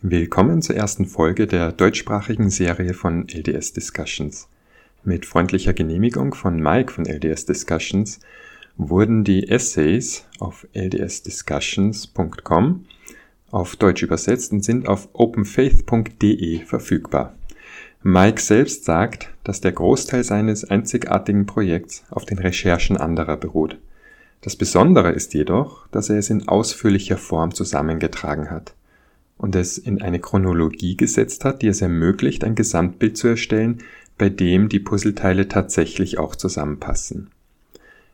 Willkommen 0.00 0.62
zur 0.62 0.76
ersten 0.76 1.06
Folge 1.06 1.48
der 1.48 1.72
deutschsprachigen 1.72 2.50
Serie 2.50 2.94
von 2.94 3.26
LDS 3.28 3.72
Discussions. 3.72 4.46
Mit 5.02 5.26
freundlicher 5.26 5.72
Genehmigung 5.72 6.34
von 6.34 6.62
Mike 6.62 6.92
von 6.92 7.04
LDS 7.04 7.46
Discussions 7.46 8.20
wurden 8.76 9.24
die 9.24 9.48
Essays 9.48 10.24
auf 10.38 10.68
ldsdiscussions.com 10.72 12.84
auf 13.50 13.74
Deutsch 13.74 14.04
übersetzt 14.04 14.52
und 14.52 14.62
sind 14.62 14.86
auf 14.86 15.08
openfaith.de 15.14 16.64
verfügbar. 16.64 17.34
Mike 18.04 18.40
selbst 18.40 18.84
sagt, 18.84 19.30
dass 19.42 19.60
der 19.60 19.72
Großteil 19.72 20.22
seines 20.22 20.64
einzigartigen 20.64 21.44
Projekts 21.44 22.04
auf 22.10 22.24
den 22.24 22.38
Recherchen 22.38 22.96
anderer 22.96 23.36
beruht. 23.36 23.78
Das 24.42 24.54
Besondere 24.54 25.10
ist 25.10 25.34
jedoch, 25.34 25.88
dass 25.88 26.08
er 26.08 26.18
es 26.18 26.30
in 26.30 26.46
ausführlicher 26.46 27.18
Form 27.18 27.52
zusammengetragen 27.52 28.52
hat 28.52 28.74
und 29.38 29.54
es 29.56 29.78
in 29.78 30.02
eine 30.02 30.18
Chronologie 30.18 30.96
gesetzt 30.96 31.44
hat, 31.44 31.62
die 31.62 31.68
es 31.68 31.80
ermöglicht, 31.80 32.44
ein 32.44 32.54
Gesamtbild 32.54 33.16
zu 33.16 33.28
erstellen, 33.28 33.78
bei 34.18 34.28
dem 34.28 34.68
die 34.68 34.80
Puzzleteile 34.80 35.48
tatsächlich 35.48 36.18
auch 36.18 36.34
zusammenpassen. 36.34 37.30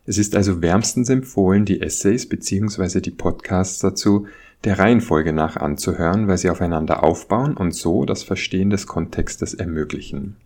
Es 0.06 0.18
ist 0.18 0.36
also 0.36 0.60
wärmstens 0.60 1.08
empfohlen, 1.08 1.64
die 1.64 1.80
Essays 1.80 2.28
bzw. 2.28 3.00
die 3.00 3.10
Podcasts 3.10 3.78
dazu 3.78 4.26
der 4.64 4.78
Reihenfolge 4.78 5.32
nach 5.32 5.56
anzuhören, 5.56 6.28
weil 6.28 6.38
sie 6.38 6.50
aufeinander 6.50 7.02
aufbauen 7.02 7.56
und 7.56 7.74
so 7.74 8.04
das 8.04 8.22
Verstehen 8.22 8.70
des 8.70 8.86
Kontextes 8.86 9.54
ermöglichen. 9.54 10.36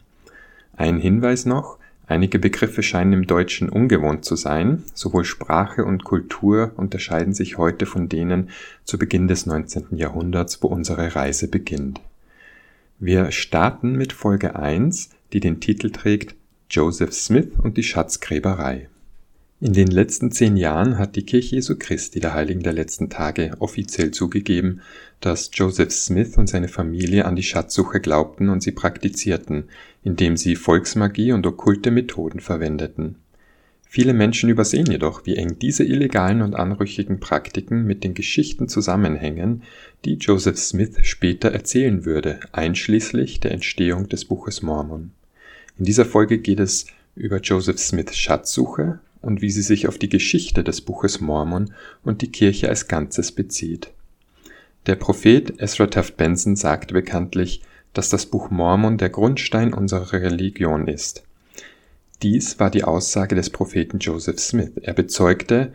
Ein 0.77 0.99
Hinweis 0.99 1.45
noch, 1.45 1.78
Einige 2.09 2.39
Begriffe 2.39 2.83
scheinen 2.83 3.13
im 3.13 3.27
Deutschen 3.27 3.69
ungewohnt 3.69 4.25
zu 4.25 4.35
sein. 4.35 4.83
Sowohl 4.95 5.27
Sprache 5.27 5.85
und 5.85 6.05
Kultur 6.05 6.73
unterscheiden 6.77 7.35
sich 7.35 7.59
heute 7.59 7.85
von 7.85 8.09
denen 8.09 8.49
zu 8.85 8.99
Beginn 8.99 9.29
des 9.29 9.45
19. 9.45 9.89
Jahrhunderts, 9.91 10.63
wo 10.63 10.69
unsere 10.69 11.15
Reise 11.15 11.49
beginnt. 11.49 12.01
Wir 12.99 13.31
starten 13.31 13.93
mit 13.93 14.15
Folge 14.15 14.57
1, 14.57 15.11
die 15.35 15.41
den 15.41 15.61
Titel 15.61 15.91
trägt 15.91 16.35
Joseph 16.71 17.13
Smith 17.13 17.49
und 17.63 17.77
die 17.77 17.83
Schatzgräberei. 17.83 18.89
In 19.61 19.73
den 19.73 19.89
letzten 19.89 20.31
zehn 20.31 20.57
Jahren 20.57 20.99
hat 20.99 21.17
die 21.17 21.25
Kirche 21.25 21.57
Jesu 21.57 21.75
Christi 21.77 22.21
der 22.21 22.33
Heiligen 22.33 22.63
der 22.63 22.73
letzten 22.73 23.11
Tage 23.11 23.57
offiziell 23.59 24.13
zugegeben, 24.13 24.83
dass 25.21 25.51
Joseph 25.53 25.91
Smith 25.91 26.39
und 26.39 26.49
seine 26.49 26.69
Familie 26.69 27.25
an 27.25 27.35
die 27.35 27.43
Schatzsuche 27.43 27.99
glaubten 27.99 28.51
und 28.51 28.63
sie 28.63 28.71
praktizierten, 28.71 29.65
indem 30.05 30.37
sie 30.37 30.55
Volksmagie 30.55 31.33
und 31.33 31.45
okkulte 31.45 31.91
Methoden 31.91 32.39
verwendeten. 32.39 33.17
Viele 33.83 34.15
Menschen 34.15 34.49
übersehen 34.49 34.87
jedoch, 34.87 35.27
wie 35.27 35.35
eng 35.35 35.59
diese 35.59 35.83
illegalen 35.83 36.43
und 36.43 36.55
anrüchigen 36.55 37.19
Praktiken 37.19 37.85
mit 37.85 38.05
den 38.05 38.15
Geschichten 38.15 38.69
zusammenhängen, 38.69 39.65
die 40.05 40.19
Joseph 40.19 40.59
Smith 40.59 40.99
später 41.03 41.51
erzählen 41.51 42.05
würde, 42.05 42.39
einschließlich 42.53 43.41
der 43.41 43.51
Entstehung 43.51 44.09
des 44.09 44.25
Buches 44.25 44.63
Mormon. 44.63 45.11
In 45.79 45.85
dieser 45.85 46.05
Folge 46.05 46.39
geht 46.39 46.61
es 46.61 46.87
über 47.17 47.41
Joseph 47.41 47.81
Smiths 47.81 48.17
Schatzsuche 48.17 49.01
und 49.23 49.43
wie 49.43 49.51
sie 49.51 49.63
sich 49.63 49.89
auf 49.89 49.99
die 49.99 50.09
Geschichte 50.09 50.65
des 50.65 50.81
Buches 50.81 51.21
Mormon 51.21 51.73
und 52.05 52.23
die 52.23 52.31
Kirche 52.31 52.69
als 52.69 52.89
Ganzes 52.89 53.33
bezieht. 53.33 53.91
Der 54.87 54.97
Prophet 54.97 55.61
Ezra 55.61 55.87
Taft 55.87 56.17
Benson 56.17 56.57
sagte 56.57 56.95
bekanntlich, 56.95 57.63
dass 57.93 58.09
das 58.09 58.27
Buch 58.27 58.51
Mormon 58.51 58.99
der 58.99 59.11
Grundstein 59.11 59.75
unserer 59.75 60.13
Religion 60.13 60.89
ist. 60.89 61.25
Dies 62.23 62.59
war 62.59 62.71
die 62.71 62.85
Aussage 62.85 63.35
des 63.35 63.51
Propheten 63.51 63.99
Joseph 63.99 64.41
Smith. 64.41 64.73
Er 64.83 64.95
bezeugte, 64.95 65.73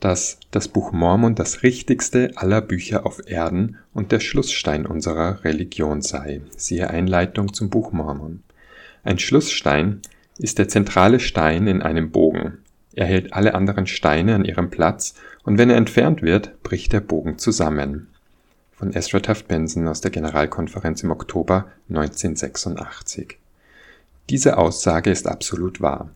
dass 0.00 0.38
das 0.50 0.68
Buch 0.68 0.92
Mormon 0.92 1.34
das 1.34 1.62
richtigste 1.62 2.32
aller 2.36 2.60
Bücher 2.60 3.06
auf 3.06 3.20
Erden 3.26 3.78
und 3.94 4.12
der 4.12 4.20
Schlussstein 4.20 4.84
unserer 4.84 5.42
Religion 5.44 6.02
sei. 6.02 6.42
Siehe 6.56 6.90
Einleitung 6.90 7.54
zum 7.54 7.70
Buch 7.70 7.92
Mormon. 7.92 8.42
Ein 9.04 9.18
Schlussstein 9.18 10.02
ist 10.38 10.58
der 10.58 10.68
zentrale 10.68 11.18
Stein 11.18 11.66
in 11.66 11.80
einem 11.80 12.10
Bogen. 12.10 12.58
Er 12.96 13.06
hält 13.06 13.32
alle 13.34 13.54
anderen 13.54 13.86
Steine 13.86 14.34
an 14.34 14.44
ihrem 14.44 14.70
Platz 14.70 15.14
und 15.44 15.58
wenn 15.58 15.70
er 15.70 15.76
entfernt 15.76 16.22
wird, 16.22 16.62
bricht 16.62 16.92
der 16.92 17.00
Bogen 17.00 17.38
zusammen 17.38 18.08
von 18.72 18.92
Ezra 18.92 19.20
Taft 19.20 19.48
Benson 19.48 19.88
aus 19.88 20.02
der 20.02 20.10
Generalkonferenz 20.10 21.02
im 21.02 21.10
Oktober 21.10 21.66
1986. 21.88 23.38
Diese 24.28 24.58
Aussage 24.58 25.10
ist 25.10 25.26
absolut 25.26 25.80
wahr. 25.80 26.10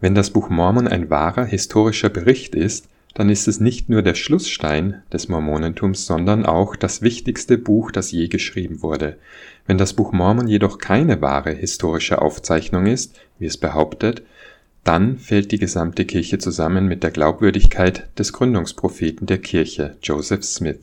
Wenn 0.00 0.14
das 0.14 0.30
Buch 0.30 0.50
Mormon 0.50 0.88
ein 0.88 1.08
wahrer 1.08 1.46
historischer 1.46 2.10
Bericht 2.10 2.54
ist, 2.54 2.88
dann 3.14 3.30
ist 3.30 3.48
es 3.48 3.60
nicht 3.60 3.88
nur 3.88 4.02
der 4.02 4.14
Schlussstein 4.14 5.02
des 5.10 5.28
Mormonentums, 5.28 6.04
sondern 6.04 6.44
auch 6.44 6.76
das 6.76 7.00
wichtigste 7.00 7.56
Buch, 7.56 7.90
das 7.90 8.10
je 8.10 8.28
geschrieben 8.28 8.82
wurde. 8.82 9.16
Wenn 9.66 9.78
das 9.78 9.94
Buch 9.94 10.12
Mormon 10.12 10.48
jedoch 10.48 10.76
keine 10.76 11.22
wahre 11.22 11.52
historische 11.52 12.20
Aufzeichnung 12.20 12.84
ist, 12.84 13.18
wie 13.38 13.46
es 13.46 13.56
behauptet, 13.56 14.22
dann 14.86 15.18
fällt 15.18 15.50
die 15.50 15.58
gesamte 15.58 16.04
Kirche 16.04 16.38
zusammen 16.38 16.86
mit 16.86 17.02
der 17.02 17.10
Glaubwürdigkeit 17.10 18.08
des 18.18 18.32
Gründungspropheten 18.32 19.26
der 19.26 19.38
Kirche, 19.38 19.96
Joseph 20.00 20.44
Smith. 20.44 20.78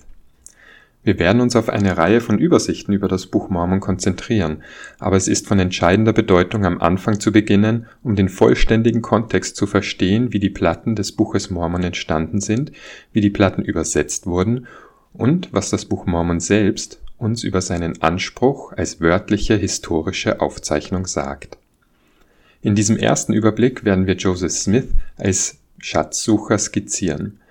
Wir 1.06 1.20
werden 1.20 1.42
uns 1.42 1.56
auf 1.56 1.70
eine 1.70 1.98
Reihe 1.98 2.20
von 2.22 2.38
Übersichten 2.38 2.94
über 2.94 3.08
das 3.08 3.28
Buch 3.28 3.50
Mormon 3.50 3.80
konzentrieren, 3.80 4.64
aber 5.00 5.16
es 5.16 5.28
ist 5.28 5.48
von 5.48 5.60
entscheidender 5.60 6.14
Bedeutung, 6.14 6.66
am 6.66 6.82
Anfang 6.82 7.20
zu 7.20 7.32
beginnen, 7.32 7.88
um 8.04 8.16
den 8.16 8.30
vollständigen 8.30 9.02
Kontext 9.02 9.56
zu 9.56 9.68
verstehen, 9.68 10.34
wie 10.34 10.40
die 10.40 10.50
Platten 10.50 10.96
des 10.96 11.14
Buches 11.14 11.50
Mormon 11.50 11.84
entstanden 11.84 12.42
sind, 12.42 12.72
wie 13.12 13.22
die 13.22 13.30
Platten 13.30 13.64
übersetzt 13.64 14.26
wurden 14.26 14.68
und 15.14 15.50
was 15.54 15.70
das 15.70 15.86
Buch 15.86 16.06
Mormon 16.06 16.40
selbst 16.42 17.00
uns 17.18 17.44
über 17.44 17.62
seinen 17.62 18.02
Anspruch 18.02 18.74
als 18.74 19.00
wörtliche 19.00 19.56
historische 19.56 20.42
Aufzeichnung 20.42 21.06
sagt. 21.06 21.58
In 22.64 22.76
diesem 22.76 22.96
ersten 22.96 23.34
Überblick 23.34 23.84
werden 23.84 24.08
wir 24.08 24.16
Joseph 24.16 24.54
Smith 24.54 24.88
als 25.18 25.58
Schatzsucher 25.80 26.58
skizzieren. 26.58 27.42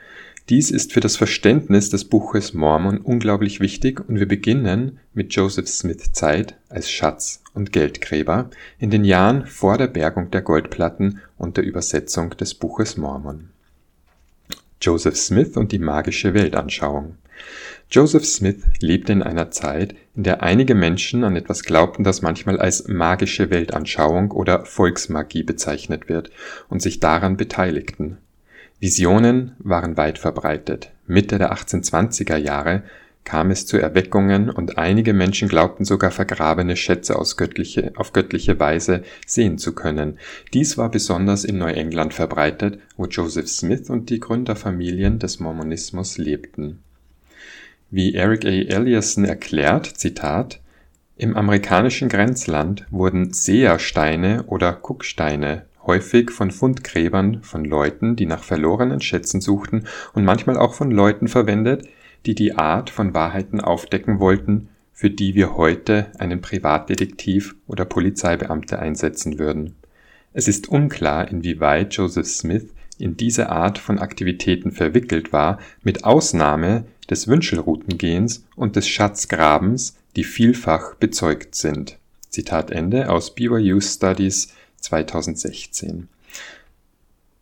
Dies 0.48 0.70
ist 0.70 0.94
für 0.94 1.00
das 1.00 1.16
Verständnis 1.16 1.90
des 1.90 2.06
Buches 2.06 2.54
Mormon 2.54 2.96
unglaublich 2.96 3.60
wichtig 3.60 4.00
und 4.08 4.18
wir 4.18 4.26
beginnen 4.26 5.00
mit 5.12 5.34
Joseph 5.34 5.68
Smiths 5.68 6.12
Zeit 6.12 6.56
als 6.70 6.90
Schatz- 6.90 7.42
und 7.52 7.72
Geldgräber 7.72 8.48
in 8.78 8.88
den 8.88 9.04
Jahren 9.04 9.46
vor 9.46 9.76
der 9.76 9.86
Bergung 9.86 10.30
der 10.30 10.40
Goldplatten 10.40 11.20
und 11.36 11.58
der 11.58 11.64
Übersetzung 11.64 12.30
des 12.30 12.54
Buches 12.54 12.96
Mormon. 12.96 13.50
Joseph 14.80 15.18
Smith 15.18 15.58
und 15.58 15.72
die 15.72 15.78
magische 15.78 16.32
Weltanschauung. 16.32 17.18
Joseph 17.90 18.24
Smith 18.24 18.62
lebte 18.80 19.12
in 19.12 19.22
einer 19.22 19.50
Zeit, 19.50 19.94
in 20.14 20.24
der 20.24 20.42
einige 20.42 20.74
Menschen 20.74 21.24
an 21.24 21.36
etwas 21.36 21.62
glaubten, 21.62 22.04
das 22.04 22.22
manchmal 22.22 22.58
als 22.58 22.86
magische 22.86 23.50
Weltanschauung 23.50 24.30
oder 24.30 24.64
Volksmagie 24.64 25.42
bezeichnet 25.42 26.08
wird 26.08 26.30
und 26.68 26.82
sich 26.82 27.00
daran 27.00 27.36
beteiligten. 27.36 28.18
Visionen 28.78 29.52
waren 29.58 29.96
weit 29.96 30.18
verbreitet. 30.18 30.90
Mitte 31.06 31.38
der 31.38 31.52
1820er 31.52 32.36
Jahre 32.36 32.82
kam 33.24 33.50
es 33.50 33.66
zu 33.66 33.78
Erweckungen 33.78 34.50
und 34.50 34.78
einige 34.78 35.12
Menschen 35.12 35.48
glaubten 35.48 35.84
sogar 35.84 36.10
vergrabene 36.10 36.76
Schätze 36.76 37.16
aus 37.16 37.36
göttliche, 37.36 37.92
auf 37.94 38.12
göttliche 38.12 38.58
Weise 38.58 39.04
sehen 39.26 39.58
zu 39.58 39.74
können. 39.74 40.18
Dies 40.52 40.76
war 40.76 40.90
besonders 40.90 41.44
in 41.44 41.58
Neuengland 41.58 42.12
verbreitet, 42.12 42.80
wo 42.96 43.06
Joseph 43.06 43.48
Smith 43.48 43.88
und 43.88 44.10
die 44.10 44.20
Gründerfamilien 44.20 45.18
des 45.18 45.38
Mormonismus 45.38 46.18
lebten. 46.18 46.82
Wie 47.94 48.14
Eric 48.14 48.46
A. 48.46 48.48
Eliasson 48.48 49.26
erklärt, 49.26 49.84
Zitat, 49.84 50.62
im 51.18 51.36
amerikanischen 51.36 52.08
Grenzland 52.08 52.86
wurden 52.90 53.34
Sehersteine 53.34 54.44
oder 54.44 54.72
Kucksteine 54.72 55.66
häufig 55.84 56.30
von 56.30 56.50
Fundgräbern 56.50 57.42
von 57.42 57.66
Leuten, 57.66 58.16
die 58.16 58.24
nach 58.24 58.44
verlorenen 58.44 59.02
Schätzen 59.02 59.42
suchten 59.42 59.84
und 60.14 60.24
manchmal 60.24 60.56
auch 60.56 60.72
von 60.72 60.90
Leuten 60.90 61.28
verwendet, 61.28 61.86
die 62.24 62.34
die 62.34 62.54
Art 62.56 62.88
von 62.88 63.12
Wahrheiten 63.12 63.60
aufdecken 63.60 64.20
wollten, 64.20 64.70
für 64.94 65.10
die 65.10 65.34
wir 65.34 65.54
heute 65.58 66.06
einen 66.18 66.40
Privatdetektiv 66.40 67.56
oder 67.66 67.84
Polizeibeamte 67.84 68.78
einsetzen 68.78 69.38
würden. 69.38 69.76
Es 70.32 70.48
ist 70.48 70.66
unklar, 70.66 71.28
inwieweit 71.28 71.92
Joseph 71.92 72.26
Smith 72.26 72.72
in 72.98 73.18
diese 73.18 73.50
Art 73.50 73.76
von 73.76 73.98
Aktivitäten 73.98 74.72
verwickelt 74.72 75.32
war, 75.34 75.58
mit 75.82 76.04
Ausnahme 76.04 76.86
des 77.12 77.28
Wünschelroutengehens 77.28 78.46
und 78.56 78.74
des 78.74 78.88
Schatzgrabens, 78.88 79.98
die 80.16 80.24
vielfach 80.24 80.94
bezeugt 80.94 81.54
sind. 81.54 81.98
Zitat 82.30 82.70
Ende 82.70 83.10
aus 83.10 83.34
BYU 83.34 83.82
Studies 83.82 84.54
2016. 84.80 86.08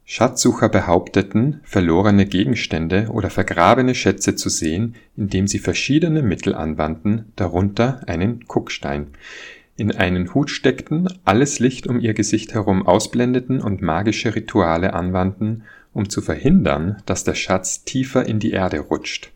Schatzsucher 0.04 0.68
behaupteten, 0.68 1.60
verlorene 1.62 2.26
Gegenstände 2.26 3.06
oder 3.12 3.30
vergrabene 3.30 3.94
Schätze 3.94 4.34
zu 4.34 4.48
sehen, 4.48 4.96
indem 5.16 5.46
sie 5.46 5.60
verschiedene 5.60 6.20
Mittel 6.22 6.56
anwandten, 6.56 7.26
darunter 7.36 8.00
einen 8.08 8.48
Kuckstein, 8.48 9.06
in 9.76 9.92
einen 9.92 10.34
Hut 10.34 10.50
steckten, 10.50 11.06
alles 11.24 11.60
Licht 11.60 11.86
um 11.86 12.00
ihr 12.00 12.12
Gesicht 12.12 12.54
herum 12.54 12.84
ausblendeten 12.84 13.60
und 13.60 13.82
magische 13.82 14.34
Rituale 14.34 14.94
anwandten, 14.94 15.62
um 15.92 16.08
zu 16.08 16.22
verhindern, 16.22 17.00
dass 17.06 17.22
der 17.22 17.36
Schatz 17.36 17.84
tiefer 17.84 18.26
in 18.26 18.40
die 18.40 18.50
Erde 18.50 18.80
rutscht. 18.80 19.30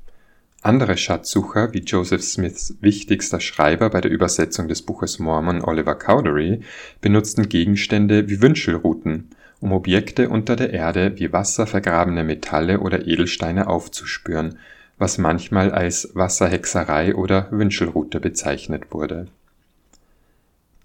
Andere 0.64 0.96
Schatzsucher, 0.96 1.74
wie 1.74 1.80
Joseph 1.80 2.22
Smiths 2.22 2.74
wichtigster 2.80 3.38
Schreiber 3.38 3.90
bei 3.90 4.00
der 4.00 4.10
Übersetzung 4.10 4.66
des 4.66 4.80
Buches 4.80 5.18
Mormon 5.18 5.60
Oliver 5.60 5.94
Cowdery, 5.94 6.62
benutzten 7.02 7.50
Gegenstände 7.50 8.30
wie 8.30 8.40
Wünschelruten, 8.40 9.28
um 9.60 9.72
Objekte 9.72 10.30
unter 10.30 10.56
der 10.56 10.72
Erde 10.72 11.12
wie 11.16 11.30
wasservergrabene 11.34 12.24
Metalle 12.24 12.80
oder 12.80 13.06
Edelsteine 13.06 13.66
aufzuspüren, 13.66 14.56
was 14.96 15.18
manchmal 15.18 15.70
als 15.70 16.12
Wasserhexerei 16.14 17.14
oder 17.14 17.48
Wünschelrute 17.50 18.18
bezeichnet 18.18 18.84
wurde. 18.90 19.26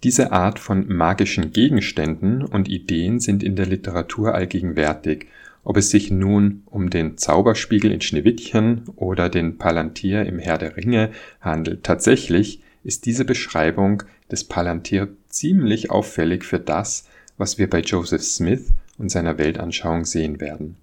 Diese 0.04 0.30
Art 0.30 0.58
von 0.58 0.94
magischen 0.94 1.54
Gegenständen 1.54 2.44
und 2.44 2.68
Ideen 2.68 3.18
sind 3.18 3.42
in 3.42 3.56
der 3.56 3.64
Literatur 3.64 4.34
allgegenwärtig 4.34 5.28
ob 5.64 5.76
es 5.76 5.90
sich 5.90 6.10
nun 6.10 6.62
um 6.66 6.90
den 6.90 7.18
Zauberspiegel 7.18 7.92
in 7.92 8.00
Schneewittchen 8.00 8.84
oder 8.96 9.28
den 9.28 9.58
Palantir 9.58 10.24
im 10.26 10.38
Herr 10.38 10.58
der 10.58 10.76
Ringe 10.76 11.10
handelt. 11.40 11.84
Tatsächlich 11.84 12.62
ist 12.82 13.06
diese 13.06 13.24
Beschreibung 13.24 14.02
des 14.30 14.44
Palantir 14.44 15.08
ziemlich 15.28 15.90
auffällig 15.90 16.44
für 16.44 16.58
das, 16.58 17.06
was 17.36 17.58
wir 17.58 17.68
bei 17.68 17.80
Joseph 17.80 18.22
Smith 18.22 18.72
und 18.98 19.10
seiner 19.10 19.38
Weltanschauung 19.38 20.04
sehen 20.04 20.40
werden. 20.40 20.76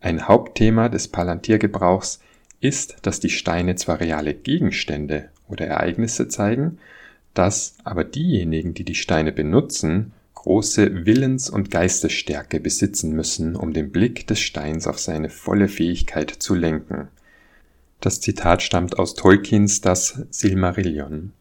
Ein 0.00 0.28
Hauptthema 0.28 0.88
des 0.88 1.08
Palantirgebrauchs 1.08 2.20
ist, 2.60 2.96
dass 3.02 3.20
die 3.20 3.30
Steine 3.30 3.76
zwar 3.76 4.00
reale 4.00 4.34
Gegenstände 4.34 5.30
oder 5.48 5.66
Ereignisse 5.66 6.28
zeigen, 6.28 6.78
dass 7.34 7.76
aber 7.84 8.04
diejenigen, 8.04 8.72
die 8.74 8.84
die 8.84 8.94
Steine 8.94 9.32
benutzen, 9.32 10.12
große 10.46 11.04
Willens- 11.04 11.50
und 11.50 11.72
Geistesstärke 11.72 12.60
besitzen 12.60 13.10
müssen, 13.10 13.56
um 13.56 13.72
den 13.72 13.90
Blick 13.90 14.28
des 14.28 14.38
Steins 14.38 14.86
auf 14.86 15.00
seine 15.00 15.28
volle 15.28 15.66
Fähigkeit 15.66 16.30
zu 16.30 16.54
lenken. 16.54 17.08
Das 18.00 18.20
Zitat 18.20 18.62
stammt 18.62 18.96
aus 18.96 19.16
Tolkiens 19.16 19.80
Das 19.80 20.22
Silmarillion. 20.30 21.32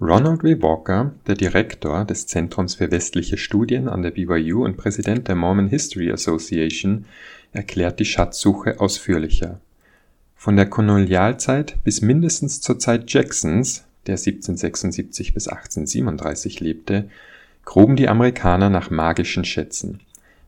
Ronald 0.00 0.42
W. 0.42 0.60
Walker, 0.60 1.14
der 1.28 1.36
Direktor 1.36 2.04
des 2.04 2.26
Zentrums 2.26 2.74
für 2.74 2.90
westliche 2.90 3.38
Studien 3.38 3.86
an 3.86 4.02
der 4.02 4.10
BYU 4.10 4.64
und 4.64 4.76
Präsident 4.76 5.28
der 5.28 5.36
Mormon 5.36 5.68
History 5.68 6.10
Association, 6.10 7.04
erklärt 7.52 8.00
die 8.00 8.04
Schatzsuche 8.04 8.80
ausführlicher. 8.80 9.60
Von 10.34 10.56
der 10.56 10.66
Kolonialzeit 10.66 11.76
bis 11.84 12.02
mindestens 12.02 12.60
zur 12.62 12.80
Zeit 12.80 13.12
Jacksons, 13.12 13.84
der 14.08 14.14
1776 14.14 15.34
bis 15.34 15.46
1837 15.46 16.58
lebte, 16.58 17.08
gruben 17.68 17.96
die 17.96 18.08
Amerikaner 18.08 18.70
nach 18.70 18.88
magischen 18.88 19.44
Schätzen. 19.44 20.00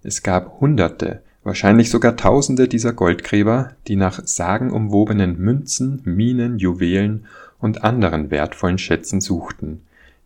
Es 0.03 0.23
gab 0.23 0.59
Hunderte, 0.59 1.21
wahrscheinlich 1.45 1.91
sogar 1.91 2.17
Tausende 2.17 2.67
dieser 2.67 2.95
Goldgräber, 2.95 3.73
die 3.89 3.97
nach 3.97 4.23
sagenumwobenen 4.25 5.39
Münzen, 5.39 6.01
Minen, 6.07 6.59
Juwelen 6.59 7.27
und 7.59 7.85
anderen 7.85 8.31
wertvollen 8.31 8.79
Schätzen 8.79 9.21
suchten. 9.21 9.83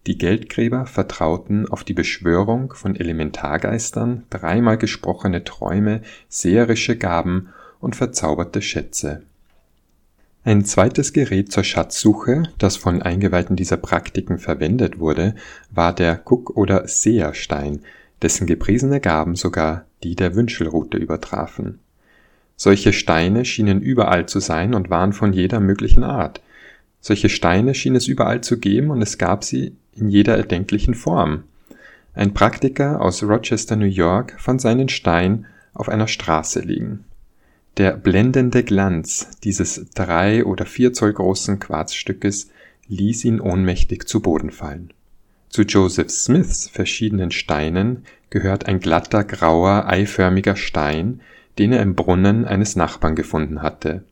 Die 0.06 0.18
Geldgräber 0.18 0.86
vertrauten 0.86 1.66
auf 1.68 1.82
die 1.82 1.94
Beschwörung 1.94 2.72
von 2.74 2.94
Elementargeistern, 2.94 4.22
dreimal 4.30 4.78
gesprochene 4.78 5.42
Träume, 5.42 6.00
seherische 6.28 6.96
Gaben 6.96 7.48
und 7.80 7.96
verzauberte 7.96 8.62
Schätze 8.62 9.22
ein 10.44 10.64
zweites 10.66 11.14
Gerät 11.14 11.50
zur 11.50 11.64
Schatzsuche, 11.64 12.42
das 12.58 12.76
von 12.76 13.00
Eingeweihten 13.00 13.56
dieser 13.56 13.78
Praktiken 13.78 14.38
verwendet 14.38 14.98
wurde, 14.98 15.34
war 15.70 15.94
der 15.94 16.20
Cook- 16.26 16.56
oder 16.56 16.86
Seherstein, 16.86 17.80
dessen 18.20 18.46
gepriesene 18.46 19.00
Gaben 19.00 19.36
sogar 19.36 19.86
die 20.02 20.14
der 20.14 20.34
Wünschelrute 20.34 20.98
übertrafen. 20.98 21.78
Solche 22.56 22.92
Steine 22.92 23.46
schienen 23.46 23.80
überall 23.80 24.26
zu 24.26 24.38
sein 24.38 24.74
und 24.74 24.90
waren 24.90 25.14
von 25.14 25.32
jeder 25.32 25.60
möglichen 25.60 26.04
Art. 26.04 26.42
Solche 27.00 27.30
Steine 27.30 27.74
schien 27.74 27.96
es 27.96 28.06
überall 28.06 28.42
zu 28.42 28.58
geben 28.58 28.90
und 28.90 29.02
es 29.02 29.18
gab 29.18 29.44
sie 29.44 29.74
in 29.96 30.08
jeder 30.08 30.36
erdenklichen 30.36 30.94
Form. 30.94 31.44
Ein 32.14 32.34
Praktiker 32.34 33.00
aus 33.00 33.22
Rochester, 33.22 33.76
New 33.76 33.86
York, 33.86 34.36
fand 34.38 34.60
seinen 34.60 34.88
Stein 34.88 35.46
auf 35.72 35.88
einer 35.88 36.06
Straße 36.06 36.60
liegen. 36.60 37.04
Der 37.76 37.96
blendende 37.96 38.62
Glanz 38.62 39.30
dieses 39.42 39.86
drei 39.94 40.44
oder 40.44 40.64
vier 40.64 40.92
Zoll 40.92 41.12
großen 41.12 41.58
Quarzstückes 41.58 42.50
ließ 42.86 43.24
ihn 43.24 43.40
ohnmächtig 43.40 44.06
zu 44.06 44.20
Boden 44.20 44.52
fallen. 44.52 44.92
Zu 45.48 45.62
Joseph 45.62 46.10
Smiths 46.10 46.68
verschiedenen 46.68 47.32
Steinen 47.32 48.04
gehört 48.30 48.66
ein 48.66 48.78
glatter, 48.78 49.24
grauer, 49.24 49.86
eiförmiger 49.88 50.54
Stein, 50.54 51.20
den 51.58 51.72
er 51.72 51.82
im 51.82 51.96
Brunnen 51.96 52.44
eines 52.44 52.76
Nachbarn 52.76 53.16
gefunden 53.16 53.62
hatte. 53.62 54.04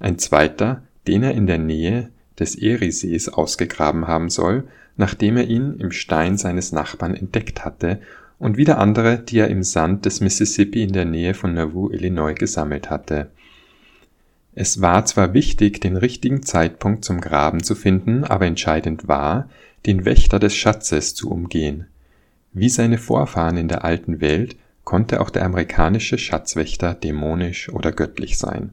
Ein 0.00 0.18
zweiter, 0.18 0.82
den 1.06 1.22
er 1.22 1.32
in 1.32 1.46
der 1.46 1.58
Nähe 1.58 2.10
des 2.38 2.54
Eriesees 2.54 3.28
ausgegraben 3.28 4.08
haben 4.08 4.30
soll, 4.30 4.64
nachdem 4.96 5.36
er 5.36 5.46
ihn 5.46 5.76
im 5.78 5.90
Stein 5.90 6.38
seines 6.38 6.72
Nachbarn 6.72 7.14
entdeckt 7.14 7.66
hatte 7.66 8.00
und 8.38 8.56
wieder 8.56 8.78
andere, 8.78 9.18
die 9.18 9.38
er 9.38 9.48
im 9.48 9.62
Sand 9.62 10.04
des 10.04 10.20
Mississippi 10.20 10.82
in 10.82 10.92
der 10.92 11.04
Nähe 11.04 11.34
von 11.34 11.54
Nauvoo, 11.54 11.90
Illinois 11.90 12.34
gesammelt 12.34 12.90
hatte. 12.90 13.30
Es 14.54 14.80
war 14.80 15.04
zwar 15.04 15.34
wichtig, 15.34 15.80
den 15.80 15.96
richtigen 15.96 16.42
Zeitpunkt 16.42 17.04
zum 17.04 17.20
Graben 17.20 17.62
zu 17.62 17.74
finden, 17.74 18.24
aber 18.24 18.46
entscheidend 18.46 19.08
war, 19.08 19.48
den 19.86 20.04
Wächter 20.04 20.38
des 20.38 20.54
Schatzes 20.54 21.14
zu 21.14 21.30
umgehen. 21.30 21.86
Wie 22.52 22.68
seine 22.68 22.98
Vorfahren 22.98 23.56
in 23.56 23.68
der 23.68 23.84
alten 23.84 24.20
Welt 24.20 24.56
konnte 24.84 25.20
auch 25.20 25.30
der 25.30 25.44
amerikanische 25.44 26.18
Schatzwächter 26.18 26.94
dämonisch 26.94 27.68
oder 27.68 27.90
göttlich 27.90 28.38
sein. 28.38 28.70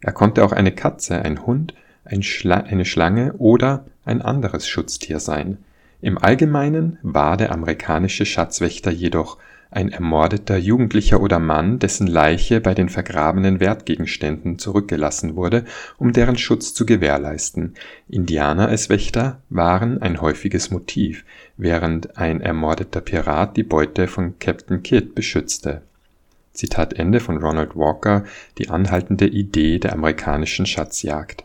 Er 0.00 0.12
konnte 0.12 0.44
auch 0.44 0.52
eine 0.52 0.72
Katze, 0.72 1.20
ein 1.22 1.44
Hund, 1.44 1.74
ein 2.04 2.22
Schla 2.22 2.56
eine 2.56 2.86
Schlange 2.86 3.34
oder 3.34 3.84
ein 4.04 4.22
anderes 4.22 4.66
Schutztier 4.66 5.20
sein, 5.20 5.58
im 6.02 6.18
Allgemeinen 6.18 6.98
war 7.02 7.36
der 7.36 7.52
amerikanische 7.52 8.24
Schatzwächter 8.24 8.90
jedoch 8.90 9.38
ein 9.70 9.92
ermordeter 9.92 10.56
Jugendlicher 10.56 11.20
oder 11.20 11.38
Mann, 11.38 11.78
dessen 11.78 12.06
Leiche 12.06 12.60
bei 12.60 12.74
den 12.74 12.88
vergrabenen 12.88 13.60
Wertgegenständen 13.60 14.58
zurückgelassen 14.58 15.36
wurde, 15.36 15.64
um 15.96 16.12
deren 16.12 16.36
Schutz 16.36 16.74
zu 16.74 16.86
gewährleisten. 16.86 17.74
Indianer 18.08 18.68
als 18.68 18.88
Wächter 18.88 19.40
waren 19.48 20.02
ein 20.02 20.20
häufiges 20.20 20.70
Motiv, 20.70 21.24
während 21.56 22.16
ein 22.18 22.40
ermordeter 22.40 23.00
Pirat 23.00 23.56
die 23.56 23.62
Beute 23.62 24.08
von 24.08 24.38
Captain 24.40 24.82
Kidd 24.82 25.14
beschützte. 25.14 25.82
Zitat 26.52 26.94
Ende 26.94 27.20
von 27.20 27.38
Ronald 27.38 27.76
Walker 27.76 28.24
Die 28.58 28.70
anhaltende 28.70 29.28
Idee 29.28 29.78
der 29.78 29.92
amerikanischen 29.92 30.66
Schatzjagd 30.66 31.44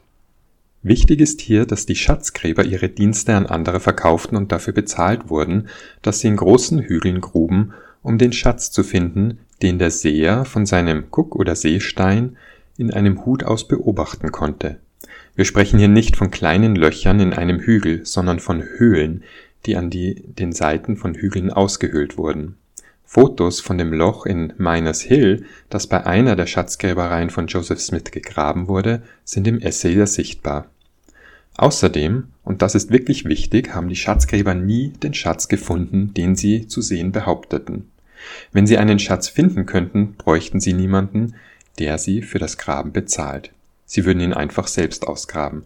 Wichtig 0.87 1.19
ist 1.19 1.41
hier, 1.41 1.65
dass 1.65 1.87
die 1.87 1.95
Schatzgräber 1.95 2.63
ihre 2.63 2.89
Dienste 2.89 3.33
an 3.33 3.47
andere 3.47 3.79
verkauften 3.79 4.37
und 4.37 4.51
dafür 4.51 4.71
bezahlt 4.71 5.31
wurden, 5.31 5.67
dass 6.03 6.19
sie 6.19 6.27
in 6.27 6.35
großen 6.35 6.77
Hügeln 6.77 7.21
gruben, 7.21 7.73
um 8.03 8.19
den 8.19 8.31
Schatz 8.31 8.69
zu 8.69 8.83
finden, 8.83 9.39
den 9.63 9.79
der 9.79 9.89
Seher 9.89 10.45
von 10.45 10.67
seinem 10.67 11.05
Guck- 11.09 11.35
oder 11.35 11.55
Seestein 11.55 12.37
in 12.77 12.93
einem 12.93 13.25
Hut 13.25 13.43
aus 13.43 13.67
beobachten 13.67 14.31
konnte. 14.31 14.77
Wir 15.33 15.45
sprechen 15.45 15.79
hier 15.79 15.87
nicht 15.87 16.17
von 16.17 16.29
kleinen 16.29 16.75
Löchern 16.75 17.19
in 17.19 17.33
einem 17.33 17.61
Hügel, 17.61 18.05
sondern 18.05 18.39
von 18.39 18.61
Höhlen, 18.61 19.23
die 19.65 19.77
an 19.77 19.89
die, 19.89 20.21
den 20.27 20.51
Seiten 20.51 20.97
von 20.97 21.15
Hügeln 21.15 21.49
ausgehöhlt 21.49 22.15
wurden. 22.15 22.57
Fotos 23.03 23.59
von 23.59 23.79
dem 23.79 23.91
Loch 23.91 24.27
in 24.27 24.53
Miners 24.59 25.01
Hill, 25.01 25.45
das 25.71 25.87
bei 25.87 26.05
einer 26.05 26.35
der 26.35 26.45
Schatzgräbereien 26.45 27.31
von 27.31 27.47
Joseph 27.47 27.81
Smith 27.81 28.11
gegraben 28.11 28.67
wurde, 28.67 29.01
sind 29.23 29.47
im 29.47 29.59
Essay 29.59 30.05
sichtbar. 30.05 30.69
Außerdem, 31.57 32.25
und 32.43 32.61
das 32.61 32.75
ist 32.75 32.91
wirklich 32.91 33.25
wichtig, 33.25 33.73
haben 33.73 33.87
die 33.87 33.95
Schatzgräber 33.95 34.53
nie 34.53 34.89
den 34.89 35.13
Schatz 35.13 35.47
gefunden, 35.47 36.13
den 36.13 36.35
sie 36.35 36.67
zu 36.67 36.81
sehen 36.81 37.11
behaupteten. 37.11 37.89
Wenn 38.51 38.67
sie 38.67 38.77
einen 38.77 38.99
Schatz 38.99 39.29
finden 39.29 39.65
könnten, 39.65 40.15
bräuchten 40.15 40.59
sie 40.59 40.73
niemanden, 40.73 41.35
der 41.79 41.97
sie 41.97 42.21
für 42.21 42.39
das 42.39 42.57
Graben 42.57 42.91
bezahlt. 42.91 43.51
Sie 43.85 44.05
würden 44.05 44.19
ihn 44.21 44.33
einfach 44.33 44.67
selbst 44.67 45.07
ausgraben. 45.07 45.63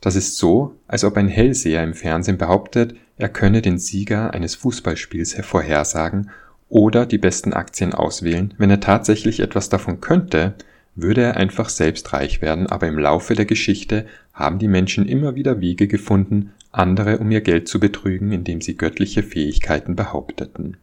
Das 0.00 0.16
ist 0.16 0.36
so, 0.36 0.76
als 0.86 1.04
ob 1.04 1.16
ein 1.16 1.28
Hellseher 1.28 1.82
im 1.82 1.94
Fernsehen 1.94 2.36
behauptet, 2.36 2.94
er 3.16 3.28
könne 3.28 3.62
den 3.62 3.78
Sieger 3.78 4.34
eines 4.34 4.54
Fußballspiels 4.56 5.36
hervorhersagen 5.36 6.30
oder 6.68 7.06
die 7.06 7.18
besten 7.18 7.52
Aktien 7.52 7.94
auswählen. 7.94 8.54
Wenn 8.58 8.70
er 8.70 8.80
tatsächlich 8.80 9.40
etwas 9.40 9.68
davon 9.68 10.00
könnte, 10.00 10.54
würde 10.96 11.22
er 11.22 11.36
einfach 11.36 11.68
selbst 11.68 12.12
reich 12.12 12.40
werden, 12.40 12.66
aber 12.66 12.86
im 12.86 12.98
Laufe 12.98 13.34
der 13.34 13.46
Geschichte 13.46 14.06
haben 14.32 14.58
die 14.58 14.68
Menschen 14.68 15.06
immer 15.06 15.34
wieder 15.34 15.60
Wege 15.60 15.88
gefunden, 15.88 16.52
andere 16.70 17.18
um 17.18 17.30
ihr 17.30 17.40
Geld 17.40 17.68
zu 17.68 17.80
betrügen, 17.80 18.32
indem 18.32 18.60
sie 18.60 18.76
göttliche 18.76 19.22
Fähigkeiten 19.22 19.96
behaupteten. 19.96 20.76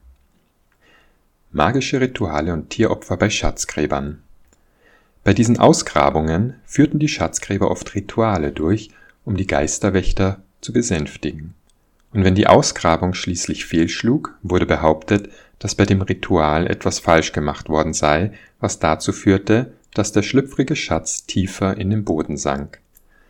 Magische 1.52 2.00
Rituale 2.00 2.54
und 2.54 2.70
Tieropfer 2.70 3.18
bei 3.18 3.30
Schatzgräbern 3.30 4.22
Bei 5.24 5.34
diesen 5.34 5.60
Ausgrabungen 5.60 6.56
führten 6.66 7.00
die 7.00 7.10
Schatzgräber 7.10 7.70
oft 7.70 7.94
Rituale 7.94 8.52
durch, 8.52 8.90
um 9.26 9.36
die 9.36 9.48
Geisterwächter 9.48 10.42
zu 10.62 10.72
besänftigen. 10.72 11.54
Und 12.14 12.24
wenn 12.24 12.36
die 12.36 12.48
Ausgrabung 12.48 13.14
schließlich 13.14 13.66
fehlschlug, 13.66 14.38
wurde 14.44 14.66
behauptet, 14.66 15.30
dass 15.60 15.76
bei 15.76 15.86
dem 15.86 16.02
Ritual 16.02 16.68
etwas 16.68 17.00
falsch 17.00 17.34
gemacht 17.34 17.70
worden 17.70 17.94
sei, 17.94 18.32
was 18.60 18.80
dazu 18.80 19.14
führte, 19.14 19.74
dass 19.94 20.12
der 20.12 20.24
schlüpfrige 20.24 20.76
Schatz 20.76 21.26
tiefer 21.26 21.78
in 21.78 21.90
den 21.90 22.04
Boden 22.04 22.38
sank. 22.38 22.80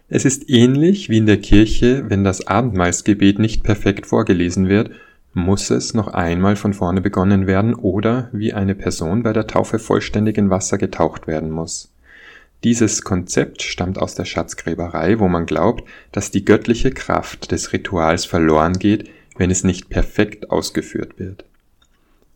Es 0.09 0.25
ist 0.25 0.49
ähnlich 0.49 1.09
wie 1.09 1.17
in 1.17 1.25
der 1.25 1.39
Kirche, 1.39 2.09
wenn 2.09 2.23
das 2.23 2.45
Abendmahlsgebet 2.45 3.39
nicht 3.39 3.63
perfekt 3.63 4.05
vorgelesen 4.05 4.67
wird, 4.67 4.91
muss 5.33 5.69
es 5.69 5.93
noch 5.93 6.09
einmal 6.09 6.57
von 6.57 6.73
vorne 6.73 6.99
begonnen 6.99 7.47
werden 7.47 7.73
oder 7.73 8.29
wie 8.33 8.53
eine 8.53 8.75
Person 8.75 9.23
bei 9.23 9.31
der 9.31 9.47
Taufe 9.47 9.79
vollständig 9.79 10.37
in 10.37 10.49
Wasser 10.49 10.77
getaucht 10.77 11.27
werden 11.27 11.49
muss. 11.49 11.93
Dieses 12.63 13.03
Konzept 13.03 13.63
stammt 13.63 13.97
aus 13.97 14.13
der 14.13 14.25
Schatzgräberei, 14.25 15.19
wo 15.19 15.27
man 15.27 15.45
glaubt, 15.45 15.87
dass 16.11 16.29
die 16.29 16.45
göttliche 16.45 16.91
Kraft 16.91 17.51
des 17.51 17.73
Rituals 17.73 18.25
verloren 18.25 18.73
geht, 18.73 19.09
wenn 19.37 19.49
es 19.49 19.63
nicht 19.63 19.89
perfekt 19.89 20.51
ausgeführt 20.51 21.17
wird. 21.17 21.45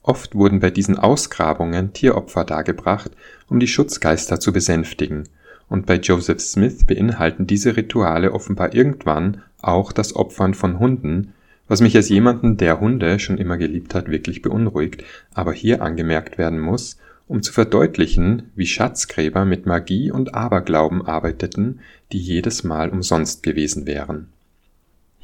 Oft 0.08 0.36
wurden 0.36 0.60
bei 0.60 0.70
diesen 0.70 0.98
Ausgrabungen 0.98 1.94
Tieropfer 1.94 2.46
dargebracht, 2.46 3.12
um 3.50 3.60
die 3.60 3.68
Schutzgeister 3.68 4.40
zu 4.40 4.54
besänftigen 4.54 5.28
und 5.70 5.86
bei 5.86 5.96
Joseph 5.96 6.42
Smith 6.42 6.86
beinhalten 6.86 7.48
diese 7.48 7.76
Rituale 7.76 8.34
offenbar 8.34 8.74
irgendwann 8.74 9.42
auch 9.62 9.92
das 9.92 10.16
Opfern 10.16 10.54
von 10.54 10.80
Hunden, 10.80 11.34
was 11.68 11.82
mich 11.82 11.96
als 11.96 12.10
jemanden, 12.10 12.58
der 12.58 12.80
Hunde 12.80 13.18
schon 13.18 13.40
immer 13.40 13.58
geliebt 13.58 13.96
hat, 13.96 14.10
wirklich 14.10 14.44
beunruhigt, 14.44 15.04
aber 15.34 15.54
hier 15.54 15.82
angemerkt 15.82 16.38
werden 16.38 16.60
muss, 16.60 17.00
um 17.28 17.42
zu 17.42 17.52
verdeutlichen, 17.52 18.52
wie 18.56 18.68
Schatzgräber 18.68 19.46
mit 19.46 19.66
Magie 19.66 20.12
und 20.12 20.36
Aberglauben 20.36 21.08
arbeiteten, 21.08 21.80
die 22.12 22.20
jedes 22.20 22.64
Mal 22.64 22.90
umsonst 22.90 23.42
gewesen 23.42 23.88
wären. 23.88 24.28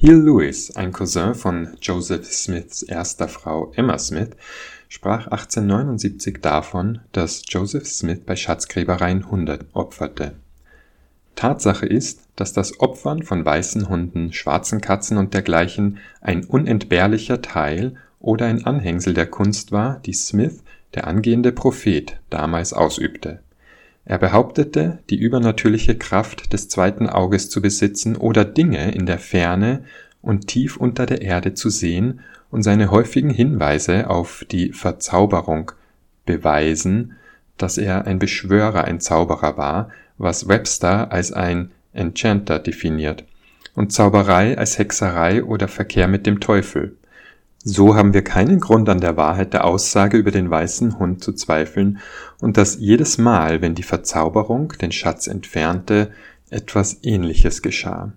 Hill 0.03 0.23
Lewis, 0.23 0.75
ein 0.75 0.91
Cousin 0.91 1.35
von 1.35 1.77
Joseph 1.79 2.25
Smiths 2.25 2.81
erster 2.81 3.27
Frau 3.27 3.71
Emma 3.75 3.99
Smith, 3.99 4.31
sprach 4.89 5.27
1879 5.27 6.39
davon, 6.41 7.01
dass 7.11 7.43
Joseph 7.47 7.85
Smith 7.85 8.21
bei 8.25 8.35
Schatzgräbereien 8.35 9.29
Hunde 9.29 9.59
opferte. 9.73 10.33
Tatsache 11.35 11.85
ist, 11.85 12.21
dass 12.35 12.51
das 12.51 12.79
Opfern 12.79 13.21
von 13.21 13.45
weißen 13.45 13.89
Hunden, 13.89 14.33
schwarzen 14.33 14.81
Katzen 14.81 15.17
und 15.19 15.35
dergleichen 15.35 15.99
ein 16.19 16.45
unentbehrlicher 16.45 17.43
Teil 17.43 17.93
oder 18.19 18.47
ein 18.47 18.65
Anhängsel 18.65 19.13
der 19.13 19.27
Kunst 19.27 19.71
war, 19.71 19.99
die 20.03 20.13
Smith, 20.13 20.63
der 20.95 21.05
angehende 21.05 21.51
Prophet, 21.51 22.19
damals 22.31 22.73
ausübte. 22.73 23.41
Er 24.05 24.17
behauptete, 24.17 24.99
die 25.09 25.17
übernatürliche 25.17 25.95
Kraft 25.95 26.53
des 26.53 26.69
zweiten 26.69 27.07
Auges 27.07 27.49
zu 27.49 27.61
besitzen 27.61 28.15
oder 28.15 28.45
Dinge 28.45 28.91
in 28.91 29.05
der 29.05 29.19
Ferne 29.19 29.83
und 30.21 30.47
tief 30.47 30.77
unter 30.77 31.05
der 31.05 31.21
Erde 31.21 31.53
zu 31.53 31.69
sehen 31.69 32.21
und 32.49 32.63
seine 32.63 32.91
häufigen 32.91 33.29
Hinweise 33.29 34.09
auf 34.09 34.45
die 34.51 34.73
Verzauberung 34.73 35.71
beweisen, 36.25 37.13
dass 37.57 37.77
er 37.77 38.07
ein 38.07 38.19
Beschwörer, 38.19 38.85
ein 38.85 38.99
Zauberer 38.99 39.57
war, 39.57 39.89
was 40.17 40.47
Webster 40.47 41.11
als 41.11 41.31
ein 41.31 41.71
Enchanter 41.93 42.59
definiert, 42.59 43.23
und 43.75 43.93
Zauberei 43.93 44.57
als 44.57 44.77
Hexerei 44.77 45.43
oder 45.43 45.67
Verkehr 45.67 46.07
mit 46.07 46.25
dem 46.25 46.39
Teufel. 46.39 46.97
So 47.63 47.95
haben 47.95 48.15
wir 48.15 48.23
keinen 48.23 48.59
Grund 48.59 48.89
an 48.89 49.01
der 49.01 49.17
Wahrheit 49.17 49.53
der 49.53 49.65
Aussage 49.65 50.17
über 50.17 50.31
den 50.31 50.49
weißen 50.49 50.97
Hund 50.97 51.23
zu 51.23 51.31
zweifeln 51.31 51.99
und 52.39 52.57
dass 52.57 52.79
jedes 52.79 53.19
Mal, 53.19 53.61
wenn 53.61 53.75
die 53.75 53.83
Verzauberung 53.83 54.73
den 54.81 54.91
Schatz 54.91 55.27
entfernte, 55.27 56.09
etwas 56.49 57.03
Ähnliches 57.03 57.61
geschah. 57.61 58.13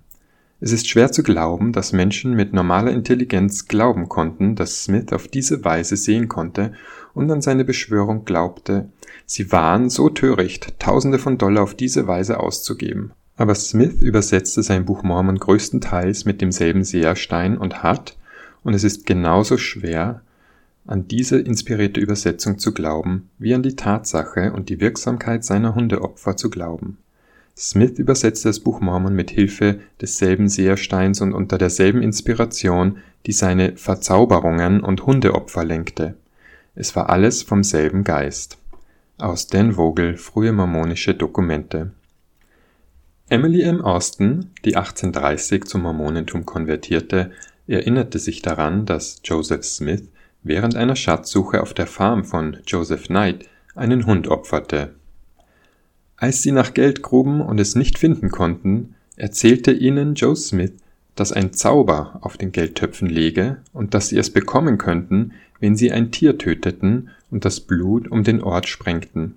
Es 0.60 0.72
ist 0.72 0.88
schwer 0.88 1.12
zu 1.12 1.22
glauben, 1.22 1.72
dass 1.72 1.92
Menschen 1.92 2.32
mit 2.32 2.54
normaler 2.54 2.90
Intelligenz 2.90 3.68
glauben 3.68 4.08
konnten, 4.08 4.56
dass 4.56 4.84
Smith 4.84 5.12
auf 5.12 5.28
diese 5.28 5.62
Weise 5.62 5.98
sehen 5.98 6.28
konnte 6.28 6.72
und 7.12 7.30
an 7.30 7.42
seine 7.42 7.66
Beschwörung 7.66 8.24
glaubte. 8.24 8.88
Sie 9.26 9.52
waren 9.52 9.90
so 9.90 10.08
töricht, 10.08 10.80
Tausende 10.80 11.18
von 11.18 11.36
Dollar 11.36 11.64
auf 11.64 11.74
diese 11.74 12.06
Weise 12.06 12.40
auszugeben. 12.40 13.12
Aber 13.36 13.54
Smith 13.54 14.00
übersetzte 14.00 14.62
sein 14.62 14.86
Buch 14.86 15.02
Mormon 15.02 15.38
größtenteils 15.38 16.24
mit 16.24 16.40
demselben 16.40 16.82
Seherstein 16.82 17.58
und 17.58 17.82
hat, 17.82 18.16
und 18.64 18.74
es 18.74 18.82
ist 18.82 19.06
genauso 19.06 19.56
schwer, 19.56 20.22
an 20.86 21.08
diese 21.08 21.38
inspirierte 21.38 22.00
Übersetzung 22.00 22.58
zu 22.58 22.74
glauben, 22.74 23.30
wie 23.38 23.54
an 23.54 23.62
die 23.62 23.76
Tatsache 23.76 24.52
und 24.52 24.68
die 24.68 24.80
Wirksamkeit 24.80 25.44
seiner 25.44 25.74
Hundeopfer 25.74 26.36
zu 26.36 26.50
glauben. 26.50 26.98
Smith 27.56 27.98
übersetzte 27.98 28.48
das 28.48 28.60
Buch 28.60 28.80
Mormon 28.80 29.14
mit 29.14 29.30
Hilfe 29.30 29.78
desselben 30.00 30.48
Sehersteins 30.48 31.20
und 31.20 31.32
unter 31.32 31.56
derselben 31.56 32.02
Inspiration, 32.02 32.98
die 33.26 33.32
seine 33.32 33.76
Verzauberungen 33.76 34.80
und 34.80 35.06
Hundeopfer 35.06 35.64
lenkte. 35.64 36.16
Es 36.74 36.96
war 36.96 37.10
alles 37.10 37.42
vom 37.42 37.62
selben 37.62 38.02
Geist. 38.02 38.58
Aus 39.18 39.46
Dan 39.46 39.74
Vogel, 39.74 40.16
frühe 40.16 40.52
mormonische 40.52 41.14
Dokumente. 41.14 41.92
Emily 43.28 43.62
M. 43.62 43.80
Austin, 43.80 44.50
die 44.64 44.76
1830 44.76 45.64
zum 45.64 45.82
Mormonentum 45.82 46.44
konvertierte, 46.44 47.30
erinnerte 47.66 48.18
sich 48.18 48.42
daran, 48.42 48.86
dass 48.86 49.20
Joseph 49.24 49.64
Smith 49.64 50.04
während 50.42 50.76
einer 50.76 50.96
Schatzsuche 50.96 51.62
auf 51.62 51.74
der 51.74 51.86
Farm 51.86 52.24
von 52.24 52.58
Joseph 52.66 53.08
Knight 53.08 53.48
einen 53.74 54.06
Hund 54.06 54.28
opferte 54.28 54.94
als 56.16 56.42
sie 56.42 56.52
nach 56.52 56.74
Geld 56.74 57.02
gruben 57.02 57.40
und 57.40 57.60
es 57.60 57.74
nicht 57.74 57.98
finden 57.98 58.30
konnten, 58.30 58.94
erzählte 59.16 59.72
ihnen 59.72 60.14
Joe 60.14 60.36
Smith, 60.36 60.72
dass 61.16 61.32
ein 61.32 61.52
Zauber 61.52 62.18
auf 62.22 62.36
den 62.36 62.50
Geldtöpfen 62.50 63.08
läge 63.08 63.58
und 63.72 63.94
dass 63.94 64.08
sie 64.08 64.18
es 64.18 64.30
bekommen 64.30 64.78
könnten, 64.78 65.32
wenn 65.60 65.76
sie 65.76 65.92
ein 65.92 66.10
Tier 66.10 66.38
töteten 66.38 67.10
und 67.30 67.44
das 67.44 67.60
Blut 67.60 68.10
um 68.10 68.24
den 68.24 68.42
Ort 68.42 68.68
sprengten. 68.68 69.36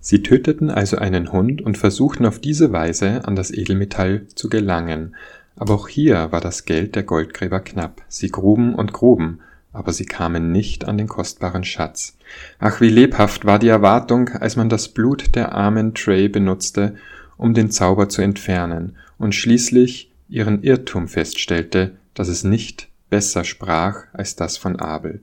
Sie 0.00 0.22
töteten 0.22 0.70
also 0.70 0.96
einen 0.96 1.30
Hund 1.32 1.60
und 1.62 1.76
versuchten 1.76 2.26
auf 2.26 2.38
diese 2.38 2.72
Weise 2.72 3.24
an 3.26 3.36
das 3.36 3.50
Edelmetall 3.50 4.26
zu 4.34 4.48
gelangen, 4.48 5.14
aber 5.56 5.74
auch 5.74 5.88
hier 5.88 6.32
war 6.32 6.40
das 6.40 6.64
Geld 6.64 6.94
der 6.94 7.02
Goldgräber 7.02 7.60
knapp. 7.60 8.02
Sie 8.08 8.30
gruben 8.30 8.74
und 8.74 8.92
gruben, 8.92 9.40
aber 9.72 9.92
sie 9.92 10.06
kamen 10.06 10.52
nicht 10.52 10.86
an 10.86 10.98
den 10.98 11.08
kostbaren 11.08 11.64
Schatz. 11.64 12.16
Ach, 12.58 12.80
wie 12.80 12.88
lebhaft 12.88 13.44
war 13.44 13.58
die 13.58 13.68
Erwartung, 13.68 14.30
als 14.30 14.56
man 14.56 14.68
das 14.68 14.88
Blut 14.88 15.34
der 15.34 15.52
armen 15.52 15.94
Trey 15.94 16.28
benutzte, 16.28 16.96
um 17.36 17.54
den 17.54 17.70
Zauber 17.70 18.08
zu 18.08 18.22
entfernen 18.22 18.96
und 19.18 19.34
schließlich 19.34 20.10
ihren 20.28 20.62
Irrtum 20.62 21.08
feststellte, 21.08 21.96
dass 22.14 22.28
es 22.28 22.44
nicht 22.44 22.88
besser 23.08 23.44
sprach 23.44 24.04
als 24.12 24.36
das 24.36 24.56
von 24.56 24.76
Abel. 24.76 25.20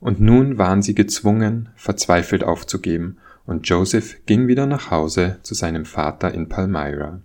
Und 0.00 0.20
nun 0.20 0.58
waren 0.58 0.82
sie 0.82 0.94
gezwungen, 0.94 1.68
verzweifelt 1.76 2.44
aufzugeben, 2.44 3.18
und 3.46 3.66
Joseph 3.66 4.16
ging 4.26 4.46
wieder 4.46 4.66
nach 4.66 4.90
Hause 4.90 5.38
zu 5.42 5.54
seinem 5.54 5.86
Vater 5.86 6.34
in 6.34 6.50
Palmyra. 6.50 7.20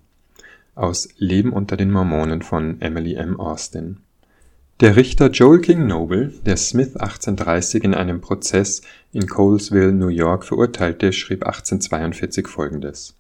Aus 0.76 1.10
Leben 1.18 1.54
unter 1.54 1.78
den 1.78 1.92
Mormonen 1.92 2.42
von 2.42 2.82
Emily 2.82 3.14
M. 3.14 3.40
Austin. 3.40 3.98
Der 4.80 4.96
Richter 4.96 5.30
Joel 5.30 5.62
King 5.62 5.86
Noble, 5.86 6.34
der 6.48 6.58
Smith 6.58 6.96
1830 6.96 7.84
in 7.84 7.94
einem 7.94 8.22
Prozess 8.22 8.82
in 9.12 9.28
Colesville, 9.28 9.92
New 9.92 10.08
York 10.08 10.44
verurteilte, 10.44 11.14
schrieb 11.14 11.46
1842 11.46 12.48
folgendes. 12.48 13.16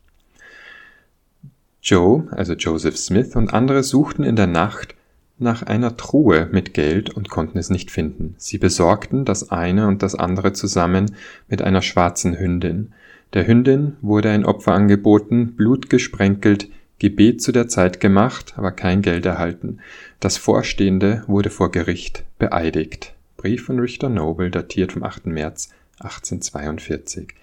Joe, 1.83 2.27
also 2.31 2.53
Joseph 2.53 2.97
Smith 2.97 3.35
und 3.35 3.53
andere 3.53 3.83
suchten 3.83 4.23
in 4.23 4.35
der 4.35 4.47
Nacht 4.47 4.95
nach 5.37 5.61
einer 5.61 5.95
Truhe 5.95 6.49
mit 6.51 6.73
Geld 6.73 7.11
und 7.11 7.29
konnten 7.29 7.59
es 7.59 7.69
nicht 7.69 7.91
finden. 7.91 8.33
Sie 8.39 8.57
besorgten 8.57 9.25
das 9.25 9.51
eine 9.51 9.87
und 9.87 10.01
das 10.01 10.15
andere 10.15 10.53
zusammen 10.53 11.15
mit 11.47 11.61
einer 11.61 11.83
schwarzen 11.83 12.39
Hündin. 12.39 12.93
Der 13.33 13.45
Hündin 13.45 13.97
wurde 14.01 14.31
ein 14.31 14.45
Opfer 14.45 14.73
angeboten, 14.73 15.55
Blut 15.55 15.91
gesprenkelt, 15.91 16.69
Gebet 17.03 17.41
zu 17.41 17.51
der 17.51 17.67
Zeit 17.67 17.99
gemacht, 17.99 18.53
aber 18.55 18.71
kein 18.71 19.01
Geld 19.01 19.25
erhalten. 19.25 19.79
Das 20.21 20.37
Vorstehende 20.37 21.25
wurde 21.27 21.49
vor 21.49 21.69
Gericht 21.69 22.23
beeidigt. 22.39 23.11
Brief 23.35 23.65
von 23.65 23.77
Richter 23.77 24.07
Noble, 24.07 24.49
datiert 24.49 24.93
vom 24.93 25.03
8. 25.03 25.25
März 25.25 25.67
1842. 25.99 27.33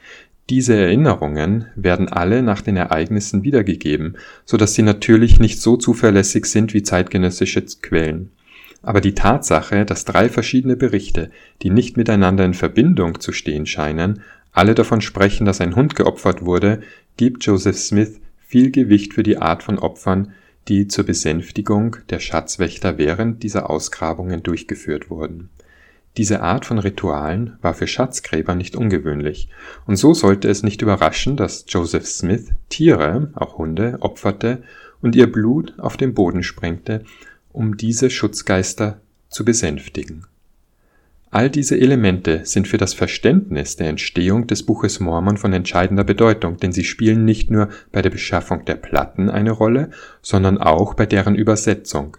Diese 0.48 0.74
Erinnerungen 0.74 1.66
werden 1.76 2.08
alle 2.08 2.42
nach 2.42 2.62
den 2.62 2.78
Ereignissen 2.78 3.42
wiedergegeben, 3.42 4.16
so 4.46 4.56
dass 4.56 4.72
sie 4.72 4.80
natürlich 4.80 5.40
nicht 5.40 5.60
so 5.60 5.76
zuverlässig 5.76 6.46
sind 6.46 6.72
wie 6.72 6.82
zeitgenössische 6.82 7.62
Quellen. 7.82 8.30
Aber 8.80 9.02
die 9.02 9.14
Tatsache, 9.14 9.84
dass 9.84 10.06
drei 10.06 10.30
verschiedene 10.30 10.76
Berichte, 10.76 11.30
die 11.60 11.68
nicht 11.68 11.98
miteinander 11.98 12.46
in 12.46 12.54
Verbindung 12.54 13.20
zu 13.20 13.32
stehen 13.32 13.66
scheinen, 13.66 14.22
alle 14.52 14.74
davon 14.74 15.02
sprechen, 15.02 15.44
dass 15.44 15.60
ein 15.60 15.76
Hund 15.76 15.96
geopfert 15.96 16.46
wurde, 16.46 16.80
gibt 17.18 17.44
Joseph 17.44 17.76
Smith 17.76 18.20
viel 18.50 18.72
Gewicht 18.72 19.14
für 19.14 19.22
die 19.22 19.38
Art 19.38 19.62
von 19.62 19.78
Opfern, 19.78 20.32
die 20.66 20.88
zur 20.88 21.04
Besänftigung 21.04 21.98
der 22.10 22.18
Schatzwächter 22.18 22.98
während 22.98 23.44
dieser 23.44 23.70
Ausgrabungen 23.70 24.42
durchgeführt 24.42 25.08
wurden. 25.08 25.50
Diese 26.16 26.40
Art 26.40 26.66
von 26.66 26.80
Ritualen 26.80 27.58
war 27.62 27.74
für 27.74 27.86
Schatzgräber 27.86 28.56
nicht 28.56 28.74
ungewöhnlich, 28.74 29.50
und 29.86 29.94
so 29.94 30.14
sollte 30.14 30.48
es 30.48 30.64
nicht 30.64 30.82
überraschen, 30.82 31.36
dass 31.36 31.64
Joseph 31.68 32.06
Smith 32.06 32.50
Tiere, 32.68 33.30
auch 33.34 33.56
Hunde, 33.56 33.98
opferte 34.00 34.64
und 35.00 35.14
ihr 35.14 35.30
Blut 35.30 35.74
auf 35.78 35.96
den 35.96 36.12
Boden 36.12 36.42
sprengte, 36.42 37.04
um 37.52 37.76
diese 37.76 38.10
Schutzgeister 38.10 39.00
zu 39.28 39.44
besänftigen. 39.44 40.26
All 41.32 41.48
diese 41.48 41.78
Elemente 41.78 42.40
sind 42.44 42.66
für 42.66 42.76
das 42.76 42.92
Verständnis 42.92 43.76
der 43.76 43.88
Entstehung 43.88 44.48
des 44.48 44.64
Buches 44.64 44.98
Mormon 44.98 45.36
von 45.36 45.52
entscheidender 45.52 46.02
Bedeutung, 46.02 46.56
denn 46.56 46.72
sie 46.72 46.82
spielen 46.82 47.24
nicht 47.24 47.52
nur 47.52 47.68
bei 47.92 48.02
der 48.02 48.10
Beschaffung 48.10 48.64
der 48.64 48.74
Platten 48.74 49.30
eine 49.30 49.52
Rolle, 49.52 49.90
sondern 50.22 50.58
auch 50.58 50.94
bei 50.94 51.06
deren 51.06 51.36
Übersetzung. 51.36 52.16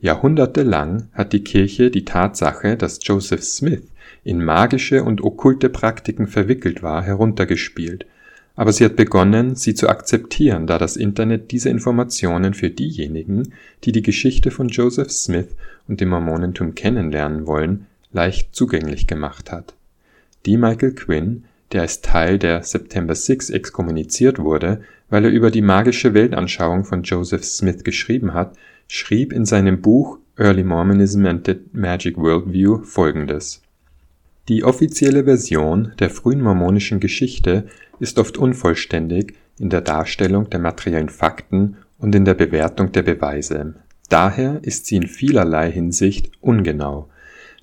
Jahrhundertelang 0.00 1.08
hat 1.12 1.32
die 1.32 1.44
Kirche 1.44 1.92
die 1.92 2.04
Tatsache, 2.04 2.76
dass 2.76 2.98
Joseph 3.02 3.44
Smith 3.44 3.84
in 4.24 4.42
magische 4.42 5.04
und 5.04 5.22
okkulte 5.22 5.68
Praktiken 5.68 6.26
verwickelt 6.26 6.82
war, 6.82 7.04
heruntergespielt, 7.04 8.06
aber 8.56 8.72
sie 8.72 8.84
hat 8.84 8.96
begonnen, 8.96 9.54
sie 9.54 9.74
zu 9.74 9.88
akzeptieren, 9.88 10.66
da 10.66 10.76
das 10.76 10.96
Internet 10.96 11.52
diese 11.52 11.70
Informationen 11.70 12.54
für 12.54 12.70
diejenigen, 12.70 13.52
die 13.84 13.92
die 13.92 14.02
Geschichte 14.02 14.50
von 14.50 14.68
Joseph 14.68 15.10
Smith 15.10 15.48
und 15.86 16.00
dem 16.00 16.08
Mormonentum 16.08 16.74
kennenlernen 16.74 17.46
wollen, 17.46 17.86
leicht 18.12 18.54
zugänglich 18.54 19.06
gemacht 19.06 19.52
hat. 19.52 19.74
Die 20.46 20.56
Michael 20.56 20.94
Quinn, 20.94 21.44
der 21.72 21.82
als 21.82 22.00
Teil 22.00 22.38
der 22.38 22.62
September 22.62 23.14
6 23.14 23.50
exkommuniziert 23.50 24.38
wurde, 24.38 24.82
weil 25.08 25.24
er 25.24 25.30
über 25.30 25.50
die 25.50 25.62
magische 25.62 26.14
Weltanschauung 26.14 26.84
von 26.84 27.02
Joseph 27.02 27.44
Smith 27.44 27.84
geschrieben 27.84 28.34
hat, 28.34 28.56
schrieb 28.88 29.32
in 29.32 29.44
seinem 29.44 29.80
Buch 29.80 30.18
Early 30.36 30.64
Mormonism 30.64 31.26
and 31.26 31.46
the 31.46 31.56
Magic 31.72 32.16
Worldview 32.16 32.82
folgendes. 32.82 33.62
Die 34.48 34.64
offizielle 34.64 35.24
Version 35.24 35.92
der 35.98 36.10
frühen 36.10 36.40
mormonischen 36.40 36.98
Geschichte 36.98 37.66
ist 38.00 38.18
oft 38.18 38.38
unvollständig 38.38 39.34
in 39.58 39.70
der 39.70 39.82
Darstellung 39.82 40.48
der 40.50 40.58
materiellen 40.58 41.10
Fakten 41.10 41.76
und 41.98 42.14
in 42.14 42.24
der 42.24 42.34
Bewertung 42.34 42.90
der 42.92 43.02
Beweise. 43.02 43.74
Daher 44.08 44.58
ist 44.62 44.86
sie 44.86 44.96
in 44.96 45.06
vielerlei 45.06 45.70
Hinsicht 45.70 46.32
ungenau 46.40 47.08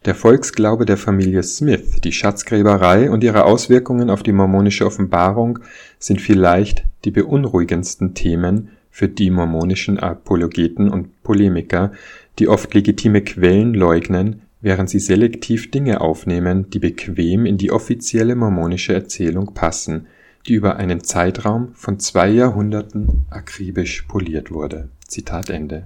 der 0.06 0.16
Volksglaube 0.16 0.86
der 0.86 0.98
Familie 0.98 1.44
Smith, 1.44 2.00
die 2.04 2.12
Schatzgräberei 2.12 3.10
und 3.10 3.24
ihre 3.24 3.46
Auswirkungen 3.46 4.10
auf 4.10 4.24
die 4.24 4.32
mormonische 4.32 4.86
Offenbarung 4.86 5.60
sind 6.00 6.22
vielleicht 6.22 6.86
die 7.06 7.12
beunruhigendsten 7.12 8.14
Themen 8.14 8.70
für 8.90 9.10
die 9.10 9.30
mormonischen 9.30 10.00
Apologeten 10.00 10.90
und 10.90 11.22
Polemiker, 11.24 11.92
die 12.40 12.48
oft 12.48 12.74
legitime 12.74 13.22
Quellen 13.22 13.74
leugnen, 13.74 14.42
während 14.62 14.90
sie 14.90 15.00
selektiv 15.00 15.72
Dinge 15.72 16.02
aufnehmen, 16.02 16.70
die 16.70 16.80
bequem 16.80 17.46
in 17.46 17.58
die 17.58 17.72
offizielle 17.72 18.36
mormonische 18.36 18.94
Erzählung 18.94 19.54
passen, 19.54 20.08
die 20.48 20.54
über 20.54 20.78
einen 20.78 21.04
Zeitraum 21.04 21.70
von 21.74 22.00
zwei 22.00 22.30
Jahrhunderten 22.30 23.26
akribisch 23.30 24.04
poliert 24.04 24.52
wurde. 24.52 24.90
Zitat 25.08 25.50
Ende 25.50 25.86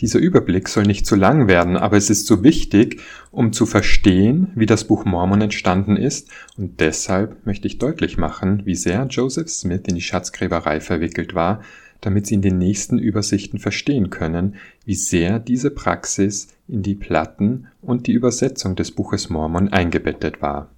dieser 0.00 0.18
Überblick 0.18 0.68
soll 0.68 0.84
nicht 0.84 1.06
zu 1.06 1.14
lang 1.14 1.46
werden, 1.46 1.76
aber 1.76 1.96
es 1.96 2.10
ist 2.10 2.26
so 2.26 2.42
wichtig, 2.42 3.00
um 3.30 3.52
zu 3.52 3.66
verstehen, 3.66 4.50
wie 4.54 4.66
das 4.66 4.84
Buch 4.84 5.04
Mormon 5.04 5.42
entstanden 5.42 5.96
ist, 5.96 6.30
und 6.56 6.80
deshalb 6.80 7.46
möchte 7.46 7.66
ich 7.66 7.78
deutlich 7.78 8.16
machen, 8.16 8.62
wie 8.64 8.74
sehr 8.74 9.06
Joseph 9.06 9.50
Smith 9.50 9.82
in 9.86 9.94
die 9.94 10.00
Schatzgräberei 10.00 10.80
verwickelt 10.80 11.34
war, 11.34 11.60
damit 12.00 12.26
Sie 12.26 12.34
in 12.34 12.42
den 12.42 12.56
nächsten 12.56 12.98
Übersichten 12.98 13.58
verstehen 13.58 14.10
können, 14.10 14.56
wie 14.84 14.94
sehr 14.94 15.38
diese 15.38 15.70
Praxis 15.70 16.48
in 16.66 16.82
die 16.82 16.94
Platten 16.94 17.66
und 17.82 18.06
die 18.06 18.12
Übersetzung 18.12 18.76
des 18.76 18.92
Buches 18.92 19.28
Mormon 19.28 19.68
eingebettet 19.68 20.40
war. 20.40 20.70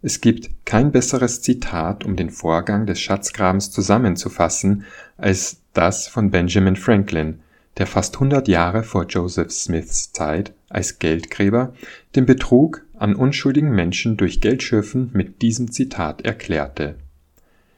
Es 0.00 0.20
gibt 0.20 0.50
kein 0.64 0.92
besseres 0.92 1.42
Zitat, 1.42 2.04
um 2.04 2.14
den 2.14 2.30
Vorgang 2.30 2.86
des 2.86 3.00
Schatzgrabens 3.00 3.72
zusammenzufassen, 3.72 4.84
als 5.16 5.60
das 5.72 6.06
von 6.06 6.30
Benjamin 6.30 6.76
Franklin, 6.76 7.40
der 7.78 7.86
fast 7.86 8.16
100 8.16 8.48
Jahre 8.48 8.82
vor 8.82 9.06
Joseph 9.06 9.52
Smiths 9.52 10.12
Zeit 10.12 10.52
als 10.68 10.98
Geldgräber 10.98 11.72
den 12.16 12.26
Betrug 12.26 12.84
an 12.98 13.14
unschuldigen 13.14 13.70
Menschen 13.70 14.16
durch 14.16 14.40
Geldschürfen 14.40 15.10
mit 15.12 15.40
diesem 15.40 15.70
Zitat 15.70 16.22
erklärte: 16.22 16.96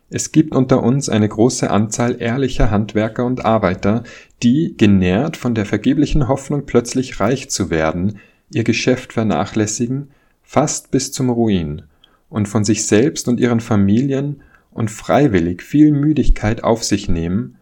Es 0.08 0.32
gibt 0.32 0.54
unter 0.54 0.82
uns 0.82 1.08
eine 1.10 1.28
große 1.28 1.70
Anzahl 1.70 2.16
ehrlicher 2.20 2.70
Handwerker 2.70 3.26
und 3.26 3.44
Arbeiter, 3.44 4.02
die, 4.42 4.74
genährt 4.76 5.36
von 5.36 5.54
der 5.54 5.66
vergeblichen 5.66 6.28
Hoffnung, 6.28 6.64
plötzlich 6.64 7.20
reich 7.20 7.50
zu 7.50 7.68
werden, 7.68 8.18
ihr 8.52 8.64
Geschäft 8.64 9.12
vernachlässigen, 9.12 10.08
fast 10.42 10.90
bis 10.90 11.12
zum 11.12 11.28
Ruin, 11.28 11.82
und 12.30 12.48
von 12.48 12.64
sich 12.64 12.86
selbst 12.86 13.28
und 13.28 13.38
ihren 13.38 13.60
Familien 13.60 14.42
und 14.70 14.90
freiwillig 14.90 15.62
viel 15.62 15.92
Müdigkeit 15.92 16.64
auf 16.64 16.82
sich 16.84 17.08
nehmen 17.08 17.56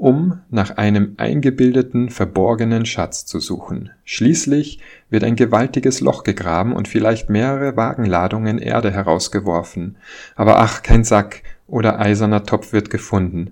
um 0.00 0.40
nach 0.48 0.78
einem 0.78 1.12
eingebildeten, 1.18 2.08
verborgenen 2.08 2.86
Schatz 2.86 3.26
zu 3.26 3.38
suchen. 3.38 3.90
Schließlich 4.04 4.80
wird 5.10 5.24
ein 5.24 5.36
gewaltiges 5.36 6.00
Loch 6.00 6.24
gegraben 6.24 6.72
und 6.72 6.88
vielleicht 6.88 7.28
mehrere 7.28 7.76
Wagenladungen 7.76 8.56
Erde 8.56 8.90
herausgeworfen. 8.90 9.98
Aber 10.36 10.58
ach, 10.58 10.82
kein 10.82 11.04
Sack 11.04 11.42
oder 11.66 12.00
eiserner 12.00 12.44
Topf 12.44 12.72
wird 12.72 12.88
gefunden. 12.88 13.50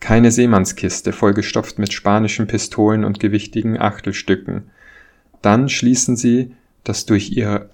Keine 0.00 0.30
Seemannskiste 0.30 1.12
vollgestopft 1.12 1.78
mit 1.78 1.92
spanischen 1.92 2.46
Pistolen 2.46 3.04
und 3.04 3.20
gewichtigen 3.20 3.78
Achtelstücken. 3.78 4.70
Dann 5.42 5.68
schließen 5.68 6.16
sie, 6.16 6.54
dass 6.82 7.04
durch 7.04 7.30
ihr 7.32 7.68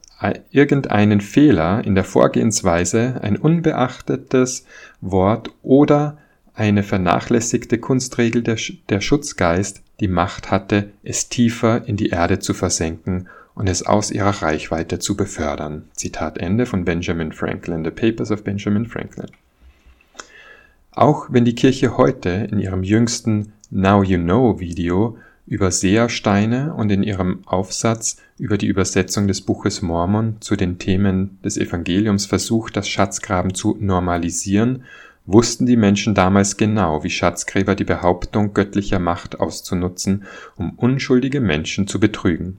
irgendeinen 0.50 1.20
Fehler 1.20 1.84
in 1.84 1.94
der 1.94 2.02
Vorgehensweise 2.02 3.20
ein 3.22 3.36
unbeachtetes 3.36 4.66
Wort 5.00 5.50
oder 5.62 6.18
eine 6.56 6.82
vernachlässigte 6.82 7.78
Kunstregel 7.78 8.42
der, 8.42 8.56
der 8.88 9.00
Schutzgeist 9.00 9.82
die 10.00 10.08
Macht 10.08 10.50
hatte, 10.50 10.90
es 11.02 11.28
tiefer 11.28 11.86
in 11.86 11.96
die 11.96 12.08
Erde 12.08 12.38
zu 12.38 12.54
versenken 12.54 13.28
und 13.54 13.68
es 13.68 13.84
aus 13.84 14.10
ihrer 14.10 14.42
Reichweite 14.42 14.98
zu 14.98 15.16
befördern. 15.16 15.84
Zitat 15.94 16.38
Ende 16.38 16.66
von 16.66 16.84
Benjamin 16.84 17.32
Franklin, 17.32 17.84
The 17.84 17.90
Papers 17.90 18.30
of 18.30 18.42
Benjamin 18.42 18.86
Franklin. 18.86 19.30
Auch 20.92 21.26
wenn 21.30 21.44
die 21.44 21.54
Kirche 21.54 21.96
heute 21.98 22.48
in 22.50 22.58
ihrem 22.58 22.82
jüngsten 22.82 23.52
Now 23.70 24.02
You 24.02 24.18
Know 24.18 24.58
Video 24.58 25.18
über 25.46 25.70
Sehersteine 25.70 26.74
und 26.74 26.90
in 26.90 27.02
ihrem 27.02 27.40
Aufsatz 27.46 28.16
über 28.38 28.58
die 28.58 28.66
Übersetzung 28.66 29.28
des 29.28 29.42
Buches 29.42 29.80
Mormon 29.80 30.36
zu 30.40 30.56
den 30.56 30.78
Themen 30.78 31.38
des 31.44 31.56
Evangeliums 31.56 32.26
versucht, 32.26 32.76
das 32.76 32.88
Schatzgraben 32.88 33.54
zu 33.54 33.76
normalisieren 33.78 34.84
wussten 35.26 35.66
die 35.66 35.76
Menschen 35.76 36.14
damals 36.14 36.56
genau, 36.56 37.02
wie 37.02 37.10
Schatzgräber 37.10 37.74
die 37.74 37.84
Behauptung 37.84 38.54
göttlicher 38.54 38.98
Macht 38.98 39.40
auszunutzen, 39.40 40.24
um 40.56 40.70
unschuldige 40.70 41.40
Menschen 41.40 41.86
zu 41.86 42.00
betrügen. 42.00 42.58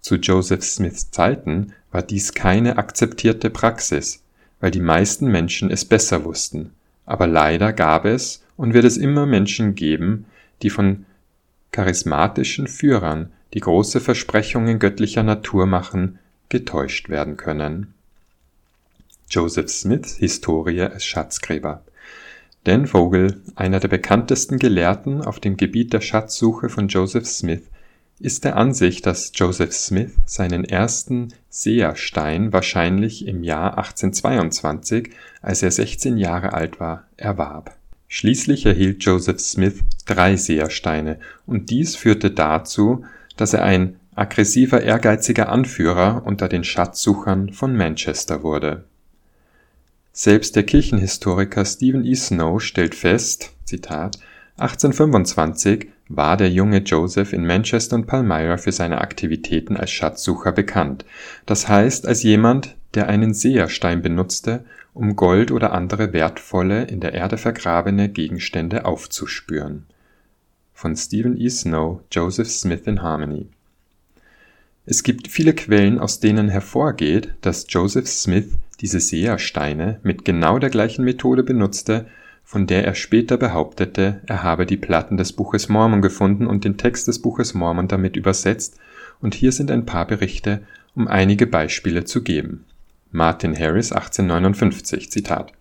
Zu 0.00 0.16
Joseph 0.16 0.64
Smiths 0.64 1.10
Zeiten 1.12 1.72
war 1.92 2.02
dies 2.02 2.34
keine 2.34 2.76
akzeptierte 2.76 3.50
Praxis, 3.50 4.22
weil 4.60 4.72
die 4.72 4.80
meisten 4.80 5.28
Menschen 5.28 5.70
es 5.70 5.84
besser 5.84 6.24
wussten, 6.24 6.72
aber 7.06 7.28
leider 7.28 7.72
gab 7.72 8.04
es 8.04 8.42
und 8.56 8.74
wird 8.74 8.84
es 8.84 8.96
immer 8.96 9.26
Menschen 9.26 9.76
geben, 9.76 10.26
die 10.62 10.70
von 10.70 11.06
charismatischen 11.70 12.66
Führern, 12.66 13.32
die 13.54 13.60
große 13.60 14.00
Versprechungen 14.00 14.78
göttlicher 14.78 15.22
Natur 15.22 15.66
machen, 15.66 16.18
getäuscht 16.48 17.08
werden 17.08 17.36
können. 17.36 17.94
Joseph 19.30 19.70
Smiths 19.70 20.16
Historie 20.16 20.82
als 20.82 21.04
Schatzgräber 21.04 21.82
Dan 22.64 22.86
Vogel, 22.86 23.42
einer 23.56 23.80
der 23.80 23.88
bekanntesten 23.88 24.56
Gelehrten 24.56 25.20
auf 25.20 25.40
dem 25.40 25.56
Gebiet 25.56 25.92
der 25.92 26.00
Schatzsuche 26.00 26.68
von 26.68 26.86
Joseph 26.86 27.26
Smith, 27.26 27.62
ist 28.20 28.44
der 28.44 28.54
Ansicht, 28.56 29.04
dass 29.04 29.32
Joseph 29.34 29.72
Smith 29.72 30.12
seinen 30.26 30.64
ersten 30.64 31.34
Seherstein 31.50 32.52
wahrscheinlich 32.52 33.26
im 33.26 33.42
Jahr 33.42 33.78
1822, 33.78 35.10
als 35.40 35.64
er 35.64 35.72
16 35.72 36.16
Jahre 36.18 36.52
alt 36.52 36.78
war, 36.78 37.08
erwarb. 37.16 37.76
Schließlich 38.06 38.64
erhielt 38.64 39.02
Joseph 39.02 39.40
Smith 39.40 39.80
drei 40.06 40.36
Sehersteine 40.36 41.18
und 41.46 41.70
dies 41.70 41.96
führte 41.96 42.30
dazu, 42.30 43.04
dass 43.36 43.54
er 43.54 43.64
ein 43.64 43.96
aggressiver, 44.14 44.80
ehrgeiziger 44.80 45.48
Anführer 45.48 46.22
unter 46.24 46.48
den 46.48 46.62
Schatzsuchern 46.62 47.52
von 47.52 47.76
Manchester 47.76 48.44
wurde 48.44 48.84
selbst 50.12 50.56
der 50.56 50.64
Kirchenhistoriker 50.64 51.64
Stephen 51.64 52.04
E. 52.04 52.14
Snow 52.14 52.60
stellt 52.60 52.94
fest: 52.94 53.54
Zitat, 53.64 54.18
„1825 54.58 55.88
war 56.08 56.36
der 56.36 56.50
junge 56.50 56.78
Joseph 56.78 57.32
in 57.32 57.46
Manchester 57.46 57.96
und 57.96 58.06
Palmyra 58.06 58.58
für 58.58 58.72
seine 58.72 59.00
Aktivitäten 59.00 59.78
als 59.78 59.90
Schatzsucher 59.90 60.52
bekannt, 60.52 61.06
das 61.46 61.66
heißt 61.66 62.06
als 62.06 62.22
jemand, 62.22 62.76
der 62.92 63.08
einen 63.08 63.32
Seherstein 63.32 64.02
benutzte, 64.02 64.66
um 64.92 65.16
Gold 65.16 65.50
oder 65.50 65.72
andere 65.72 66.12
wertvolle, 66.12 66.84
in 66.84 67.00
der 67.00 67.14
Erde 67.14 67.38
vergrabene 67.38 68.10
Gegenstände 68.10 68.84
aufzuspüren. 68.84 69.86
“von 70.74 70.94
Stephen 70.94 71.40
E. 71.40 71.48
Snow 71.48 72.00
Joseph 72.10 72.50
Smith 72.50 72.82
in 72.84 73.00
Harmony 73.00 73.46
Es 74.84 75.04
gibt 75.04 75.28
viele 75.28 75.54
Quellen, 75.54 75.98
aus 75.98 76.20
denen 76.20 76.50
hervorgeht, 76.50 77.32
dass 77.40 77.64
Joseph 77.70 78.08
Smith 78.08 78.58
diese 78.82 79.00
Sehersteine 79.00 80.00
mit 80.02 80.24
genau 80.24 80.58
der 80.58 80.68
gleichen 80.68 81.04
Methode 81.04 81.44
benutzte, 81.44 82.06
von 82.44 82.66
der 82.66 82.84
er 82.84 82.94
später 82.94 83.36
behauptete, 83.36 84.20
er 84.26 84.42
habe 84.42 84.66
die 84.66 84.76
Platten 84.76 85.16
des 85.16 85.32
Buches 85.32 85.68
Mormon 85.68 86.02
gefunden 86.02 86.46
und 86.46 86.64
den 86.64 86.76
Text 86.76 87.08
des 87.08 87.22
Buches 87.22 87.54
Mormon 87.54 87.88
damit 87.88 88.16
übersetzt, 88.16 88.78
und 89.20 89.34
hier 89.34 89.52
sind 89.52 89.70
ein 89.70 89.86
paar 89.86 90.06
Berichte 90.06 90.62
um 90.94 91.08
einige 91.08 91.46
Beispiele 91.46 92.04
zu 92.04 92.22
geben. 92.22 92.64
Martin 93.10 93.58
Harris 93.58 93.92
1859 93.92 95.10
Zitat 95.10 95.52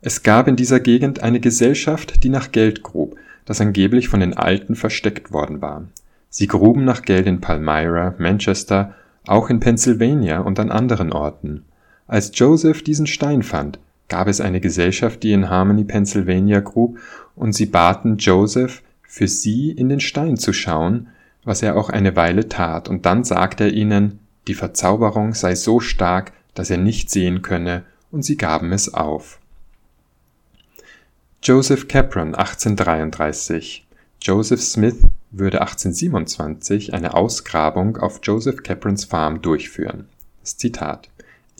Es 0.00 0.22
gab 0.22 0.48
in 0.48 0.56
dieser 0.56 0.80
Gegend 0.80 1.22
eine 1.22 1.40
Gesellschaft, 1.40 2.22
die 2.24 2.28
nach 2.28 2.52
Geld 2.52 2.82
grub, 2.82 3.16
das 3.44 3.60
angeblich 3.60 4.08
von 4.08 4.20
den 4.20 4.34
Alten 4.34 4.74
versteckt 4.74 5.32
worden 5.32 5.62
war. 5.62 5.84
Sie 6.28 6.46
gruben 6.46 6.84
nach 6.84 7.02
Geld 7.02 7.26
in 7.26 7.40
Palmyra, 7.40 8.14
Manchester, 8.18 8.94
auch 9.26 9.48
in 9.48 9.60
Pennsylvania 9.60 10.40
und 10.40 10.58
an 10.60 10.70
anderen 10.70 11.12
Orten. 11.12 11.64
Als 12.08 12.32
Joseph 12.34 12.82
diesen 12.82 13.06
Stein 13.06 13.42
fand, 13.42 13.78
gab 14.08 14.28
es 14.28 14.40
eine 14.40 14.60
Gesellschaft, 14.60 15.22
die 15.22 15.32
in 15.32 15.50
Harmony, 15.50 15.84
Pennsylvania 15.84 16.60
grub, 16.60 16.98
und 17.36 17.52
sie 17.52 17.66
baten 17.66 18.16
Joseph, 18.16 18.82
für 19.02 19.28
sie 19.28 19.70
in 19.70 19.90
den 19.90 20.00
Stein 20.00 20.38
zu 20.38 20.54
schauen, 20.54 21.08
was 21.44 21.62
er 21.62 21.76
auch 21.76 21.90
eine 21.90 22.16
Weile 22.16 22.48
tat, 22.48 22.88
und 22.88 23.04
dann 23.04 23.24
sagte 23.24 23.64
er 23.64 23.72
ihnen, 23.72 24.20
die 24.48 24.54
Verzauberung 24.54 25.34
sei 25.34 25.54
so 25.54 25.80
stark, 25.80 26.32
dass 26.54 26.70
er 26.70 26.78
nicht 26.78 27.10
sehen 27.10 27.42
könne, 27.42 27.84
und 28.10 28.24
sie 28.24 28.38
gaben 28.38 28.72
es 28.72 28.94
auf. 28.94 29.38
Joseph 31.42 31.88
Capron 31.88 32.34
1833 32.34 33.86
Joseph 34.22 34.62
Smith 34.62 34.96
würde 35.30 35.60
1827 35.60 36.94
eine 36.94 37.14
Ausgrabung 37.14 37.98
auf 37.98 38.20
Joseph 38.22 38.62
Caprons 38.62 39.04
Farm 39.04 39.42
durchführen. 39.42 40.08
Das 40.40 40.56
Zitat 40.56 41.10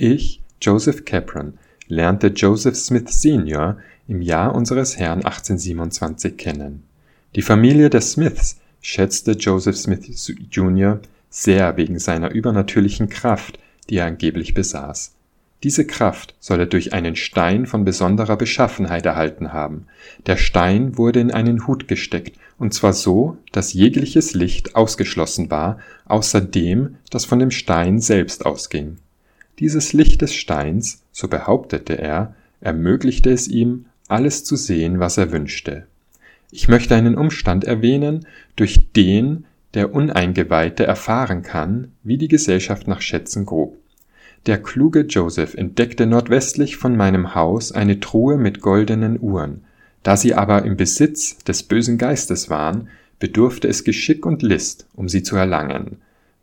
Ich, 0.01 0.41
Joseph 0.63 1.05
Capron, 1.05 1.55
lernte 1.89 2.29
Joseph 2.29 2.77
Smith 2.77 3.21
Sr. 3.21 3.79
im 4.07 4.23
Jahr 4.23 4.55
unseres 4.55 4.97
Herrn 4.97 5.25
1827 5.25 6.37
kennen. 6.37 6.85
Die 7.35 7.43
Familie 7.43 7.91
der 7.91 8.01
Smiths 8.01 8.61
schätzte 8.81 9.33
Joseph 9.33 9.77
Smith 9.77 10.33
Jr. 10.53 11.01
sehr 11.31 11.77
wegen 11.77 11.99
seiner 11.99 12.31
übernatürlichen 12.31 13.09
Kraft, 13.09 13.59
die 13.91 13.97
er 13.97 14.07
angeblich 14.07 14.55
besaß. 14.55 15.15
Diese 15.65 15.85
Kraft 15.85 16.37
soll 16.39 16.61
er 16.61 16.67
durch 16.67 16.93
einen 16.93 17.17
Stein 17.17 17.67
von 17.67 17.85
besonderer 17.85 18.37
Beschaffenheit 18.37 19.05
erhalten 19.05 19.53
haben. 19.53 19.87
Der 20.27 20.37
Stein 20.37 20.97
wurde 20.97 21.19
in 21.19 21.33
einen 21.33 21.67
Hut 21.67 21.89
gesteckt, 21.89 22.39
und 22.57 22.73
zwar 22.73 22.93
so, 22.93 23.37
dass 23.51 23.73
jegliches 23.73 24.35
Licht 24.35 24.77
ausgeschlossen 24.77 25.51
war, 25.51 25.81
außer 26.05 26.41
dem, 26.41 26.99
das 27.11 27.25
von 27.25 27.41
dem 27.41 27.51
Stein 27.51 27.99
selbst 27.99 28.47
ausging. 28.47 28.99
Dieses 29.59 29.93
Licht 29.93 30.23
des 30.23 30.35
Steins, 30.35 31.03
so 31.11 31.29
behauptete 31.29 31.99
er, 31.99 32.35
ermöglichte 32.61 33.31
es 33.31 33.49
ihm, 33.49 33.87
alles 34.07 34.45
zu 34.45 34.57
sehen, 34.57 35.01
was 35.01 35.19
er 35.19 35.33
wünschte. 35.33 35.87
Ich 36.51 36.69
möchte 36.69 36.95
einen 36.95 37.17
Umstand 37.17 37.65
erwähnen, 37.65 38.27
durch 38.57 38.93
den 38.93 39.45
der 39.75 39.93
Uneingeweihte 39.93 40.87
erfahren 40.87 41.43
kann, 41.43 41.93
wie 42.03 42.17
die 42.17 42.29
Gesellschaft 42.29 42.89
nach 42.89 43.03
Schätzen 43.03 43.45
grub. 43.45 43.77
Der 44.47 44.63
kluge 44.63 45.01
Joseph 45.01 45.55
entdeckte 45.55 46.07
nordwestlich 46.07 46.77
von 46.77 46.97
meinem 46.97 47.35
Haus 47.35 47.73
eine 47.73 48.01
Truhe 48.01 48.39
mit 48.39 48.61
goldenen 48.61 49.21
Uhren. 49.21 49.65
Da 50.03 50.17
sie 50.17 50.35
aber 50.35 50.65
im 50.65 50.77
Besitz 50.77 51.37
des 51.39 51.65
bösen 51.65 51.99
Geistes 51.99 52.49
waren, 52.49 52.89
bedurfte 53.19 53.69
es 53.69 53.85
Geschick 53.85 54.25
und 54.25 54.43
List, 54.43 54.87
um 54.95 55.09
sie 55.09 55.23
zu 55.23 55.37
erlangen. 55.37 55.99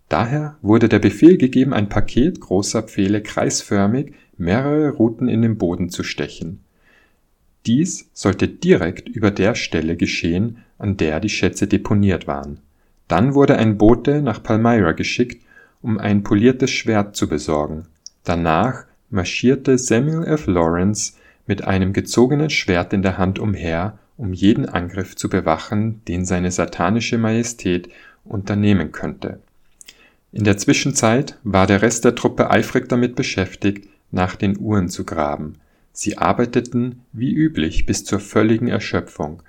Daher 0.10 0.58
wurde 0.62 0.88
der 0.88 1.00
Befehl 1.00 1.38
gegeben, 1.38 1.74
ein 1.74 1.90
Paket 1.90 2.40
großer 2.40 2.84
Pfähle 2.84 3.22
kreisförmig 3.22 4.14
mehrere 4.38 4.90
Routen 4.90 5.28
in 5.28 5.42
den 5.42 5.58
Boden 5.58 5.90
zu 5.90 6.04
stechen. 6.04 6.60
Dies 7.66 8.10
sollte 8.14 8.48
direkt 8.48 9.10
über 9.10 9.32
der 9.32 9.56
Stelle 9.56 9.96
geschehen, 9.96 10.58
an 10.78 10.98
der 10.98 11.20
die 11.20 11.30
Schätze 11.30 11.68
deponiert 11.68 12.28
waren. 12.28 12.60
Dann 13.08 13.34
wurde 13.34 13.58
ein 13.58 13.78
Bote 13.78 14.22
nach 14.22 14.44
Palmyra 14.44 14.92
geschickt, 14.92 15.44
um 15.82 15.98
ein 15.98 16.24
poliertes 16.24 16.72
Schwert 16.72 17.16
zu 17.16 17.28
besorgen. 17.28 17.86
Danach 18.24 18.86
marschierte 19.10 19.78
Samuel 19.78 20.26
F. 20.28 20.48
Lawrence 20.48 21.14
mit 21.48 21.64
einem 21.64 21.94
gezogenen 21.94 22.50
Schwert 22.50 22.94
in 22.94 23.02
der 23.02 23.18
Hand 23.18 23.40
umher, 23.40 23.98
um 24.18 24.34
jeden 24.34 24.68
Angriff 24.68 25.16
zu 25.16 25.30
bewachen, 25.30 26.02
den 26.08 26.26
seine 26.26 26.52
satanische 26.52 27.18
Majestät 27.18 27.90
unternehmen 28.24 28.92
könnte. 28.92 29.40
In 30.36 30.44
der 30.44 30.58
Zwischenzeit 30.58 31.40
war 31.46 31.66
der 31.66 31.82
Rest 31.82 32.04
der 32.04 32.14
Truppe 32.14 32.52
eifrig 32.52 32.90
damit 32.90 33.16
beschäftigt, 33.16 33.88
nach 34.12 34.36
den 34.36 34.60
Uhren 34.60 34.90
zu 34.90 35.06
graben. 35.06 35.60
Sie 35.94 36.18
arbeiteten 36.18 37.06
wie 37.14 37.34
üblich 37.34 37.86
bis 37.86 38.04
zur 38.04 38.20
völligen 38.20 38.68
Erschöpfung, 38.68 39.42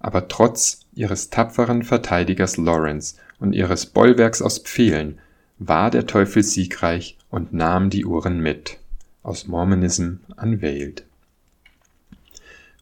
aber 0.00 0.26
trotz 0.26 0.80
ihres 0.94 1.30
tapferen 1.30 1.84
Verteidigers 1.84 2.56
Lawrence 2.56 3.14
und 3.38 3.52
ihres 3.52 3.86
Bollwerks 3.86 4.42
aus 4.42 4.58
Pfählen 4.58 5.20
war 5.60 5.92
der 5.92 6.08
Teufel 6.08 6.42
siegreich 6.42 7.16
und 7.30 7.52
nahm 7.52 7.88
die 7.88 8.04
Uhren 8.04 8.40
mit. 8.40 8.78
Aus 9.22 9.46
Mormonism 9.46 10.14
Unveiled. 10.36 11.04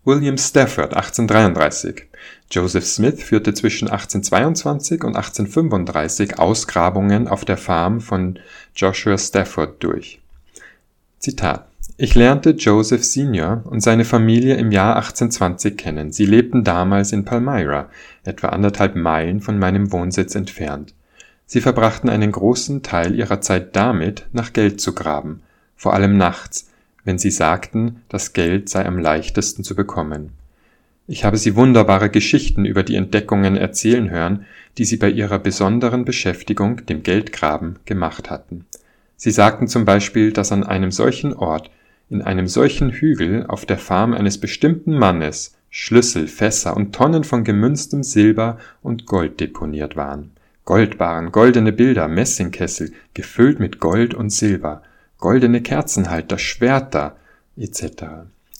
William 0.03 0.39
Stafford 0.39 0.95
1833 0.95 2.07
Joseph 2.51 2.87
Smith 2.87 3.23
führte 3.23 3.55
zwischen 3.55 3.89
1822 3.89 5.05
und 5.05 5.17
1835 5.17 6.39
Ausgrabungen 6.39 7.29
auf 7.29 7.45
der 7.45 7.57
Farm 7.57 8.01
von 8.01 8.39
Joshua 8.75 9.17
Stafford 9.17 9.83
durch. 9.83 10.21
Zitat 11.19 11.71
ich 12.03 12.15
lernte 12.15 12.53
Joseph 12.53 13.05
Sr. 13.05 13.63
und 13.67 13.83
seine 13.83 14.07
Familie 14.07 14.55
im 14.55 14.73
Jahr 14.73 14.97
1820 14.97 15.77
kennen. 15.77 16.13
Sie 16.13 16.25
lebten 16.25 16.65
damals 16.65 17.13
in 17.13 17.27
Palmyra, 17.27 17.91
etwa 18.25 18.49
anderthalb 18.49 18.97
Meilen 18.97 19.43
von 19.43 19.59
meinem 19.59 19.93
Wohnsitz 19.93 20.35
entfernt. 20.35 20.95
Sie 21.45 21.61
verbrachten 21.61 22.09
einen 22.09 22.33
großen 22.33 22.83
Teil 22.83 23.15
ihrer 23.15 23.43
Zeit 23.43 23.77
damit, 23.77 24.25
nach 24.33 24.55
Geld 24.55 24.81
zu 24.81 24.95
graben, 24.95 25.43
vor 25.77 25.93
allem 25.93 26.17
nachts, 26.17 26.71
wenn 27.05 27.19
sie 27.19 27.31
sagten, 27.31 28.01
das 28.09 28.33
Geld 28.33 28.71
sei 28.71 28.87
am 28.87 28.97
leichtesten 28.97 29.63
zu 29.63 29.75
bekommen. 29.75 30.33
Ich 31.13 31.25
habe 31.25 31.39
sie 31.39 31.57
wunderbare 31.57 32.09
Geschichten 32.09 32.65
über 32.65 32.85
die 32.85 32.95
Entdeckungen 32.95 33.57
erzählen 33.57 34.11
hören, 34.11 34.47
die 34.79 34.85
sie 34.85 34.97
bei 34.97 35.11
ihrer 35.11 35.41
besonderen 35.41 36.05
Beschäftigung, 36.05 36.87
dem 36.87 37.03
Geldgraben, 37.03 37.81
gemacht 37.85 38.31
hatten. 38.31 38.65
Sie 39.17 39.33
sagten 39.33 39.67
zum 39.67 39.85
Beispiel, 39.85 40.33
dass 40.33 40.53
an 40.53 40.63
einem 40.63 40.93
solchen 40.93 41.35
Ort, 41.35 41.69
in 42.11 42.23
einem 42.23 42.47
solchen 42.47 42.91
Hügel 42.93 43.45
auf 43.49 43.67
der 43.67 43.79
Farm 43.79 44.15
eines 44.15 44.39
bestimmten 44.39 44.97
Mannes 44.97 45.57
Schlüssel, 45.69 46.29
Fässer 46.29 46.77
und 46.77 46.95
Tonnen 46.95 47.25
von 47.25 47.43
gemünztem 47.43 48.05
Silber 48.05 48.59
und 48.81 49.07
Gold 49.07 49.41
deponiert 49.41 49.97
waren. 49.97 50.31
Goldbarren, 50.65 51.33
goldene 51.33 51.73
Bilder, 51.73 52.07
Messingkessel, 52.07 52.93
gefüllt 53.15 53.59
mit 53.59 53.81
Gold 53.81 54.15
und 54.15 54.31
Silber, 54.31 54.83
goldene 55.19 55.61
Kerzenhalter, 55.61 56.39
Schwerter 56.39 57.17
etc. 57.57 58.05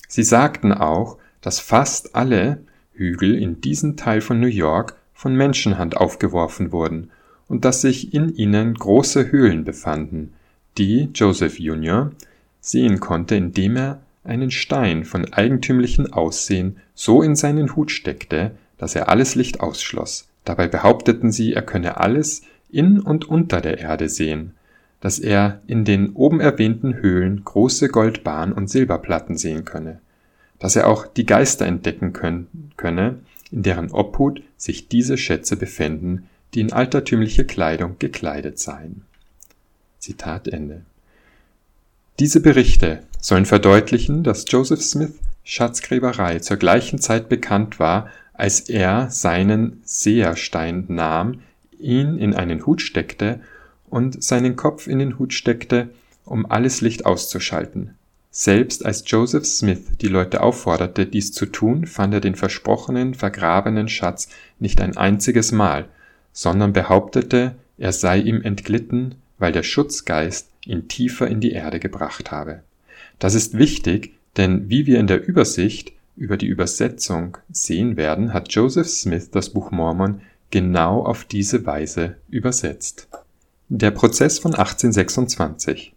Sie 0.09 0.23
sagten 0.23 0.73
auch, 0.73 1.17
dass 1.41 1.59
fast 1.59 2.15
alle 2.15 2.59
Hügel 2.93 3.35
in 3.35 3.61
diesem 3.61 3.97
Teil 3.97 4.21
von 4.21 4.39
New 4.39 4.47
York 4.47 4.95
von 5.13 5.35
Menschenhand 5.35 5.97
aufgeworfen 5.97 6.71
wurden 6.71 7.11
und 7.47 7.65
dass 7.65 7.81
sich 7.81 8.13
in 8.13 8.35
ihnen 8.35 8.73
große 8.73 9.31
Höhlen 9.31 9.63
befanden, 9.65 10.33
die 10.77 11.09
Joseph 11.13 11.59
Jr. 11.59 12.11
sehen 12.59 12.99
konnte, 12.99 13.35
indem 13.35 13.75
er 13.75 14.01
einen 14.23 14.51
Stein 14.51 15.03
von 15.03 15.33
eigentümlichem 15.33 16.13
Aussehen 16.13 16.77
so 16.93 17.21
in 17.21 17.35
seinen 17.35 17.75
Hut 17.75 17.91
steckte, 17.91 18.51
dass 18.77 18.95
er 18.95 19.09
alles 19.09 19.35
Licht 19.35 19.59
ausschloss. 19.59 20.27
Dabei 20.45 20.67
behaupteten 20.67 21.31
sie, 21.31 21.53
er 21.53 21.61
könne 21.61 21.97
alles 21.97 22.43
in 22.69 22.99
und 22.99 23.27
unter 23.27 23.61
der 23.61 23.79
Erde 23.79 24.09
sehen, 24.09 24.53
dass 25.01 25.19
er 25.19 25.61
in 25.67 25.83
den 25.83 26.13
oben 26.13 26.39
erwähnten 26.39 26.95
Höhlen 26.95 27.43
große 27.43 27.89
Goldbahn 27.89 28.53
und 28.53 28.69
Silberplatten 28.69 29.37
sehen 29.37 29.65
könne, 29.65 29.99
dass 30.61 30.77
er 30.77 30.87
auch 30.87 31.05
die 31.07 31.25
Geister 31.25 31.65
entdecken 31.65 32.13
können, 32.13 32.71
könne, 32.77 33.19
in 33.51 33.63
deren 33.63 33.91
Obhut 33.91 34.41
sich 34.55 34.87
diese 34.87 35.17
Schätze 35.17 35.57
befänden, 35.57 36.29
die 36.53 36.61
in 36.61 36.71
altertümliche 36.71 37.45
Kleidung 37.45 37.97
gekleidet 37.99 38.59
seien. 38.59 39.01
Zitat 39.99 40.47
Ende. 40.47 40.83
Diese 42.19 42.39
Berichte 42.39 43.03
sollen 43.19 43.45
verdeutlichen, 43.45 44.23
dass 44.23 44.45
Joseph 44.47 44.81
Smith 44.81 45.13
Schatzgräberei 45.43 46.39
zur 46.39 46.57
gleichen 46.57 46.99
Zeit 46.99 47.27
bekannt 47.27 47.79
war 47.79 48.09
als 48.33 48.61
er 48.61 49.11
seinen 49.11 49.81
Seherstein 49.83 50.85
nahm, 50.87 51.41
ihn 51.77 52.17
in 52.17 52.33
einen 52.33 52.65
Hut 52.65 52.81
steckte 52.81 53.39
und 53.89 54.23
seinen 54.23 54.55
Kopf 54.55 54.87
in 54.87 54.97
den 54.97 55.19
Hut 55.19 55.33
steckte, 55.33 55.89
um 56.25 56.49
alles 56.49 56.81
Licht 56.81 57.05
auszuschalten. 57.05 57.95
Selbst 58.33 58.85
als 58.85 59.03
Joseph 59.05 59.45
Smith 59.45 59.81
die 59.99 60.07
Leute 60.07 60.41
aufforderte, 60.41 61.05
dies 61.05 61.33
zu 61.33 61.45
tun, 61.45 61.85
fand 61.85 62.13
er 62.13 62.21
den 62.21 62.35
versprochenen 62.35 63.13
vergrabenen 63.13 63.89
Schatz 63.89 64.29
nicht 64.57 64.79
ein 64.79 64.95
einziges 64.95 65.51
Mal, 65.51 65.89
sondern 66.31 66.71
behauptete, 66.71 67.55
er 67.77 67.91
sei 67.91 68.19
ihm 68.19 68.41
entglitten, 68.41 69.15
weil 69.37 69.51
der 69.51 69.63
Schutzgeist 69.63 70.49
ihn 70.65 70.87
tiefer 70.87 71.27
in 71.27 71.41
die 71.41 71.51
Erde 71.51 71.81
gebracht 71.81 72.31
habe. 72.31 72.61
Das 73.19 73.35
ist 73.35 73.57
wichtig, 73.57 74.13
denn 74.37 74.69
wie 74.69 74.85
wir 74.85 74.99
in 74.99 75.07
der 75.07 75.27
Übersicht 75.27 75.91
über 76.15 76.37
die 76.37 76.47
Übersetzung 76.47 77.37
sehen 77.51 77.97
werden, 77.97 78.33
hat 78.33 78.53
Joseph 78.53 78.87
Smith 78.87 79.31
das 79.31 79.49
Buch 79.49 79.71
Mormon 79.71 80.21
genau 80.51 81.03
auf 81.03 81.25
diese 81.25 81.65
Weise 81.65 82.15
übersetzt. 82.29 83.09
Der 83.67 83.91
Prozess 83.91 84.39
von 84.39 84.53
1826 84.53 85.93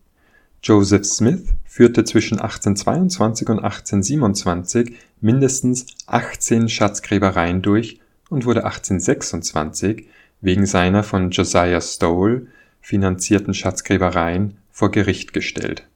Joseph 0.62 1.04
Smith 1.04 1.42
führte 1.74 2.04
zwischen 2.04 2.38
1822 2.38 3.48
und 3.48 3.58
1827 3.58 4.94
mindestens 5.20 5.86
18 6.06 6.68
Schatzgräbereien 6.68 7.62
durch 7.62 7.98
und 8.30 8.44
wurde 8.44 8.62
1826 8.64 10.06
wegen 10.40 10.66
seiner 10.66 11.02
von 11.02 11.32
Josiah 11.32 11.80
Stowell 11.80 12.46
finanzierten 12.80 13.54
Schatzgräbereien 13.54 14.56
vor 14.70 14.92
Gericht 14.92 15.32
gestellt. 15.32 15.88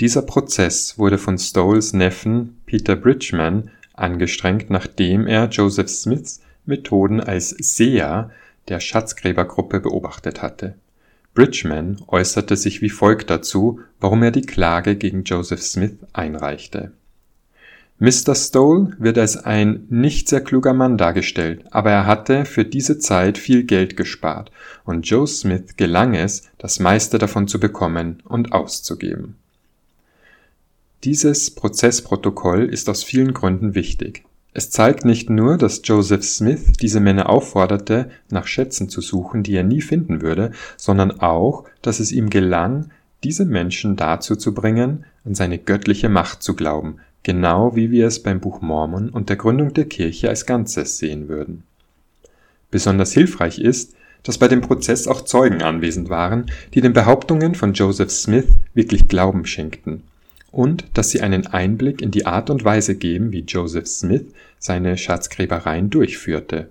Dieser 0.00 0.20
Prozess 0.20 0.98
wurde 0.98 1.16
von 1.16 1.38
Stowells 1.38 1.94
Neffen 1.94 2.60
Peter 2.66 2.94
Bridgman 2.94 3.70
angestrengt, 3.94 4.68
nachdem 4.68 5.26
er 5.26 5.48
Joseph 5.48 5.88
Smiths 5.88 6.42
Methoden 6.66 7.20
als 7.20 7.48
Seher 7.48 8.32
der 8.68 8.80
Schatzgräbergruppe 8.80 9.80
beobachtet 9.80 10.42
hatte. 10.42 10.74
Bridgman 11.36 12.02
äußerte 12.08 12.56
sich 12.56 12.82
wie 12.82 12.90
folgt 12.90 13.30
dazu, 13.30 13.80
warum 14.00 14.24
er 14.24 14.32
die 14.32 14.42
Klage 14.42 14.96
gegen 14.96 15.22
Joseph 15.22 15.62
Smith 15.62 15.98
einreichte 16.12 16.92
Mr. 17.98 18.34
Stowell 18.34 18.94
wird 18.98 19.16
als 19.16 19.38
ein 19.38 19.86
nicht 19.88 20.28
sehr 20.28 20.42
kluger 20.42 20.74
Mann 20.74 20.98
dargestellt, 20.98 21.64
aber 21.70 21.90
er 21.90 22.06
hatte 22.06 22.44
für 22.44 22.64
diese 22.64 22.98
Zeit 22.98 23.38
viel 23.38 23.64
Geld 23.64 23.96
gespart, 23.96 24.50
und 24.84 25.08
Joe 25.08 25.26
Smith 25.26 25.76
gelang 25.76 26.14
es, 26.14 26.42
das 26.58 26.78
meiste 26.78 27.16
davon 27.16 27.48
zu 27.48 27.58
bekommen 27.58 28.22
und 28.24 28.52
auszugeben. 28.52 29.36
Dieses 31.04 31.50
Prozessprotokoll 31.50 32.64
ist 32.64 32.90
aus 32.90 33.02
vielen 33.02 33.32
Gründen 33.32 33.74
wichtig. 33.74 34.25
Es 34.58 34.70
zeigt 34.70 35.04
nicht 35.04 35.28
nur, 35.28 35.58
dass 35.58 35.82
Joseph 35.84 36.24
Smith 36.24 36.78
diese 36.80 36.98
Männer 36.98 37.28
aufforderte, 37.28 38.08
nach 38.30 38.46
Schätzen 38.46 38.88
zu 38.88 39.02
suchen, 39.02 39.42
die 39.42 39.54
er 39.54 39.64
nie 39.64 39.82
finden 39.82 40.22
würde, 40.22 40.50
sondern 40.78 41.20
auch, 41.20 41.64
dass 41.82 42.00
es 42.00 42.10
ihm 42.10 42.30
gelang, 42.30 42.88
diese 43.22 43.44
Menschen 43.44 43.96
dazu 43.96 44.34
zu 44.34 44.54
bringen, 44.54 45.04
an 45.26 45.34
seine 45.34 45.58
göttliche 45.58 46.08
Macht 46.08 46.42
zu 46.42 46.56
glauben, 46.56 47.00
genau 47.22 47.76
wie 47.76 47.90
wir 47.90 48.06
es 48.06 48.22
beim 48.22 48.40
Buch 48.40 48.62
Mormon 48.62 49.10
und 49.10 49.28
der 49.28 49.36
Gründung 49.36 49.74
der 49.74 49.84
Kirche 49.84 50.30
als 50.30 50.46
Ganzes 50.46 50.96
sehen 50.96 51.28
würden. 51.28 51.62
Besonders 52.70 53.12
hilfreich 53.12 53.58
ist, 53.58 53.94
dass 54.22 54.38
bei 54.38 54.48
dem 54.48 54.62
Prozess 54.62 55.06
auch 55.06 55.20
Zeugen 55.20 55.60
anwesend 55.60 56.08
waren, 56.08 56.46
die 56.72 56.80
den 56.80 56.94
Behauptungen 56.94 57.56
von 57.56 57.74
Joseph 57.74 58.10
Smith 58.10 58.48
wirklich 58.72 59.06
Glauben 59.06 59.44
schenkten, 59.44 60.04
und 60.50 60.84
dass 60.94 61.10
sie 61.10 61.20
einen 61.20 61.46
Einblick 61.46 62.00
in 62.00 62.10
die 62.10 62.26
Art 62.26 62.50
und 62.50 62.64
Weise 62.64 62.96
geben, 62.96 63.32
wie 63.32 63.40
Joseph 63.40 63.86
Smith 63.86 64.24
seine 64.58 64.96
Schatzgräbereien 64.96 65.90
durchführte. 65.90 66.68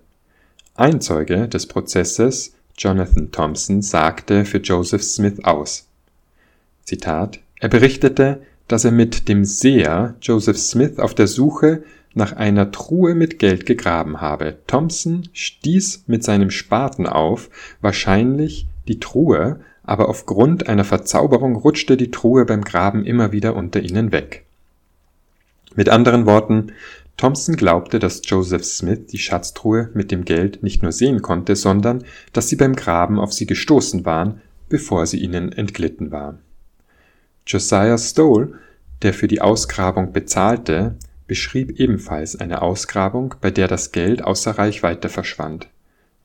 Ein 0.75 1.01
Zeuge 1.01 1.47
des 1.47 1.67
Prozesses, 1.67 2.53
Jonathan 2.77 3.31
Thompson, 3.31 3.81
sagte 3.81 4.45
für 4.45 4.57
Joseph 4.57 5.03
Smith 5.03 5.43
aus. 5.43 5.87
Zitat, 6.83 7.39
er 7.59 7.69
berichtete, 7.69 8.41
dass 8.67 8.85
er 8.85 8.91
mit 8.91 9.27
dem 9.29 9.45
Seher 9.45 10.15
Joseph 10.21 10.57
Smith 10.57 10.99
auf 10.99 11.13
der 11.13 11.27
Suche 11.27 11.83
nach 12.13 12.33
einer 12.33 12.71
Truhe 12.71 13.13
mit 13.13 13.39
Geld 13.39 13.65
gegraben 13.65 14.21
habe. 14.21 14.57
Thompson 14.67 15.27
stieß 15.33 16.05
mit 16.07 16.23
seinem 16.23 16.49
Spaten 16.49 17.07
auf, 17.07 17.49
wahrscheinlich 17.81 18.67
die 18.87 18.99
Truhe, 18.99 19.59
aber 19.85 20.09
aufgrund 20.09 20.67
einer 20.67 20.83
Verzauberung 20.83 21.55
rutschte 21.55 21.97
die 21.97 22.11
Truhe 22.11 22.45
beim 22.45 22.63
Graben 22.63 23.05
immer 23.05 23.31
wieder 23.31 23.55
unter 23.55 23.81
ihnen 23.81 24.11
weg. 24.11 24.45
Mit 25.75 25.89
anderen 25.89 26.25
Worten, 26.25 26.71
Thompson 27.17 27.55
glaubte, 27.55 27.99
dass 27.99 28.21
Joseph 28.25 28.65
Smith 28.65 29.07
die 29.07 29.17
Schatztruhe 29.17 29.89
mit 29.93 30.11
dem 30.11 30.25
Geld 30.25 30.63
nicht 30.63 30.83
nur 30.83 30.91
sehen 30.91 31.21
konnte, 31.21 31.55
sondern 31.55 32.03
dass 32.33 32.49
sie 32.49 32.55
beim 32.55 32.75
Graben 32.75 33.19
auf 33.19 33.33
sie 33.33 33.45
gestoßen 33.45 34.05
waren, 34.05 34.41
bevor 34.67 35.05
sie 35.05 35.19
ihnen 35.19 35.51
entglitten 35.51 36.11
war. 36.11 36.39
Josiah 37.47 37.97
Stowell, 37.97 38.55
der 39.01 39.13
für 39.13 39.27
die 39.27 39.41
Ausgrabung 39.41 40.11
bezahlte, 40.11 40.95
beschrieb 41.27 41.79
ebenfalls 41.79 42.35
eine 42.35 42.61
Ausgrabung, 42.61 43.35
bei 43.39 43.51
der 43.51 43.67
das 43.67 43.91
Geld 43.91 44.23
außer 44.23 44.51
Reichweite 44.51 45.09
verschwand. 45.09 45.67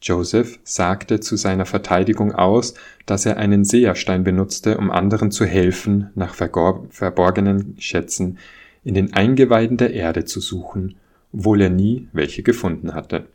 Joseph 0.03 0.59
sagte 0.65 1.21
zu 1.21 1.37
seiner 1.37 1.67
Verteidigung 1.67 2.33
aus, 2.33 2.75
dass 3.07 3.27
er 3.27 3.37
einen 3.37 3.65
Seherstein 3.65 4.25
benutzte, 4.25 4.79
um 4.79 4.91
anderen 4.91 5.31
zu 5.31 5.45
helfen, 5.45 6.11
nach 6.15 6.35
verborgenen 6.35 7.77
Schätzen 7.79 8.39
in 8.83 8.95
den 8.95 9.13
Eingeweiden 9.13 9.77
der 9.77 9.93
Erde 9.93 10.25
zu 10.25 10.41
suchen, 10.41 10.97
obwohl 11.33 11.61
er 11.61 11.71
nie 11.71 12.09
welche 12.13 12.43
gefunden 12.43 12.95
hatte. 12.95 13.27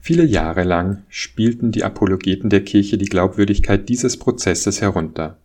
Viele 0.00 0.24
Jahre 0.24 0.62
lang 0.62 1.02
spielten 1.08 1.72
die 1.72 1.84
Apologeten 1.84 2.50
der 2.50 2.62
Kirche 2.62 2.98
die 2.98 3.06
Glaubwürdigkeit 3.06 3.88
dieses 3.88 4.16
Prozesses 4.16 4.80
herunter. 4.80 5.36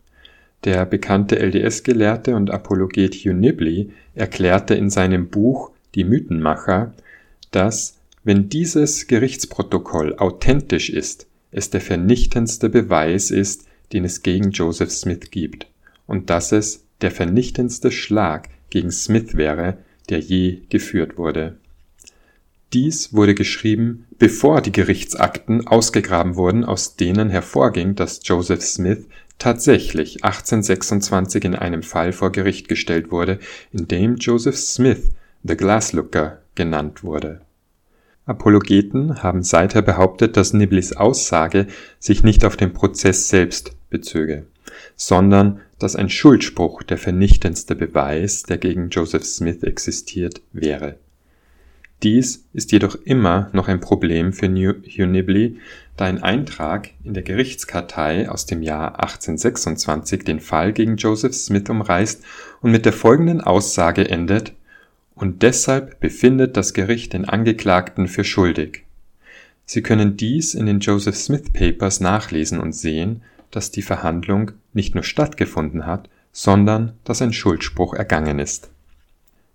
Der 0.63 0.85
bekannte 0.85 1.39
LDS-Gelehrte 1.39 2.35
und 2.35 2.51
Apologet 2.51 3.15
Hugh 3.15 3.33
Nibley 3.33 3.89
erklärte 4.13 4.75
in 4.75 4.91
seinem 4.91 5.29
Buch 5.29 5.71
Die 5.95 6.03
Mythenmacher, 6.03 6.93
dass, 7.49 7.97
wenn 8.23 8.49
dieses 8.49 9.07
Gerichtsprotokoll 9.07 10.15
authentisch 10.17 10.89
ist, 10.89 11.27
es 11.51 11.69
der 11.69 11.81
vernichtendste 11.81 12.69
Beweis 12.69 13.31
ist, 13.31 13.65
den 13.93 14.05
es 14.05 14.23
gegen 14.23 14.51
Joseph 14.51 14.91
Smith 14.91 15.31
gibt, 15.31 15.67
und 16.07 16.29
dass 16.29 16.51
es 16.51 16.86
der 17.01 17.12
vernichtendste 17.12 17.91
Schlag 17.91 18.49
gegen 18.69 18.91
Smith 18.91 19.36
wäre, 19.36 19.77
der 20.10 20.19
je 20.19 20.62
geführt 20.69 21.17
wurde. 21.17 21.57
Dies 22.73 23.13
wurde 23.13 23.36
geschrieben, 23.36 24.05
bevor 24.17 24.62
die 24.62 24.71
Gerichtsakten 24.71 25.67
ausgegraben 25.67 26.36
wurden, 26.36 26.63
aus 26.63 26.95
denen 26.95 27.29
hervorging, 27.29 27.95
dass 27.95 28.21
Joseph 28.23 28.62
Smith 28.62 29.07
tatsächlich 29.39 30.23
1826 30.23 31.43
in 31.43 31.55
einem 31.55 31.84
Fall 31.84 32.13
vor 32.13 32.31
Gericht 32.31 32.69
gestellt 32.69 33.12
wurde, 33.12 33.39
in 33.73 33.88
dem 33.88 34.15
Joseph 34.15 34.57
Smith 34.57 35.12
the 35.43 35.57
Glasslooker 35.57 36.41
genannt 36.55 37.03
wurde. 37.03 37.41
Apologeten 38.25 39.23
haben 39.23 39.43
seither 39.43 39.81
behauptet, 39.81 40.38
dass 40.38 40.53
Niblis 40.53 40.93
Aussage 40.93 41.67
sich 41.99 42.23
nicht 42.23 42.45
auf 42.45 42.55
den 42.55 42.73
Prozess 42.73 43.29
selbst 43.29 43.75
bezöge, 43.89 44.45
sondern 44.95 45.62
dass 45.79 45.95
ein 45.95 46.10
Schuldspruch 46.10 46.84
der 46.84 46.97
vernichtendste 46.97 47.75
Beweis, 47.75 48.43
der 48.43 48.57
gegen 48.57 48.89
Joseph 48.89 49.25
Smith 49.25 49.63
existiert, 49.63 50.41
wäre. 50.53 50.97
Dies 52.03 52.45
ist 52.53 52.71
jedoch 52.71 52.95
immer 53.05 53.49
noch 53.53 53.67
ein 53.67 53.79
Problem 53.79 54.34
für 54.34 54.47
Hugh 54.47 55.05
Nibley, 55.05 55.57
da 55.97 56.05
ein 56.05 56.23
Eintrag 56.23 56.89
in 57.03 57.13
der 57.13 57.21
Gerichtskartei 57.21 58.27
aus 58.29 58.47
dem 58.47 58.63
Jahr 58.63 58.99
1826 58.99 60.23
den 60.23 60.39
Fall 60.39 60.73
gegen 60.73 60.95
Joseph 60.95 61.36
Smith 61.36 61.69
umreißt 61.69 62.23
und 62.62 62.71
mit 62.71 62.86
der 62.86 62.93
folgenden 62.93 63.41
Aussage 63.41 64.10
endet: 64.10 64.53
Und 65.21 65.41
deshalb 65.41 66.01
befindet 66.01 66.57
das 66.57 66.73
Gericht 66.73 67.13
den 67.13 67.23
Angeklagten 67.23 68.10
für 68.10 68.25
schuldig. 68.25 68.84
Sie 69.65 69.81
können 69.81 70.17
dies 70.17 70.53
in 70.53 70.65
den 70.65 70.81
Joseph 70.81 71.15
Smith 71.15 71.53
Papers 71.53 72.01
nachlesen 72.01 72.60
und 72.60 72.73
sehen, 72.73 73.21
dass 73.51 73.71
die 73.71 73.81
Verhandlung 73.81 74.51
nicht 74.73 74.95
nur 74.95 75.05
stattgefunden 75.05 75.86
hat, 75.86 76.10
sondern 76.34 76.91
dass 77.05 77.21
ein 77.21 77.31
Schuldspruch 77.31 77.93
ergangen 77.93 78.39
ist 78.39 78.69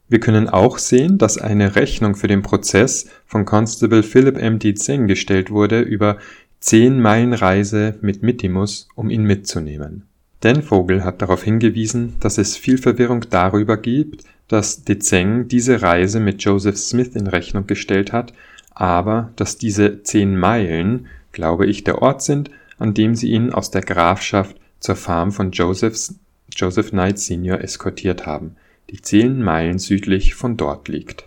wir 0.08 0.20
können 0.20 0.48
auch 0.48 0.78
sehen, 0.78 1.18
dass 1.18 1.36
eine 1.36 1.74
Rechnung 1.74 2.14
für 2.14 2.28
den 2.28 2.42
Prozess 2.42 3.08
von 3.26 3.44
Constable 3.44 4.02
Philip 4.02 4.36
M. 4.36 4.58
D. 4.58 4.74
Zeng 4.74 5.08
gestellt 5.08 5.50
wurde 5.50 5.80
über 5.80 6.18
zehn 6.60 7.00
Meilen 7.00 7.32
Reise 7.32 7.96
mit 8.02 8.22
Mittimus, 8.22 8.88
um 8.94 9.10
ihn 9.10 9.24
mitzunehmen. 9.24 10.04
Dan 10.40 10.62
Vogel 10.62 11.02
hat 11.02 11.22
darauf 11.22 11.42
hingewiesen, 11.42 12.14
dass 12.20 12.38
es 12.38 12.56
viel 12.56 12.78
Verwirrung 12.78 13.24
darüber 13.30 13.76
gibt, 13.76 14.24
dass 14.48 14.84
De 14.84 14.98
Zeng 14.98 15.48
diese 15.48 15.82
Reise 15.82 16.20
mit 16.20 16.42
Joseph 16.42 16.76
Smith 16.76 17.14
in 17.14 17.26
Rechnung 17.26 17.66
gestellt 17.66 18.12
hat, 18.12 18.32
aber 18.70 19.32
dass 19.36 19.58
diese 19.58 20.02
zehn 20.02 20.36
Meilen, 20.36 21.06
glaube 21.32 21.66
ich, 21.66 21.84
der 21.84 22.02
Ort 22.02 22.22
sind, 22.22 22.50
an 22.78 22.94
dem 22.94 23.14
sie 23.14 23.30
ihn 23.30 23.52
aus 23.52 23.70
der 23.70 23.82
Grafschaft 23.82 24.56
zur 24.80 24.96
Farm 24.96 25.32
von 25.32 25.50
Josephs, 25.50 26.14
Joseph 26.54 26.90
Knight 26.90 27.18
Sr. 27.18 27.60
eskortiert 27.60 28.26
haben 28.26 28.56
die 28.90 29.00
zehn 29.00 29.42
Meilen 29.42 29.78
südlich 29.78 30.34
von 30.34 30.56
dort 30.56 30.88
liegt. 30.88 31.24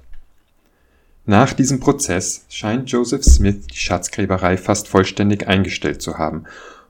Nach 1.25 1.53
diesem 1.53 1.79
Prozess 1.79 2.45
scheint 2.49 2.89
Joseph 2.89 3.23
Smith 3.23 3.67
die 3.67 3.77
Schatzgräberei 3.77 4.57
fast 4.57 4.87
vollständig 4.87 5.47
eingestellt 5.47 6.01
zu 6.01 6.17
haben, 6.17 6.45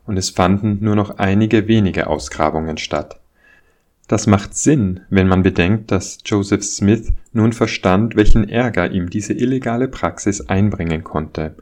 und 0.05 0.17
es 0.17 0.29
fanden 0.29 0.79
nur 0.81 0.95
noch 0.95 1.17
einige 1.17 1.67
wenige 1.67 2.07
Ausgrabungen 2.07 2.77
statt. 2.77 3.19
Das 4.09 4.25
macht 4.25 4.57
Sinn, 4.57 5.01
wenn 5.11 5.27
man 5.27 5.43
bedenkt, 5.43 5.91
dass 5.91 6.17
Joseph 6.25 6.63
Smith 6.63 7.13
nun 7.31 7.53
verstand, 7.53 8.15
welchen 8.15 8.49
Ärger 8.49 8.89
ihm 8.89 9.11
diese 9.11 9.33
illegale 9.33 9.87
Praxis 9.87 10.49
einbringen 10.49 11.03
konnte, 11.03 11.53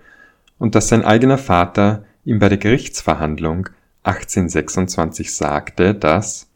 und 0.58 0.74
dass 0.74 0.88
sein 0.88 1.04
eigener 1.04 1.38
Vater 1.38 2.06
ihm 2.24 2.40
bei 2.40 2.48
der 2.48 2.58
Gerichtsverhandlung 2.58 3.68
1826 4.04 5.36
sagte, 5.36 5.94
dass 5.94 6.50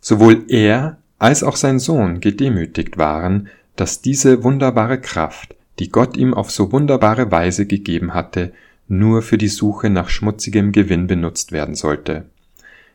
sowohl 0.00 0.42
er 0.48 0.98
als 1.20 1.44
auch 1.44 1.54
sein 1.54 1.78
Sohn 1.78 2.18
gedemütigt 2.18 2.98
waren, 2.98 3.48
dass 3.76 4.02
diese 4.02 4.42
wunderbare 4.42 5.00
Kraft, 5.00 5.54
die 5.78 5.90
Gott 5.90 6.16
ihm 6.16 6.34
auf 6.34 6.50
so 6.50 6.72
wunderbare 6.72 7.30
Weise 7.30 7.66
gegeben 7.66 8.12
hatte, 8.12 8.52
nur 8.88 9.22
für 9.22 9.38
die 9.38 9.46
Suche 9.46 9.88
nach 9.88 10.08
schmutzigem 10.08 10.72
Gewinn 10.72 11.06
benutzt 11.06 11.52
werden 11.52 11.76
sollte. 11.76 12.24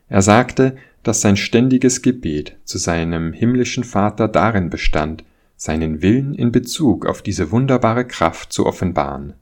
Er 0.09 0.21
sagte, 0.21 0.75
dass 1.03 1.21
sein 1.21 1.37
ständiges 1.37 2.01
Gebet 2.01 2.55
zu 2.63 2.77
seinem 2.77 3.33
himmlischen 3.33 3.83
Vater 3.83 4.27
darin 4.27 4.69
bestand, 4.69 5.23
seinen 5.55 6.01
Willen 6.01 6.33
in 6.33 6.51
Bezug 6.51 7.05
auf 7.05 7.21
diese 7.21 7.51
wunderbare 7.51 8.05
Kraft 8.05 8.51
zu 8.51 8.65
offenbaren. 8.65 9.33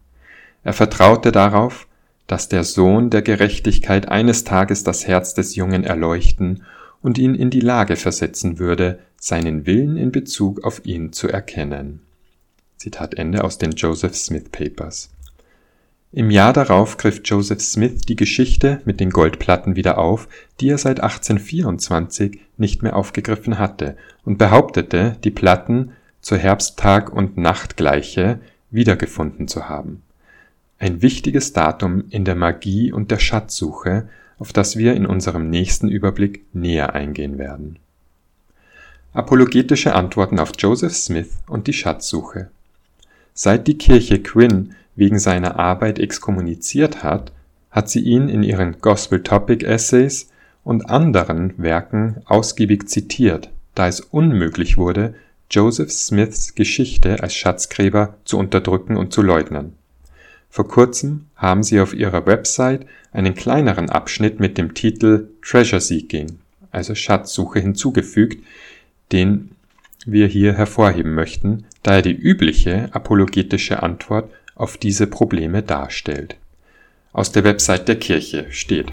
Er 0.63 0.73
vertraute 0.73 1.31
darauf, 1.31 1.87
dass 2.27 2.49
der 2.49 2.63
Sohn 2.63 3.09
der 3.09 3.21
Gerechtigkeit 3.21 4.09
eines 4.09 4.43
Tages 4.43 4.83
das 4.83 5.07
Herz 5.07 5.33
des 5.33 5.55
Jungen 5.55 5.83
erleuchten 5.83 6.63
und 7.01 7.17
ihn 7.17 7.35
in 7.35 7.49
die 7.49 7.59
Lage 7.59 7.95
versetzen 7.95 8.59
würde, 8.59 8.99
seinen 9.19 9.65
Willen 9.65 9.97
in 9.97 10.11
Bezug 10.11 10.63
auf 10.63 10.85
ihn 10.85 11.13
zu 11.13 11.27
erkennen. 11.27 12.01
Zitat 12.77 13.15
Ende 13.15 13.43
aus 13.43 13.57
den 13.57 13.71
Joseph 13.71 14.15
Smith 14.15 14.49
Papers. 14.51 15.09
Im 16.13 16.29
Jahr 16.29 16.51
darauf 16.51 16.97
griff 16.97 17.21
Joseph 17.23 17.61
Smith 17.61 18.01
die 18.01 18.17
Geschichte 18.17 18.81
mit 18.83 18.99
den 18.99 19.11
Goldplatten 19.11 19.77
wieder 19.77 19.97
auf, 19.97 20.27
die 20.59 20.67
er 20.67 20.77
seit 20.77 20.99
1824 20.99 22.39
nicht 22.57 22.83
mehr 22.83 22.97
aufgegriffen 22.97 23.57
hatte, 23.57 23.95
und 24.25 24.37
behauptete, 24.37 25.15
die 25.23 25.31
Platten 25.31 25.93
zur 26.19 26.37
Herbsttag 26.37 27.13
und 27.13 27.37
Nachtgleiche 27.37 28.39
wiedergefunden 28.71 29.47
zu 29.47 29.69
haben. 29.69 30.01
Ein 30.79 31.01
wichtiges 31.01 31.53
Datum 31.53 32.03
in 32.09 32.25
der 32.25 32.35
Magie 32.35 32.91
und 32.91 33.09
der 33.09 33.19
Schatzsuche, 33.19 34.09
auf 34.37 34.51
das 34.51 34.75
wir 34.75 34.95
in 34.95 35.05
unserem 35.05 35.49
nächsten 35.49 35.87
Überblick 35.87 36.43
näher 36.53 36.93
eingehen 36.93 37.37
werden. 37.37 37.79
Apologetische 39.13 39.95
Antworten 39.95 40.39
auf 40.39 40.51
Joseph 40.57 40.95
Smith 40.95 41.37
und 41.47 41.67
die 41.67 41.73
Schatzsuche. 41.73 42.49
Seit 43.33 43.67
die 43.67 43.77
Kirche 43.77 44.21
Quinn 44.21 44.75
wegen 44.95 45.19
seiner 45.19 45.59
Arbeit 45.59 45.99
exkommuniziert 45.99 47.03
hat, 47.03 47.31
hat 47.69 47.89
sie 47.89 48.01
ihn 48.01 48.29
in 48.29 48.43
ihren 48.43 48.79
Gospel 48.81 49.23
Topic 49.23 49.65
Essays 49.65 50.29
und 50.63 50.89
anderen 50.89 51.53
Werken 51.57 52.21
ausgiebig 52.25 52.87
zitiert, 52.89 53.49
da 53.75 53.87
es 53.87 54.01
unmöglich 54.01 54.77
wurde, 54.77 55.15
Joseph 55.49 55.91
Smiths 55.91 56.55
Geschichte 56.55 57.21
als 57.21 57.33
Schatzgräber 57.33 58.15
zu 58.25 58.37
unterdrücken 58.37 58.95
und 58.95 59.11
zu 59.11 59.21
leugnen. 59.21 59.73
Vor 60.49 60.67
kurzem 60.67 61.27
haben 61.35 61.63
sie 61.63 61.79
auf 61.79 61.93
ihrer 61.93 62.25
Website 62.25 62.85
einen 63.13 63.35
kleineren 63.35 63.89
Abschnitt 63.89 64.39
mit 64.39 64.57
dem 64.57 64.73
Titel 64.73 65.29
Treasure 65.41 65.81
Seeking, 65.81 66.39
also 66.71 66.93
Schatzsuche 66.93 67.59
hinzugefügt, 67.59 68.43
den 69.11 69.51
wir 70.05 70.27
hier 70.27 70.53
hervorheben 70.53 71.13
möchten, 71.13 71.65
da 71.83 71.95
er 71.95 72.01
die 72.01 72.15
übliche 72.15 72.89
apologetische 72.91 73.81
Antwort 73.83 74.29
auf 74.55 74.77
diese 74.77 75.07
Probleme 75.07 75.63
darstellt. 75.63 76.35
Aus 77.13 77.31
der 77.31 77.43
Website 77.43 77.87
der 77.87 77.99
Kirche 77.99 78.47
steht 78.51 78.87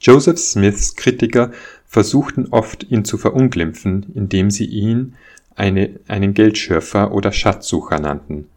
Joseph 0.00 0.38
Smiths 0.38 0.96
Kritiker 0.96 1.50
versuchten 1.86 2.48
oft, 2.50 2.84
ihn 2.90 3.04
zu 3.04 3.16
verunglimpfen, 3.16 4.06
indem 4.14 4.50
sie 4.50 4.66
ihn 4.66 5.14
eine, 5.54 5.98
einen 6.08 6.34
Geldschürfer 6.34 7.12
oder 7.12 7.32
Schatzsucher 7.32 8.00
nannten. 8.00 8.48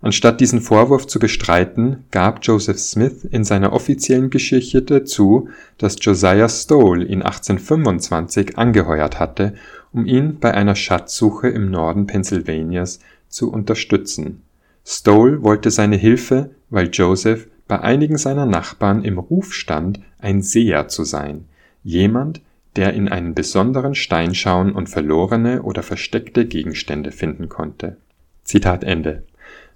Anstatt 0.00 0.40
diesen 0.40 0.60
Vorwurf 0.60 1.06
zu 1.06 1.18
bestreiten, 1.18 2.04
gab 2.10 2.44
Joseph 2.44 2.78
Smith 2.78 3.24
in 3.24 3.42
seiner 3.42 3.72
offiziellen 3.72 4.30
Geschichte 4.30 5.04
zu, 5.04 5.48
dass 5.76 5.96
Josiah 6.00 6.48
Stowell 6.48 7.02
ihn 7.02 7.22
1825 7.22 8.56
angeheuert 8.56 9.18
hatte, 9.18 9.54
um 9.92 10.06
ihn 10.06 10.38
bei 10.38 10.54
einer 10.54 10.74
Schatzsuche 10.74 11.48
im 11.48 11.70
Norden 11.70 12.06
Pennsylvanias 12.06 13.00
zu 13.28 13.50
unterstützen. 13.50 14.43
Stowell 14.86 15.42
wollte 15.42 15.70
seine 15.70 15.96
Hilfe, 15.96 16.50
weil 16.70 16.90
Joseph 16.92 17.48
bei 17.66 17.80
einigen 17.80 18.18
seiner 18.18 18.46
Nachbarn 18.46 19.02
im 19.02 19.18
Ruf 19.18 19.54
stand, 19.54 20.00
ein 20.18 20.42
Seher 20.42 20.88
zu 20.88 21.04
sein, 21.04 21.46
jemand, 21.82 22.42
der 22.76 22.92
in 22.92 23.08
einen 23.08 23.34
besonderen 23.34 23.94
Stein 23.94 24.34
schauen 24.34 24.72
und 24.72 24.88
verlorene 24.88 25.62
oder 25.62 25.82
versteckte 25.82 26.44
Gegenstände 26.44 27.12
finden 27.12 27.48
konnte. 27.48 27.96
Zitat 28.42 28.84
Ende. 28.84 29.22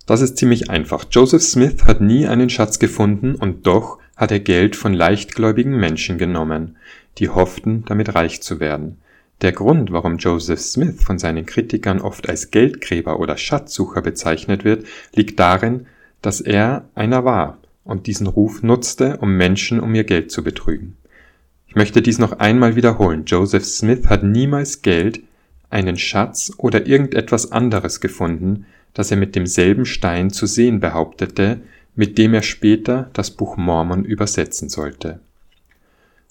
Das 0.05 0.21
ist 0.21 0.37
ziemlich 0.37 0.71
einfach. 0.71 1.05
Joseph 1.11 1.43
Smith 1.43 1.85
hat 1.85 2.01
nie 2.01 2.27
einen 2.27 2.51
Schatz 2.51 2.79
gefunden 2.79 3.35
und 3.35 3.67
doch 3.67 3.99
hat 4.17 4.31
er 4.33 4.41
Geld 4.41 4.75
von 4.75 4.93
leichtgläubigen 4.93 5.79
Menschen 5.79 6.19
genommen, 6.19 6.77
die 7.19 7.29
hofften, 7.29 7.85
damit 7.87 8.15
reich 8.15 8.43
zu 8.43 8.59
werden. 8.59 8.99
Der 9.41 9.53
Grund, 9.53 9.93
warum 9.93 10.19
Joseph 10.19 10.61
Smith 10.61 11.03
von 11.03 11.19
seinen 11.19 11.47
Kritikern 11.47 12.01
oft 12.01 12.29
als 12.29 12.51
Geldgräber 12.51 13.21
oder 13.21 13.37
Schatzsucher 13.37 14.03
bezeichnet 14.03 14.65
wird, 14.65 14.87
liegt 15.15 15.39
darin, 15.39 15.87
dass 16.23 16.41
er 16.41 16.89
einer 16.97 17.25
war 17.25 17.59
und 17.85 18.09
diesen 18.09 18.27
Ruf 18.27 18.63
nutzte, 18.65 19.19
um 19.19 19.37
Menschen 19.37 19.79
um 19.79 19.95
ihr 19.95 20.05
Geld 20.05 20.33
zu 20.33 20.43
betrügen. 20.43 20.97
Ich 21.69 21.77
möchte 21.77 22.03
dies 22.03 22.19
noch 22.19 22.33
einmal 22.33 22.75
wiederholen. 22.75 23.25
Joseph 23.27 23.65
Smith 23.65 24.07
hat 24.07 24.25
niemals 24.25 24.83
Geld, 24.83 25.21
einen 25.71 25.99
Schatz 25.99 26.53
oder 26.57 26.87
irgendetwas 26.87 27.53
anderes 27.53 28.01
gefunden, 28.01 28.67
das 28.95 29.11
er 29.11 29.19
mit 29.19 29.37
demselben 29.37 29.85
Stein 29.85 30.31
zu 30.31 30.47
sehen 30.47 30.81
behauptete, 30.81 31.61
mit 31.95 32.19
dem 32.19 32.35
er 32.35 32.43
später 32.43 33.11
das 33.13 33.31
Buch 33.31 33.57
Mormon 33.57 34.05
übersetzen 34.05 34.69
sollte. 34.69 35.21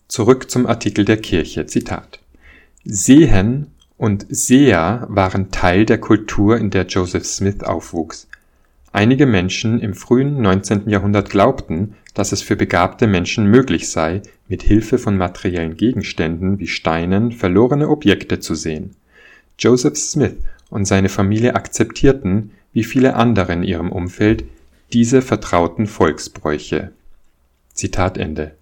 Zurück 0.07 0.49
zum 0.49 0.65
Artikel 0.65 1.05
der 1.05 1.17
Kirche. 1.17 1.65
Zitat. 1.65 2.19
Sehen 2.89 3.67
und 3.97 4.25
Seher 4.29 5.07
waren 5.09 5.51
Teil 5.51 5.85
der 5.85 5.97
Kultur, 5.97 6.57
in 6.57 6.69
der 6.69 6.85
Joseph 6.85 7.25
Smith 7.25 7.61
aufwuchs. 7.61 8.29
Einige 8.93 9.25
Menschen 9.25 9.81
im 9.81 9.93
frühen 9.93 10.41
19. 10.41 10.87
Jahrhundert 10.89 11.29
glaubten, 11.29 11.95
dass 12.13 12.31
es 12.31 12.41
für 12.41 12.55
begabte 12.55 13.05
Menschen 13.05 13.47
möglich 13.47 13.89
sei, 13.89 14.21
mit 14.47 14.63
Hilfe 14.63 14.99
von 14.99 15.17
materiellen 15.17 15.75
Gegenständen 15.75 16.59
wie 16.59 16.67
Steinen 16.67 17.33
verlorene 17.33 17.89
Objekte 17.89 18.39
zu 18.39 18.55
sehen. 18.55 18.95
Joseph 19.59 19.97
Smith 19.97 20.37
und 20.69 20.85
seine 20.85 21.09
Familie 21.09 21.55
akzeptierten, 21.55 22.51
wie 22.71 22.85
viele 22.85 23.15
andere 23.15 23.51
in 23.51 23.63
ihrem 23.63 23.91
Umfeld, 23.91 24.45
diese 24.93 25.21
vertrauten 25.21 25.87
Volksbräuche. 25.87 26.91
Zitat 27.73 28.17
Ende. 28.17 28.53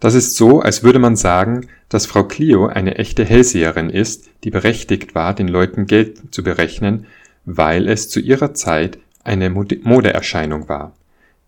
Das 0.00 0.14
ist 0.14 0.36
so, 0.36 0.60
als 0.60 0.84
würde 0.84 1.00
man 1.00 1.16
sagen, 1.16 1.66
dass 1.88 2.06
Frau 2.06 2.24
Clio 2.24 2.66
eine 2.66 2.96
echte 2.96 3.24
Hellseherin 3.24 3.90
ist, 3.90 4.30
die 4.44 4.50
berechtigt 4.50 5.14
war, 5.14 5.34
den 5.34 5.48
Leuten 5.48 5.86
Geld 5.86 6.32
zu 6.32 6.44
berechnen, 6.44 7.06
weil 7.44 7.88
es 7.88 8.08
zu 8.08 8.20
ihrer 8.20 8.54
Zeit 8.54 8.98
eine 9.24 9.50
Modeerscheinung 9.50 10.68
war, 10.68 10.94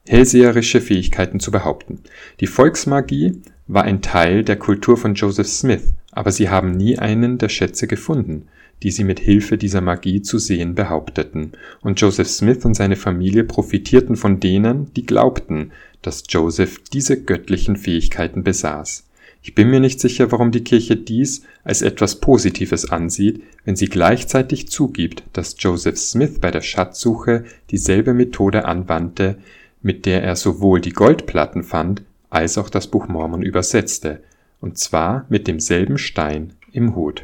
hellseherische 0.08 0.80
Fähigkeiten 0.80 1.38
zu 1.38 1.50
behaupten. 1.50 2.00
Die 2.40 2.48
Volksmagie 2.48 3.40
war 3.68 3.84
ein 3.84 4.02
Teil 4.02 4.42
der 4.42 4.56
Kultur 4.56 4.96
von 4.96 5.14
Joseph 5.14 5.46
Smith, 5.46 5.94
aber 6.10 6.32
sie 6.32 6.48
haben 6.48 6.72
nie 6.72 6.98
einen 6.98 7.38
der 7.38 7.48
Schätze 7.48 7.86
gefunden, 7.86 8.48
die 8.82 8.90
sie 8.90 9.04
mit 9.04 9.20
Hilfe 9.20 9.58
dieser 9.58 9.80
Magie 9.80 10.22
zu 10.22 10.38
sehen 10.38 10.74
behaupteten, 10.74 11.52
und 11.80 12.00
Joseph 12.00 12.28
Smith 12.28 12.64
und 12.64 12.74
seine 12.74 12.96
Familie 12.96 13.44
profitierten 13.44 14.16
von 14.16 14.40
denen, 14.40 14.92
die 14.94 15.06
glaubten, 15.06 15.72
dass 16.02 16.24
Joseph 16.28 16.78
diese 16.92 17.22
göttlichen 17.22 17.76
Fähigkeiten 17.76 18.42
besaß. 18.42 19.04
Ich 19.42 19.54
bin 19.54 19.70
mir 19.70 19.80
nicht 19.80 20.00
sicher, 20.00 20.30
warum 20.32 20.50
die 20.50 20.64
Kirche 20.64 20.96
dies 20.96 21.42
als 21.64 21.80
etwas 21.80 22.20
Positives 22.20 22.90
ansieht, 22.90 23.42
wenn 23.64 23.74
sie 23.76 23.86
gleichzeitig 23.86 24.68
zugibt, 24.68 25.22
dass 25.32 25.56
Joseph 25.58 25.98
Smith 25.98 26.40
bei 26.40 26.50
der 26.50 26.60
Schatzsuche 26.60 27.44
dieselbe 27.70 28.12
Methode 28.12 28.66
anwandte, 28.66 29.38
mit 29.82 30.04
der 30.04 30.22
er 30.22 30.36
sowohl 30.36 30.80
die 30.80 30.92
Goldplatten 30.92 31.62
fand, 31.62 32.02
als 32.28 32.58
auch 32.58 32.68
das 32.68 32.88
Buch 32.88 33.08
Mormon 33.08 33.42
übersetzte, 33.42 34.22
und 34.60 34.78
zwar 34.78 35.24
mit 35.30 35.46
demselben 35.48 35.96
Stein 35.96 36.52
im 36.72 36.94
Hut. 36.94 37.22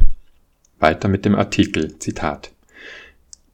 Weiter 0.79 1.09
mit 1.09 1.25
dem 1.25 1.35
Artikel, 1.35 1.99
Zitat. 1.99 2.53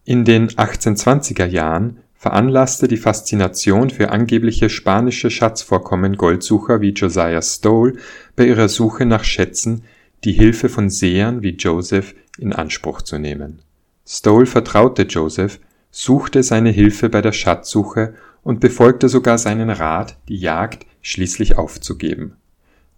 In 0.04 0.24
den 0.24 0.48
1820er 0.48 1.46
Jahren 1.46 1.98
veranlasste 2.14 2.88
die 2.88 2.96
Faszination 2.96 3.90
für 3.90 4.11
angebliche 4.11 4.68
spanische 4.70 5.30
Schatzvorkommen 5.30 6.16
Goldsucher 6.16 6.80
wie 6.80 6.90
Josiah 6.90 7.42
Stowell 7.42 7.98
bei 8.37 8.46
ihrer 8.46 8.68
Suche 8.68 9.06
nach 9.06 9.24
Schätzen 9.24 9.85
die 10.24 10.32
Hilfe 10.32 10.68
von 10.68 10.88
Sehern 10.88 11.42
wie 11.42 11.56
Joseph 11.56 12.14
in 12.38 12.52
Anspruch 12.52 13.02
zu 13.02 13.18
nehmen. 13.18 13.62
Stowell 14.06 14.46
vertraute 14.46 15.02
Joseph, 15.02 15.58
suchte 15.90 16.42
seine 16.42 16.70
Hilfe 16.70 17.08
bei 17.08 17.20
der 17.23 17.33
Schatzsuche 17.33 18.14
und 18.42 18.60
befolgte 18.60 19.08
sogar 19.08 19.38
seinen 19.38 19.70
Rat, 19.70 20.16
die 20.29 20.37
Jagd 20.37 20.87
schließlich 21.00 21.58
aufzugeben. 21.58 22.37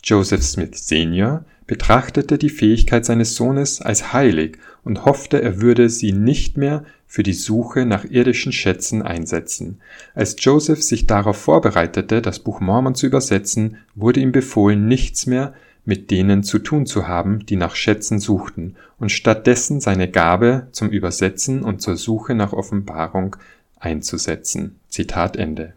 Joseph 0.02 0.42
Smith 0.42 0.86
Senior 0.86 1.44
betrachtete 1.66 2.38
die 2.38 2.50
Fähigkeit 2.50 3.04
seines 3.04 3.36
Sohnes 3.36 3.80
als 3.80 4.12
heilig 4.12 4.58
und 4.82 5.04
hoffte, 5.04 5.40
er 5.40 5.60
würde 5.60 5.88
sie 5.88 6.12
nicht 6.12 6.56
mehr 6.56 6.84
für 7.06 7.22
die 7.22 7.32
Suche 7.32 7.86
nach 7.86 8.04
irdischen 8.04 8.52
Schätzen 8.52 9.02
einsetzen. 9.02 9.80
Als 10.14 10.36
Joseph 10.38 10.82
sich 10.82 11.06
darauf 11.06 11.36
vorbereitete, 11.36 12.20
das 12.20 12.40
Buch 12.40 12.60
Mormon 12.60 12.94
zu 12.94 13.06
übersetzen, 13.06 13.78
wurde 13.94 14.20
ihm 14.20 14.32
befohlen, 14.32 14.88
nichts 14.88 15.26
mehr 15.26 15.54
mit 15.84 16.10
denen 16.10 16.42
zu 16.42 16.58
tun 16.58 16.86
zu 16.86 17.06
haben, 17.06 17.44
die 17.46 17.56
nach 17.56 17.76
Schätzen 17.76 18.18
suchten, 18.18 18.76
und 18.98 19.10
stattdessen 19.10 19.80
seine 19.80 20.10
Gabe 20.10 20.68
zum 20.72 20.88
Übersetzen 20.88 21.62
und 21.62 21.82
zur 21.82 21.96
Suche 21.96 22.34
nach 22.34 22.52
Offenbarung 22.52 23.36
einzusetzen. 23.78 24.76
Zitat 24.88 25.36
Ende. 25.36 25.74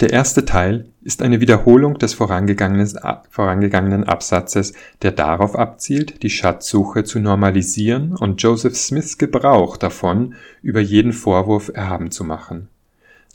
Der 0.00 0.14
erste 0.14 0.46
Teil 0.46 0.86
ist 1.02 1.20
eine 1.20 1.42
Wiederholung 1.42 1.98
des 1.98 2.14
vorangegangenen 2.14 4.04
Absatzes, 4.04 4.72
der 5.02 5.12
darauf 5.12 5.56
abzielt, 5.56 6.22
die 6.22 6.30
Schatzsuche 6.30 7.04
zu 7.04 7.20
normalisieren 7.20 8.16
und 8.16 8.40
Joseph 8.42 8.76
Smiths 8.76 9.18
Gebrauch 9.18 9.76
davon 9.76 10.34
über 10.62 10.80
jeden 10.80 11.12
Vorwurf 11.12 11.70
erhaben 11.74 12.10
zu 12.10 12.24
machen. 12.24 12.68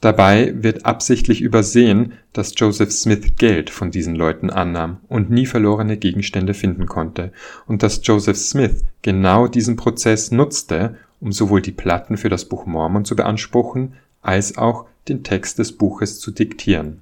Dabei 0.01 0.55
wird 0.57 0.85
absichtlich 0.85 1.41
übersehen, 1.41 2.13
dass 2.33 2.53
Joseph 2.57 2.91
Smith 2.91 3.35
Geld 3.37 3.69
von 3.69 3.91
diesen 3.91 4.15
Leuten 4.15 4.49
annahm 4.49 4.97
und 5.07 5.29
nie 5.29 5.45
verlorene 5.45 5.97
Gegenstände 5.97 6.55
finden 6.55 6.87
konnte, 6.87 7.31
und 7.67 7.83
dass 7.83 8.01
Joseph 8.03 8.37
Smith 8.37 8.83
genau 9.03 9.47
diesen 9.47 9.75
Prozess 9.75 10.31
nutzte, 10.31 10.97
um 11.19 11.31
sowohl 11.31 11.61
die 11.61 11.71
Platten 11.71 12.17
für 12.17 12.29
das 12.29 12.45
Buch 12.45 12.65
Mormon 12.65 13.05
zu 13.05 13.15
beanspruchen, 13.15 13.93
als 14.21 14.57
auch 14.57 14.85
den 15.07 15.23
Text 15.23 15.59
des 15.59 15.71
Buches 15.71 16.19
zu 16.19 16.31
diktieren. 16.31 17.01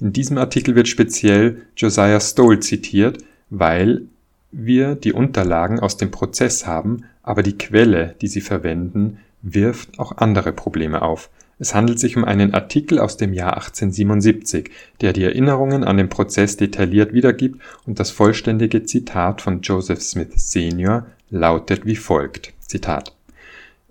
In 0.00 0.12
diesem 0.12 0.38
Artikel 0.38 0.74
wird 0.74 0.88
speziell 0.88 1.62
Josiah 1.76 2.20
Stoll 2.20 2.60
zitiert, 2.60 3.18
weil 3.50 4.02
wir 4.50 4.94
die 4.94 5.12
Unterlagen 5.12 5.80
aus 5.80 5.96
dem 5.96 6.10
Prozess 6.10 6.66
haben, 6.66 7.04
aber 7.22 7.42
die 7.42 7.56
Quelle, 7.56 8.14
die 8.20 8.28
sie 8.28 8.40
verwenden, 8.40 9.18
wirft 9.42 9.98
auch 9.98 10.16
andere 10.18 10.52
Probleme 10.52 11.02
auf. 11.02 11.30
Es 11.58 11.74
handelt 11.74 12.00
sich 12.00 12.16
um 12.16 12.24
einen 12.24 12.54
Artikel 12.54 12.98
aus 12.98 13.16
dem 13.16 13.32
Jahr 13.32 13.54
1877, 13.54 14.70
der 15.00 15.12
die 15.12 15.22
Erinnerungen 15.22 15.84
an 15.84 15.96
den 15.96 16.08
Prozess 16.08 16.56
detailliert 16.56 17.12
wiedergibt 17.12 17.60
und 17.86 18.00
das 18.00 18.10
vollständige 18.10 18.82
Zitat 18.82 19.40
von 19.40 19.60
Joseph 19.60 20.02
Smith 20.02 20.32
Senior 20.34 21.06
lautet 21.30 21.86
wie 21.86 21.96
folgt. 21.96 22.52
Zitat. 22.60 23.14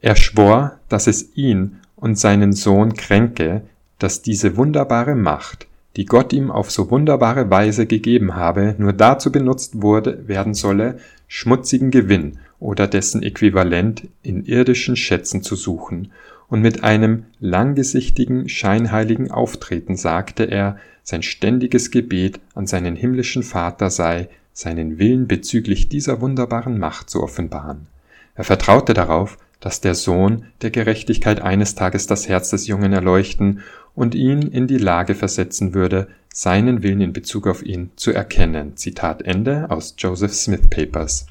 Er 0.02 0.16
schwor, 0.16 0.80
dass 0.90 1.08
es 1.08 1.36
ihn 1.36 1.78
und 2.02 2.20
seinen 2.20 2.52
Sohn 2.52 2.96
kränke, 2.96 3.62
dass 4.00 4.22
diese 4.22 4.58
wunderbare 4.58 5.16
Macht, 5.16 5.68
die 5.96 6.06
Gott 6.06 6.34
ihm 6.34 6.52
auf 6.52 6.72
so 6.72 6.92
wunderbare 6.92 7.50
Weise 7.50 7.86
gegeben 7.86 8.36
habe, 8.36 8.76
nur 8.78 8.92
dazu 8.92 9.32
benutzt 9.32 9.82
wurde, 9.82 10.28
werden 10.28 10.54
solle, 10.54 10.98
schmutzigen 11.28 11.92
Gewinn 11.92 12.40
oder 12.60 12.88
dessen 12.88 13.24
Äquivalent 13.24 14.08
in 14.24 14.44
irdischen 14.44 14.98
Schätzen 14.98 15.44
zu 15.44 15.56
suchen, 15.56 16.12
und 16.48 16.62
mit 16.62 16.84
einem 16.84 17.28
langgesichtigen, 17.40 18.50
scheinheiligen 18.50 19.32
Auftreten 19.32 19.96
sagte 19.96 20.44
er, 20.44 20.76
sein 21.02 21.24
ständiges 21.24 21.92
Gebet 21.92 22.42
an 22.56 22.68
seinen 22.68 22.98
himmlischen 22.98 23.42
Vater 23.42 23.90
sei, 23.90 24.28
seinen 24.52 25.00
Willen 25.00 25.28
bezüglich 25.28 25.88
dieser 25.88 26.20
wunderbaren 26.20 26.78
Macht 26.78 27.10
zu 27.10 27.24
offenbaren. 27.24 27.88
Er 28.36 28.44
vertraute 28.44 28.94
darauf, 28.94 29.38
dass 29.62 29.80
der 29.80 29.96
Sohn 29.96 30.48
der 30.62 30.72
Gerechtigkeit 30.72 31.40
eines 31.40 31.76
Tages 31.76 32.08
das 32.08 32.28
Herz 32.28 32.50
des 32.50 32.68
Jungen 32.68 32.92
erleuchten 32.92 33.62
und 33.96 34.16
ihn 34.16 34.42
in 34.42 34.68
die 34.68 34.78
Lage 34.78 35.16
versetzen 35.16 35.74
würde, 35.74 36.08
seinen 36.34 36.84
Willen 36.84 37.02
in 37.02 37.14
Bezug 37.14 37.48
auf 37.48 37.64
ihn 37.64 37.92
zu 37.96 38.12
erkennen. 38.12 38.76
Zitat 38.76 39.22
Ende 39.22 39.70
aus 39.70 39.96
Joseph 39.98 40.34
Smith 40.34 40.68
Papers. 40.70 41.28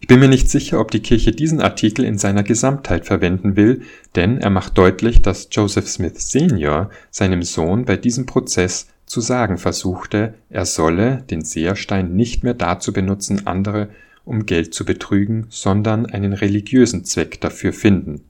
Ich 0.00 0.08
bin 0.08 0.18
mir 0.18 0.28
nicht 0.28 0.48
sicher, 0.48 0.80
ob 0.80 0.90
die 0.90 1.00
Kirche 1.00 1.30
diesen 1.30 1.60
Artikel 1.60 2.04
in 2.04 2.18
seiner 2.18 2.42
Gesamtheit 2.42 3.06
verwenden 3.06 3.54
will, 3.54 3.82
denn 4.16 4.38
er 4.38 4.50
macht 4.50 4.76
deutlich, 4.76 5.22
dass 5.22 5.48
Joseph 5.52 5.88
Smith 5.88 6.28
Senior 6.28 6.90
seinem 7.10 7.44
Sohn 7.44 7.84
bei 7.84 7.96
diesem 7.96 8.26
Prozess 8.26 8.88
zu 9.06 9.20
sagen 9.20 9.58
versuchte, 9.58 10.34
er 10.50 10.66
solle 10.66 11.22
den 11.30 11.44
Seherstein 11.44 12.16
nicht 12.16 12.42
mehr 12.42 12.54
dazu 12.54 12.92
benutzen, 12.92 13.46
andere 13.46 13.90
um 14.24 14.46
Geld 14.46 14.74
zu 14.74 14.84
betrügen, 14.84 15.46
sondern 15.50 16.06
einen 16.06 16.32
religiösen 16.32 17.04
Zweck 17.04 17.40
dafür 17.40 17.72
finden. 17.72 18.24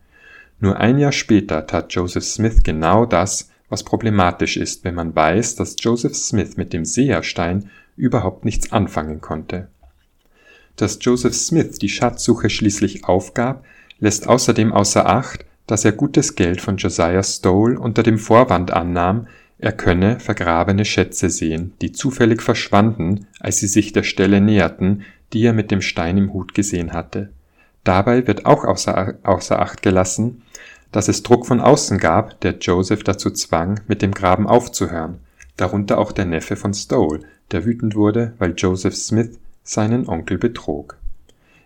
Nur 0.61 0.79
ein 0.79 0.99
Jahr 0.99 1.13
später 1.13 1.67
tat 1.67 1.93
Joseph 1.93 2.25
Smith 2.25 2.63
genau 2.63 3.05
das, 3.05 3.51
was 3.69 3.83
problematisch 3.83 4.57
ist, 4.57 4.85
wenn 4.85 4.95
man 4.95 5.15
weiß, 5.15 5.57
dass 5.57 5.77
Joseph 5.79 6.15
Smith 6.15 6.57
mit 6.57 6.73
dem 6.73 6.85
Seherstein 6.85 7.71
überhaupt 7.97 8.45
nichts 8.45 8.71
anfangen 8.71 9.21
konnte. 9.21 9.69
Dass 10.77 10.99
Joseph 11.01 11.35
Smith 11.35 11.79
die 11.79 11.89
Schatzsuche 11.89 12.49
schließlich 12.49 13.05
aufgab, 13.05 13.65
lässt 13.99 14.29
außerdem 14.29 14.73
außer 14.73 15.07
Acht, 15.07 15.45
dass 15.67 15.85
er 15.85 15.93
gutes 15.93 16.35
Geld 16.35 16.61
von 16.61 16.77
Josiah 16.77 17.23
Stowell 17.23 17.77
unter 17.77 18.03
dem 18.03 18.19
Vorwand 18.19 18.73
annahm, 18.73 19.27
er 19.59 19.73
könne 19.73 20.19
vergrabene 20.19 20.85
Schätze 20.85 21.31
sehen, 21.31 21.73
die 21.81 21.93
zufällig 21.93 22.43
verschwanden, 22.43 23.27
als 23.39 23.59
sie 23.59 23.69
sich 23.69 23.93
der 23.93 24.03
Stelle 24.03 24.41
näherten, 24.41 25.05
die 25.33 25.45
er 25.45 25.53
mit 25.53 25.71
dem 25.71 25.81
Stein 25.81 26.19
im 26.19 26.33
Hut 26.33 26.55
gesehen 26.55 26.93
hatte. 26.93 27.31
Dabei 27.85 28.27
wird 28.27 28.47
auch 28.47 28.65
außer, 28.65 29.15
außer 29.23 29.59
Acht 29.61 29.83
gelassen, 29.83 30.43
dass 30.93 31.09
es 31.09 31.23
Druck 31.23 31.47
von 31.47 31.61
außen 31.61 31.99
gab, 31.99 32.41
der 32.41 32.59
Joseph 32.59 33.03
dazu 33.03 33.31
zwang, 33.31 33.81
mit 33.89 34.03
dem 34.03 34.13
Graben 34.13 34.47
aufzuhören, 34.47 35.19
darunter 35.57 35.99
auch 35.99 36.13
der 36.13 36.27
Neffe 36.27 36.57
von 36.57 36.75
Stowell, 36.75 37.21
der 37.51 37.65
wütend 37.65 37.95
wurde, 37.95 38.35
weil 38.39 38.55
Joseph 38.57 38.95
Smith 38.95 39.39
seinen 39.65 40.09
Onkel 40.09 40.39
betrog. 40.39 40.97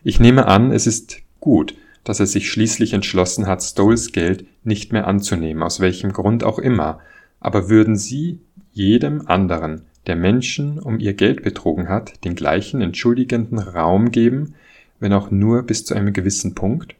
Ich 0.04 0.20
nehme 0.20 0.46
an, 0.46 0.70
es 0.70 0.86
ist 0.86 1.18
gut, 1.40 1.74
dass 2.04 2.20
er 2.20 2.26
sich 2.26 2.50
schließlich 2.50 2.92
entschlossen 2.92 3.46
hat, 3.46 3.62
Stowells 3.62 4.12
Geld 4.12 4.46
nicht 4.62 4.92
mehr 4.92 5.06
anzunehmen, 5.08 5.62
aus 5.62 5.80
welchem 5.80 6.12
Grund 6.12 6.44
auch 6.44 6.58
immer, 6.58 7.00
aber 7.40 7.68
würden 7.68 7.96
Sie 7.96 8.40
jedem 8.72 9.26
anderen, 9.26 9.82
der 10.06 10.16
Menschen 10.16 10.78
um 10.78 10.98
ihr 10.98 11.14
Geld 11.14 11.42
betrogen 11.42 11.88
hat, 11.88 12.24
den 12.24 12.34
gleichen 12.34 12.80
entschuldigenden 12.80 13.58
Raum 13.58 14.10
geben, 14.10 14.54
wenn 15.00 15.12
auch 15.12 15.30
nur 15.30 15.62
bis 15.62 15.84
zu 15.84 15.94
einem 15.94 16.12
gewissen 16.12 16.54
Punkt? 16.54 16.94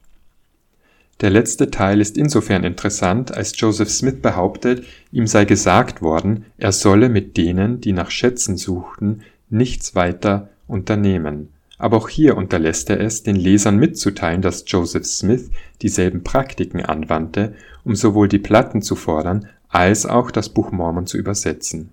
Der 1.23 1.31
letzte 1.31 1.71
Teil 1.71 2.03
ist 2.03 2.19
insofern 2.19 2.63
interessant, 2.63 3.33
als 3.33 3.59
Joseph 3.59 3.89
Smith 3.89 4.21
behauptet, 4.21 4.85
ihm 5.13 5.27
sei 5.27 5.47
gesagt 5.47 6.03
worden, 6.03 6.45
er 6.59 6.73
solle 6.73 7.09
mit 7.09 7.39
denen, 7.39 7.81
die 7.81 7.93
nach 7.93 8.11
Schätzen 8.11 8.59
suchten, 8.59 9.23
nichts 9.49 9.95
weiter 9.95 10.51
unternehmen. 10.67 11.49
Aber 11.79 11.97
auch 11.97 12.09
hier 12.09 12.37
unterlässt 12.37 12.91
er 12.91 13.01
es, 13.01 13.23
den 13.23 13.37
Lesern 13.37 13.79
mitzuteilen, 13.79 14.43
dass 14.43 14.65
Joseph 14.67 15.07
Smith 15.07 15.51
dieselben 15.81 16.23
Praktiken 16.23 16.85
anwandte, 16.85 17.55
um 17.85 17.95
sowohl 17.95 18.29
die 18.29 18.39
Platten 18.39 18.83
zu 18.83 18.95
fordern, 18.95 19.49
als 19.69 20.05
auch 20.05 20.31
das 20.31 20.51
Buch 20.51 20.71
Mormon 20.71 21.07
zu 21.07 21.17
übersetzen. 21.17 21.91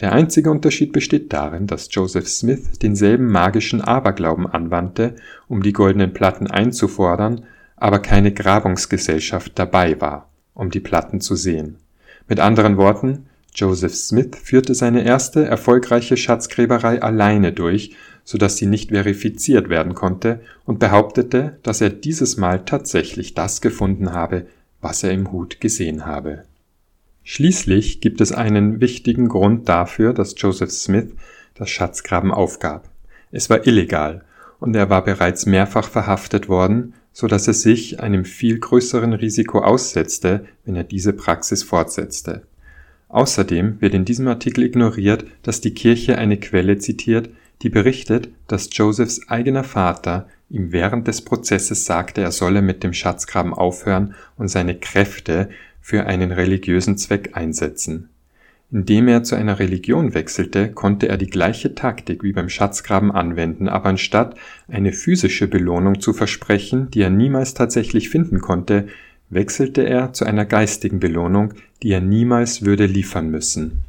Der 0.00 0.12
einzige 0.12 0.50
Unterschied 0.50 0.92
besteht 0.92 1.30
darin, 1.32 1.66
dass 1.66 1.88
Joseph 1.90 2.26
Smith 2.26 2.78
denselben 2.78 3.30
magischen 3.30 3.82
Aberglauben 3.82 4.46
anwandte, 4.46 5.14
um 5.46 5.62
die 5.62 5.74
goldenen 5.74 6.14
Platten 6.14 6.46
einzufordern, 6.46 7.44
aber 7.76 7.98
keine 7.98 8.32
Grabungsgesellschaft 8.32 9.58
dabei 9.58 10.00
war, 10.00 10.30
um 10.54 10.70
die 10.70 10.80
Platten 10.80 11.20
zu 11.20 11.36
sehen. 11.36 11.76
Mit 12.28 12.40
anderen 12.40 12.78
Worten, 12.78 13.26
Joseph 13.54 13.94
Smith 13.94 14.36
führte 14.42 14.74
seine 14.74 15.04
erste 15.04 15.44
erfolgreiche 15.44 16.16
Schatzgräberei 16.16 17.02
alleine 17.02 17.52
durch, 17.52 17.94
so 18.24 18.38
dass 18.38 18.56
sie 18.56 18.66
nicht 18.66 18.90
verifiziert 18.90 19.68
werden 19.68 19.94
konnte, 19.94 20.40
und 20.64 20.78
behauptete, 20.78 21.58
dass 21.62 21.82
er 21.82 21.90
dieses 21.90 22.38
Mal 22.38 22.64
tatsächlich 22.64 23.34
das 23.34 23.60
gefunden 23.60 24.12
habe, 24.12 24.46
was 24.80 25.02
er 25.02 25.10
im 25.10 25.30
Hut 25.30 25.60
gesehen 25.60 26.06
habe 26.06 26.44
Schließlich 27.32 28.00
gibt 28.00 28.20
es 28.20 28.32
einen 28.32 28.80
wichtigen 28.80 29.28
Grund 29.28 29.68
dafür, 29.68 30.12
dass 30.12 30.34
Joseph 30.36 30.72
Smith 30.72 31.12
das 31.54 31.70
Schatzgraben 31.70 32.32
aufgab. 32.32 32.90
Es 33.30 33.48
war 33.48 33.68
illegal 33.68 34.24
und 34.58 34.74
er 34.74 34.90
war 34.90 35.04
bereits 35.04 35.46
mehrfach 35.46 35.88
verhaftet 35.88 36.48
worden, 36.48 36.94
so 37.12 37.28
dass 37.28 37.46
er 37.46 37.54
sich 37.54 38.00
einem 38.00 38.24
viel 38.24 38.58
größeren 38.58 39.12
Risiko 39.12 39.60
aussetzte, 39.60 40.44
wenn 40.64 40.74
er 40.74 40.82
diese 40.82 41.12
Praxis 41.12 41.62
fortsetzte. 41.62 42.42
Außerdem 43.08 43.80
wird 43.80 43.94
in 43.94 44.04
diesem 44.04 44.26
Artikel 44.26 44.64
ignoriert, 44.64 45.24
dass 45.44 45.60
die 45.60 45.72
Kirche 45.72 46.18
eine 46.18 46.36
Quelle 46.36 46.78
zitiert, 46.78 47.30
die 47.62 47.68
berichtet, 47.68 48.28
dass 48.48 48.70
Josephs 48.72 49.28
eigener 49.28 49.62
Vater 49.62 50.26
ihm 50.48 50.72
während 50.72 51.06
des 51.06 51.22
Prozesses 51.22 51.84
sagte, 51.84 52.22
er 52.22 52.32
solle 52.32 52.60
mit 52.60 52.82
dem 52.82 52.92
Schatzgraben 52.92 53.54
aufhören 53.54 54.16
und 54.36 54.48
seine 54.48 54.74
Kräfte 54.74 55.48
für 55.80 56.06
einen 56.06 56.32
religiösen 56.32 56.96
Zweck 56.96 57.30
einsetzen. 57.34 58.08
Indem 58.72 59.08
er 59.08 59.24
zu 59.24 59.34
einer 59.34 59.58
Religion 59.58 60.14
wechselte, 60.14 60.70
konnte 60.70 61.08
er 61.08 61.16
die 61.16 61.26
gleiche 61.26 61.74
Taktik 61.74 62.22
wie 62.22 62.32
beim 62.32 62.48
Schatzgraben 62.48 63.10
anwenden, 63.10 63.68
aber 63.68 63.88
anstatt 63.88 64.36
eine 64.68 64.92
physische 64.92 65.48
Belohnung 65.48 66.00
zu 66.00 66.12
versprechen, 66.12 66.88
die 66.90 67.02
er 67.02 67.10
niemals 67.10 67.54
tatsächlich 67.54 68.10
finden 68.10 68.40
konnte, 68.40 68.86
wechselte 69.28 69.82
er 69.82 70.12
zu 70.12 70.24
einer 70.24 70.44
geistigen 70.44 71.00
Belohnung, 71.00 71.54
die 71.82 71.90
er 71.90 72.00
niemals 72.00 72.64
würde 72.64 72.86
liefern 72.86 73.30
müssen. 73.30 73.82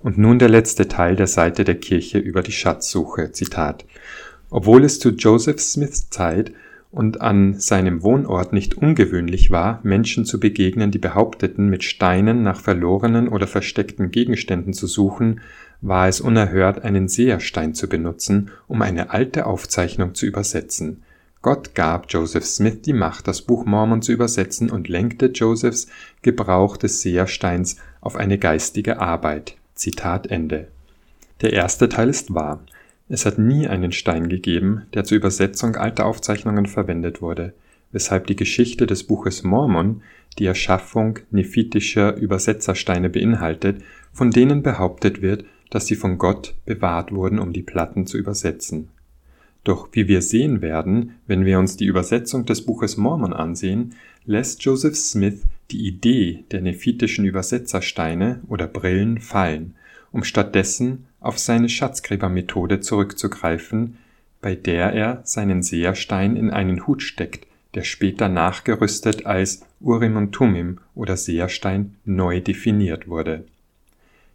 Und 0.00 0.18
nun 0.18 0.38
der 0.38 0.48
letzte 0.48 0.88
Teil 0.88 1.14
der 1.14 1.26
Seite 1.26 1.62
der 1.62 1.74
Kirche 1.76 2.18
über 2.18 2.42
die 2.42 2.52
Schatzsuche. 2.52 3.32
Zitat. 3.32 3.84
Obwohl 4.48 4.84
es 4.84 4.98
zu 4.98 5.10
Joseph 5.10 5.60
Smiths 5.60 6.08
Zeit 6.10 6.52
und 6.90 7.20
an 7.20 7.58
seinem 7.58 8.02
Wohnort 8.02 8.52
nicht 8.52 8.76
ungewöhnlich 8.76 9.50
war, 9.50 9.80
Menschen 9.82 10.24
zu 10.24 10.40
begegnen, 10.40 10.90
die 10.90 10.98
behaupteten, 10.98 11.68
mit 11.68 11.84
Steinen 11.84 12.42
nach 12.42 12.60
verlorenen 12.60 13.28
oder 13.28 13.46
versteckten 13.46 14.10
Gegenständen 14.10 14.72
zu 14.72 14.86
suchen, 14.86 15.40
war 15.80 16.08
es 16.08 16.20
unerhört, 16.20 16.84
einen 16.84 17.08
Seherstein 17.08 17.74
zu 17.74 17.88
benutzen, 17.88 18.50
um 18.66 18.82
eine 18.82 19.10
alte 19.10 19.46
Aufzeichnung 19.46 20.14
zu 20.14 20.26
übersetzen. 20.26 21.02
Gott 21.42 21.74
gab 21.74 22.12
Joseph 22.12 22.44
Smith 22.44 22.82
die 22.82 22.92
Macht, 22.92 23.26
das 23.26 23.40
Buch 23.40 23.64
Mormon 23.64 24.02
zu 24.02 24.12
übersetzen 24.12 24.68
und 24.68 24.88
lenkte 24.88 25.26
Josephs 25.26 25.86
Gebrauch 26.20 26.76
des 26.76 27.00
Sehersteins 27.00 27.76
auf 28.02 28.16
eine 28.16 28.36
geistige 28.36 29.00
Arbeit. 29.00 29.56
Zitat 29.74 30.26
Ende. 30.26 30.68
Der 31.40 31.54
erste 31.54 31.88
Teil 31.88 32.10
ist 32.10 32.34
wahr. 32.34 32.60
Es 33.12 33.26
hat 33.26 33.38
nie 33.38 33.66
einen 33.66 33.90
Stein 33.90 34.28
gegeben, 34.28 34.82
der 34.94 35.02
zur 35.02 35.16
Übersetzung 35.16 35.74
alter 35.74 36.06
Aufzeichnungen 36.06 36.66
verwendet 36.66 37.20
wurde, 37.20 37.52
weshalb 37.90 38.28
die 38.28 38.36
Geschichte 38.36 38.86
des 38.86 39.02
Buches 39.02 39.42
Mormon 39.42 40.02
die 40.38 40.46
Erschaffung 40.46 41.18
nephitischer 41.32 42.14
Übersetzersteine 42.14 43.10
beinhaltet, 43.10 43.82
von 44.12 44.30
denen 44.30 44.62
behauptet 44.62 45.22
wird, 45.22 45.44
dass 45.70 45.86
sie 45.86 45.96
von 45.96 46.18
Gott 46.18 46.54
bewahrt 46.66 47.10
wurden, 47.10 47.40
um 47.40 47.52
die 47.52 47.64
Platten 47.64 48.06
zu 48.06 48.16
übersetzen. 48.16 48.90
Doch 49.64 49.88
wie 49.90 50.06
wir 50.06 50.22
sehen 50.22 50.62
werden, 50.62 51.16
wenn 51.26 51.44
wir 51.44 51.58
uns 51.58 51.76
die 51.76 51.86
Übersetzung 51.86 52.46
des 52.46 52.64
Buches 52.64 52.96
Mormon 52.96 53.32
ansehen, 53.32 53.96
lässt 54.24 54.62
Joseph 54.62 54.96
Smith 54.96 55.42
die 55.72 55.84
Idee 55.84 56.44
der 56.52 56.60
nephitischen 56.60 57.24
Übersetzersteine 57.24 58.40
oder 58.48 58.68
Brillen 58.68 59.18
fallen, 59.18 59.74
um 60.12 60.22
stattdessen 60.22 61.06
auf 61.20 61.38
seine 61.38 61.68
Schatzgräbermethode 61.68 62.80
zurückzugreifen, 62.80 63.98
bei 64.40 64.54
der 64.54 64.92
er 64.92 65.20
seinen 65.24 65.62
Seherstein 65.62 66.36
in 66.36 66.50
einen 66.50 66.86
Hut 66.86 67.02
steckt, 67.02 67.46
der 67.74 67.84
später 67.84 68.28
nachgerüstet 68.28 69.26
als 69.26 69.62
Urim 69.80 70.16
und 70.16 70.32
Tumim 70.32 70.78
oder 70.94 71.16
Seherstein 71.16 71.94
neu 72.04 72.40
definiert 72.40 73.06
wurde. 73.06 73.44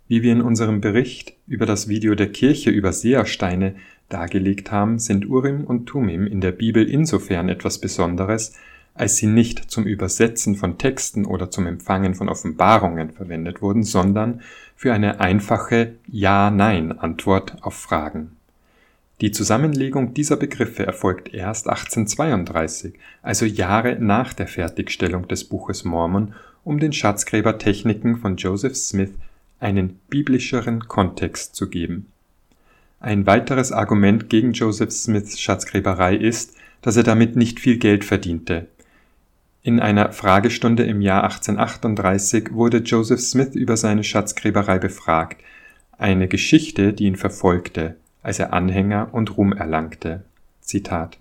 Wie 0.08 0.22
wir 0.22 0.32
in 0.32 0.42
unserem 0.42 0.82
Bericht 0.82 1.34
über 1.48 1.66
das 1.66 1.88
Video 1.90 2.14
der 2.16 2.32
Kirche 2.32 2.70
über 2.70 2.94
Sehersteine 2.94 3.76
dargelegt 4.08 4.72
haben, 4.72 5.00
sind 5.00 5.28
Urim 5.28 5.64
und 5.64 5.88
Tumim 5.88 6.28
in 6.28 6.42
der 6.42 6.52
Bibel 6.52 6.88
insofern 6.88 7.50
etwas 7.50 7.80
Besonderes, 7.80 8.54
als 8.94 9.18
sie 9.18 9.28
nicht 9.28 9.72
zum 9.72 9.86
Übersetzen 9.86 10.56
von 10.56 10.78
Texten 10.78 11.26
oder 11.26 11.52
zum 11.52 11.66
Empfangen 11.68 12.16
von 12.16 12.30
Offenbarungen 12.30 13.12
verwendet 13.12 13.62
wurden, 13.62 13.84
sondern 13.84 14.42
für 14.76 14.94
eine 14.94 15.20
einfache 15.20 15.96
Ja-Nein-Antwort 16.08 17.58
auf 17.62 17.76
Fragen. 17.76 18.36
Die 19.22 19.32
Zusammenlegung 19.32 20.14
dieser 20.14 20.36
Begriffe 20.36 20.86
erfolgt 20.86 21.34
erst 21.34 21.70
1832, 21.70 22.94
also 23.22 23.46
Jahre 23.46 23.98
nach 23.98 24.34
der 24.34 24.48
Fertigstellung 24.48 25.28
des 25.30 25.46
Buches 25.46 25.86
Mormon, 25.86 26.36
um 26.66 26.80
den 26.80 26.92
Schatzgräbertechniken 26.92 28.18
von 28.18 28.36
Joseph 28.36 28.76
Smith 28.76 29.12
einen 29.62 30.00
biblischeren 30.10 30.88
Kontext 30.88 31.56
zu 31.56 31.70
geben. 31.70 32.08
Ein 33.00 33.26
weiteres 33.26 33.72
Argument 33.72 34.30
gegen 34.30 34.52
Joseph 34.52 34.92
Smiths 34.92 35.40
Schatzgräberei 35.40 36.16
ist, 36.16 36.56
dass 36.82 36.98
er 36.98 37.04
damit 37.04 37.36
nicht 37.36 37.60
viel 37.60 37.78
Geld 37.78 38.04
verdiente. 38.04 38.68
In 39.66 39.80
einer 39.80 40.12
Fragestunde 40.12 40.84
im 40.84 41.02
Jahr 41.02 41.24
1838 41.24 42.54
wurde 42.54 42.84
Joseph 42.84 43.20
Smith 43.20 43.56
über 43.56 43.78
seine 43.78 44.04
Schatzgräberei 44.04 44.78
befragt, 44.78 45.42
eine 45.98 46.28
Geschichte, 46.28 46.94
die 46.94 47.06
ihn 47.06 47.16
verfolgte, 47.16 47.96
als 48.22 48.38
er 48.38 48.54
Anhänger 48.54 49.10
und 49.12 49.38
Ruhm 49.38 49.54
erlangte. 49.54 50.24
Zitat 50.62 51.18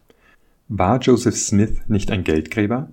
War 0.69 1.01
Joseph 1.01 1.37
Smith 1.37 1.81
nicht 1.89 2.11
ein 2.11 2.23
Geldgräber? 2.23 2.91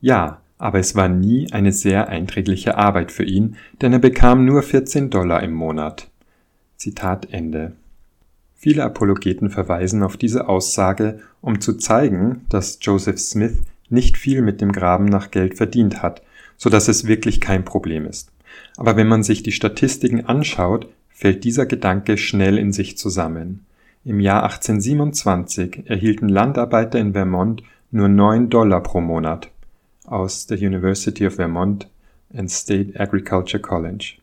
Ja, 0.00 0.40
aber 0.58 0.80
es 0.80 0.96
war 0.96 1.08
nie 1.08 1.52
eine 1.52 1.70
sehr 1.70 2.08
einträgliche 2.08 2.76
Arbeit 2.76 3.12
für 3.12 3.22
ihn, 3.22 3.54
denn 3.80 3.92
er 3.92 4.00
bekam 4.00 4.44
nur 4.44 4.60
14 4.60 5.08
Dollar 5.08 5.44
im 5.44 5.52
Monat. 5.52 6.10
Zitat 6.78 7.32
Ende. 7.32 7.74
Viele 8.56 8.82
Apologeten 8.82 9.50
verweisen 9.50 10.02
auf 10.02 10.16
diese 10.16 10.48
Aussage, 10.48 11.20
um 11.40 11.60
zu 11.60 11.74
zeigen, 11.74 12.44
dass 12.48 12.80
Joseph 12.82 13.20
Smith 13.20 13.60
nicht 13.90 14.16
viel 14.16 14.42
mit 14.42 14.60
dem 14.60 14.72
Graben 14.72 15.04
nach 15.04 15.30
Geld 15.30 15.56
verdient 15.56 16.02
hat, 16.02 16.22
so 16.56 16.70
dass 16.70 16.88
es 16.88 17.06
wirklich 17.06 17.40
kein 17.40 17.64
Problem 17.64 18.06
ist. 18.06 18.30
Aber 18.76 18.96
wenn 18.96 19.08
man 19.08 19.22
sich 19.22 19.42
die 19.42 19.52
Statistiken 19.52 20.24
anschaut, 20.26 20.88
fällt 21.08 21.44
dieser 21.44 21.66
Gedanke 21.66 22.16
schnell 22.16 22.58
in 22.58 22.72
sich 22.72 22.96
zusammen. 22.96 23.66
Im 24.04 24.20
Jahr 24.20 24.44
1827 24.44 25.82
erhielten 25.90 26.28
Landarbeiter 26.28 26.98
in 26.98 27.12
Vermont 27.12 27.62
nur 27.90 28.08
9 28.08 28.48
Dollar 28.48 28.82
pro 28.82 29.00
Monat 29.00 29.50
aus 30.06 30.46
der 30.46 30.58
University 30.58 31.26
of 31.26 31.34
Vermont 31.34 31.88
and 32.34 32.50
State 32.50 32.98
Agriculture 32.98 33.60
College. 33.60 34.14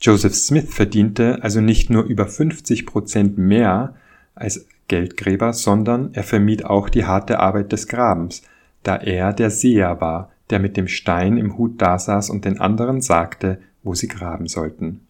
Joseph 0.00 0.34
Smith 0.34 0.72
verdiente 0.72 1.38
also 1.42 1.60
nicht 1.60 1.90
nur 1.90 2.04
über 2.04 2.26
50 2.26 2.86
Prozent 2.86 3.38
mehr 3.38 3.94
als 4.34 4.66
Geldgräber, 4.88 5.52
sondern 5.52 6.10
er 6.12 6.24
vermied 6.24 6.64
auch 6.64 6.88
die 6.88 7.04
harte 7.04 7.38
Arbeit 7.38 7.72
des 7.72 7.86
Grabens, 7.86 8.42
da 8.82 8.96
er 8.96 9.32
der 9.32 9.50
Seher 9.50 10.00
war, 10.00 10.30
der 10.50 10.58
mit 10.58 10.76
dem 10.76 10.88
Stein 10.88 11.36
im 11.36 11.56
Hut 11.56 11.80
dasaß 11.80 12.30
und 12.30 12.44
den 12.44 12.60
anderen 12.60 13.00
sagte, 13.00 13.58
wo 13.82 13.94
sie 13.94 14.08
graben 14.08 14.48
sollten. 14.48 15.00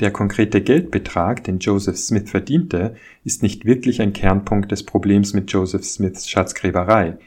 Der 0.00 0.10
konkrete 0.10 0.62
Geldbetrag, 0.62 1.44
den 1.44 1.58
Joseph 1.58 1.98
Smith 1.98 2.30
verdiente, 2.30 2.94
ist 3.24 3.42
nicht 3.42 3.64
wirklich 3.66 4.00
ein 4.00 4.14
Kernpunkt 4.14 4.72
des 4.72 4.84
Problems 4.84 5.34
mit 5.34 5.52
Joseph 5.52 5.84
Smiths 5.84 6.28
Schatzgräberei, 6.28 7.18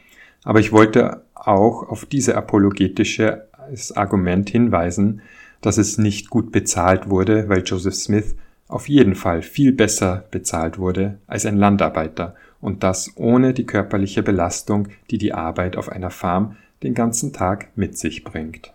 aber 0.42 0.60
ich 0.60 0.72
wollte 0.72 1.22
auch 1.34 1.88
auf 1.88 2.04
diese 2.04 2.36
apologetische 2.36 3.48
Argument 3.94 4.50
hinweisen, 4.50 5.22
dass 5.60 5.78
es 5.78 5.98
nicht 5.98 6.30
gut 6.30 6.52
bezahlt 6.52 7.08
wurde, 7.08 7.48
weil 7.48 7.62
Joseph 7.62 7.94
Smith 7.94 8.36
auf 8.68 8.88
jeden 8.88 9.14
Fall 9.14 9.42
viel 9.42 9.72
besser 9.72 10.24
bezahlt 10.30 10.78
wurde 10.78 11.18
als 11.26 11.46
ein 11.46 11.56
Landarbeiter 11.56 12.34
und 12.64 12.82
das 12.82 13.12
ohne 13.16 13.52
die 13.52 13.66
körperliche 13.66 14.22
Belastung, 14.22 14.88
die 15.10 15.18
die 15.18 15.34
Arbeit 15.34 15.76
auf 15.76 15.90
einer 15.90 16.10
Farm 16.10 16.56
den 16.82 16.94
ganzen 16.94 17.34
Tag 17.34 17.68
mit 17.76 17.98
sich 17.98 18.24
bringt. 18.24 18.72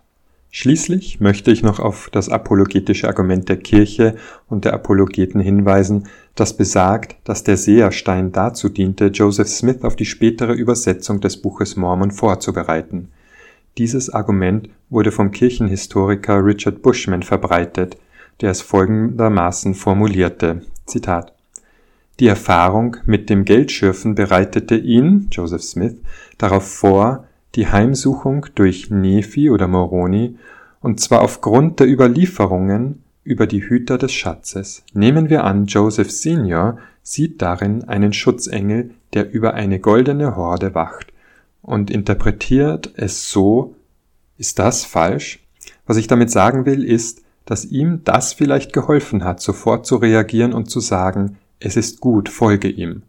Schließlich 0.52 1.18
möchte 1.18 1.50
ich 1.50 1.64
noch 1.64 1.80
auf 1.80 2.08
das 2.12 2.28
apologetische 2.28 3.08
Argument 3.08 3.48
der 3.48 3.56
Kirche 3.56 4.14
und 4.48 4.64
der 4.64 4.74
Apologeten 4.74 5.40
hinweisen, 5.40 6.06
das 6.36 6.56
besagt, 6.56 7.16
dass 7.24 7.42
der 7.42 7.56
Seherstein 7.56 8.30
dazu 8.30 8.68
diente, 8.68 9.06
Joseph 9.06 9.48
Smith 9.48 9.82
auf 9.82 9.96
die 9.96 10.06
spätere 10.06 10.52
Übersetzung 10.52 11.20
des 11.20 11.36
Buches 11.36 11.74
Mormon 11.74 12.12
vorzubereiten. 12.12 13.08
Dieses 13.76 14.08
Argument 14.08 14.68
wurde 14.88 15.10
vom 15.10 15.32
Kirchenhistoriker 15.32 16.44
Richard 16.44 16.80
Bushman 16.82 17.24
verbreitet, 17.24 17.96
der 18.40 18.52
es 18.52 18.60
folgendermaßen 18.60 19.74
formulierte: 19.74 20.62
Zitat 20.86 21.32
Die 22.20 22.26
Erfahrung 22.26 22.98
mit 23.06 23.30
dem 23.30 23.46
Geldschürfen 23.46 24.14
bereitete 24.14 24.76
ihn, 24.76 25.28
Joseph 25.32 25.62
Smith, 25.62 25.96
darauf 26.36 26.70
vor, 26.70 27.24
die 27.54 27.68
Heimsuchung 27.68 28.44
durch 28.54 28.90
Nephi 28.90 29.48
oder 29.48 29.66
Moroni, 29.66 30.36
und 30.80 31.00
zwar 31.00 31.22
aufgrund 31.22 31.80
der 31.80 31.88
Überlieferungen 31.88 33.02
über 33.24 33.46
die 33.46 33.62
Hüter 33.62 33.96
des 33.96 34.12
Schatzes. 34.12 34.84
Nehmen 34.92 35.30
wir 35.30 35.44
an, 35.44 35.64
Joseph 35.64 36.10
Senior 36.10 36.78
sieht 37.02 37.40
darin 37.40 37.84
einen 37.84 38.12
Schutzengel, 38.12 38.90
der 39.14 39.32
über 39.32 39.54
eine 39.54 39.80
goldene 39.80 40.36
Horde 40.36 40.74
wacht 40.74 41.14
und 41.62 41.90
interpretiert 41.90 42.92
es 42.96 43.30
so, 43.30 43.74
ist 44.36 44.58
das 44.58 44.84
falsch? 44.84 45.40
Was 45.86 45.96
ich 45.96 46.06
damit 46.06 46.30
sagen 46.30 46.66
will, 46.66 46.84
ist, 46.84 47.22
dass 47.46 47.64
ihm 47.64 48.02
das 48.04 48.34
vielleicht 48.34 48.74
geholfen 48.74 49.24
hat, 49.24 49.40
sofort 49.40 49.86
zu 49.86 49.96
reagieren 49.96 50.52
und 50.52 50.70
zu 50.70 50.80
sagen, 50.80 51.38
es 51.60 51.76
ist 51.76 52.00
gut, 52.00 52.28
folge 52.28 52.68
ihm. 52.68 53.02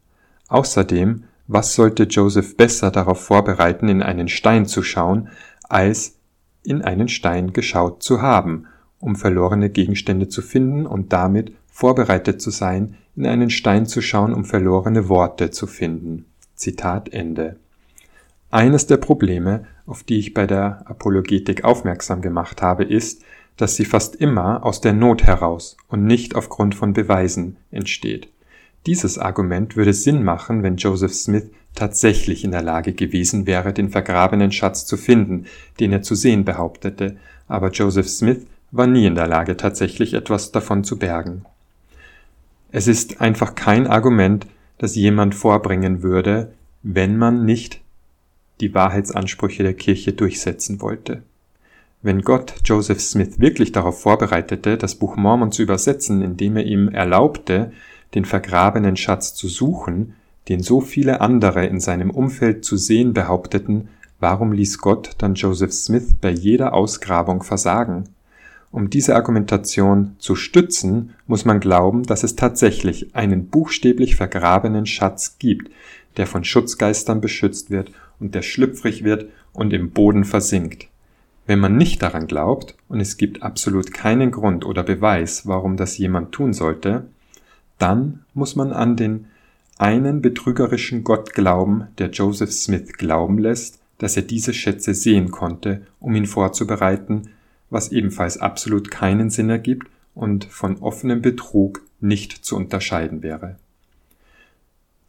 Außerdem 0.47 1.23
was 1.53 1.75
sollte 1.75 2.03
Joseph 2.03 2.55
besser 2.55 2.91
darauf 2.91 3.19
vorbereiten, 3.25 3.89
in 3.89 4.01
einen 4.01 4.29
Stein 4.29 4.65
zu 4.65 4.83
schauen, 4.83 5.27
als 5.67 6.15
in 6.63 6.81
einen 6.81 7.09
Stein 7.09 7.51
geschaut 7.51 8.01
zu 8.01 8.21
haben, 8.21 8.67
um 8.99 9.17
verlorene 9.17 9.69
Gegenstände 9.69 10.29
zu 10.29 10.41
finden 10.41 10.85
und 10.85 11.11
damit 11.11 11.51
vorbereitet 11.67 12.41
zu 12.41 12.51
sein, 12.51 12.95
in 13.17 13.25
einen 13.25 13.49
Stein 13.49 13.85
zu 13.85 14.01
schauen, 14.01 14.33
um 14.33 14.45
verlorene 14.45 15.09
Worte 15.09 15.51
zu 15.51 15.67
finden. 15.67 16.25
Zitat 16.55 17.09
Ende. 17.09 17.57
Eines 18.49 18.87
der 18.87 18.97
Probleme, 18.97 19.65
auf 19.85 20.03
die 20.03 20.19
ich 20.19 20.33
bei 20.33 20.47
der 20.47 20.83
Apologetik 20.85 21.65
aufmerksam 21.65 22.21
gemacht 22.21 22.61
habe, 22.61 22.85
ist, 22.85 23.23
dass 23.57 23.75
sie 23.75 23.85
fast 23.85 24.15
immer 24.15 24.65
aus 24.65 24.79
der 24.79 24.93
Not 24.93 25.23
heraus 25.23 25.75
und 25.89 26.05
nicht 26.05 26.35
aufgrund 26.35 26.75
von 26.75 26.93
Beweisen 26.93 27.57
entsteht. 27.71 28.30
Dieses 28.86 29.17
Argument 29.17 29.75
würde 29.75 29.93
Sinn 29.93 30.23
machen, 30.23 30.63
wenn 30.63 30.77
Joseph 30.77 31.13
Smith 31.13 31.45
tatsächlich 31.75 32.43
in 32.43 32.51
der 32.51 32.63
Lage 32.63 32.93
gewesen 32.93 33.45
wäre, 33.45 33.73
den 33.73 33.89
vergrabenen 33.89 34.51
Schatz 34.51 34.86
zu 34.86 34.97
finden, 34.97 35.45
den 35.79 35.91
er 35.93 36.01
zu 36.01 36.15
sehen 36.15 36.45
behauptete, 36.45 37.17
aber 37.47 37.69
Joseph 37.69 38.09
Smith 38.09 38.45
war 38.71 38.88
nie 38.88 39.05
in 39.05 39.15
der 39.15 39.27
Lage, 39.27 39.57
tatsächlich 39.57 40.13
etwas 40.13 40.51
davon 40.51 40.84
zu 40.84 40.97
bergen. 40.97 41.45
Es 42.71 42.88
ist 42.88 43.21
einfach 43.21 43.55
kein 43.55 43.86
Argument, 43.88 44.47
das 44.77 44.95
jemand 44.95 45.36
vorbringen 45.36 46.01
würde, 46.01 46.53
wenn 46.84 47.17
man 47.17 47.45
nicht 47.45 47.82
die 48.61 48.73
Wahrheitsansprüche 48.73 49.63
der 49.63 49.73
Kirche 49.73 50.13
durchsetzen 50.13 50.82
wollte. 50.82 51.23
Wenn 52.01 52.21
Gott 52.21 52.55
Joseph 52.65 53.01
Smith 53.01 53.39
wirklich 53.39 53.71
darauf 53.71 54.01
vorbereitete, 54.01 54.77
das 54.77 54.95
Buch 54.95 55.17
Mormon 55.17 55.51
zu 55.51 55.61
übersetzen, 55.61 56.21
indem 56.21 56.57
er 56.57 56.65
ihm 56.65 56.89
erlaubte, 56.89 57.71
den 58.14 58.26
vergrabenen 58.26 58.97
Schatz 58.97 59.34
zu 59.34 59.47
suchen, 59.47 60.16
den 60.49 60.62
so 60.62 60.82
viele 60.82 61.22
andere 61.22 61.66
in 61.66 61.80
seinem 61.80 62.09
Umfeld 62.09 62.66
zu 62.66 62.78
sehen 62.78 63.14
behaupteten, 63.14 63.89
warum 64.20 64.53
ließ 64.53 64.80
Gott 64.80 65.12
dann 65.18 65.36
Joseph 65.36 65.74
Smith 65.74 66.12
bei 66.20 66.32
jeder 66.32 66.74
Ausgrabung 66.74 67.43
versagen? 67.43 68.09
Um 68.72 68.89
diese 68.89 69.16
Argumentation 69.16 70.16
zu 70.18 70.36
stützen, 70.36 71.14
muss 71.28 71.43
man 71.43 71.59
glauben, 71.59 72.03
dass 72.03 72.24
es 72.24 72.38
tatsächlich 72.38 73.14
einen 73.14 73.47
buchstäblich 73.47 74.16
vergrabenen 74.16 74.86
Schatz 74.86 75.38
gibt, 75.39 75.70
der 76.18 76.26
von 76.26 76.43
Schutzgeistern 76.43 77.20
beschützt 77.20 77.70
wird 77.70 77.91
und 78.20 78.34
der 78.34 78.41
schlüpfrig 78.41 79.03
wird 79.03 79.26
und 79.51 79.74
im 79.74 79.91
Boden 79.91 80.24
versinkt. 80.24 80.88
Wenn 81.47 81.59
man 81.59 81.76
nicht 81.76 82.01
daran 82.01 82.28
glaubt, 82.28 82.76
und 82.88 83.01
es 83.01 83.18
gibt 83.18 83.43
absolut 83.43 83.93
keinen 83.93 84.32
Grund 84.32 84.66
oder 84.66 84.84
Beweis, 84.84 85.47
warum 85.47 85.76
das 85.76 85.97
jemand 85.97 86.32
tun 86.32 86.53
sollte, 86.53 87.07
dann 87.82 88.23
muss 88.34 88.55
man 88.55 88.71
an 88.71 88.95
den 88.95 89.25
einen 89.77 90.21
betrügerischen 90.21 91.03
Gott 91.03 91.34
glauben, 91.34 91.88
der 91.97 92.11
Joseph 92.11 92.51
Smith 92.51 92.93
glauben 92.93 93.39
lässt, 93.39 93.79
dass 93.97 94.15
er 94.15 94.23
diese 94.23 94.53
Schätze 94.53 94.93
sehen 94.93 95.32
konnte, 95.32 95.82
um 95.99 96.15
ihn 96.15 96.27
vorzubereiten, 96.27 97.29
was 97.69 97.91
ebenfalls 97.91 98.38
absolut 98.38 98.91
keinen 98.91 99.29
Sinn 99.29 99.49
ergibt 99.49 99.88
und 100.13 100.45
von 100.45 100.77
offenem 100.77 101.21
Betrug 101.21 101.82
nicht 101.99 102.45
zu 102.45 102.55
unterscheiden 102.55 103.23
wäre. 103.23 103.57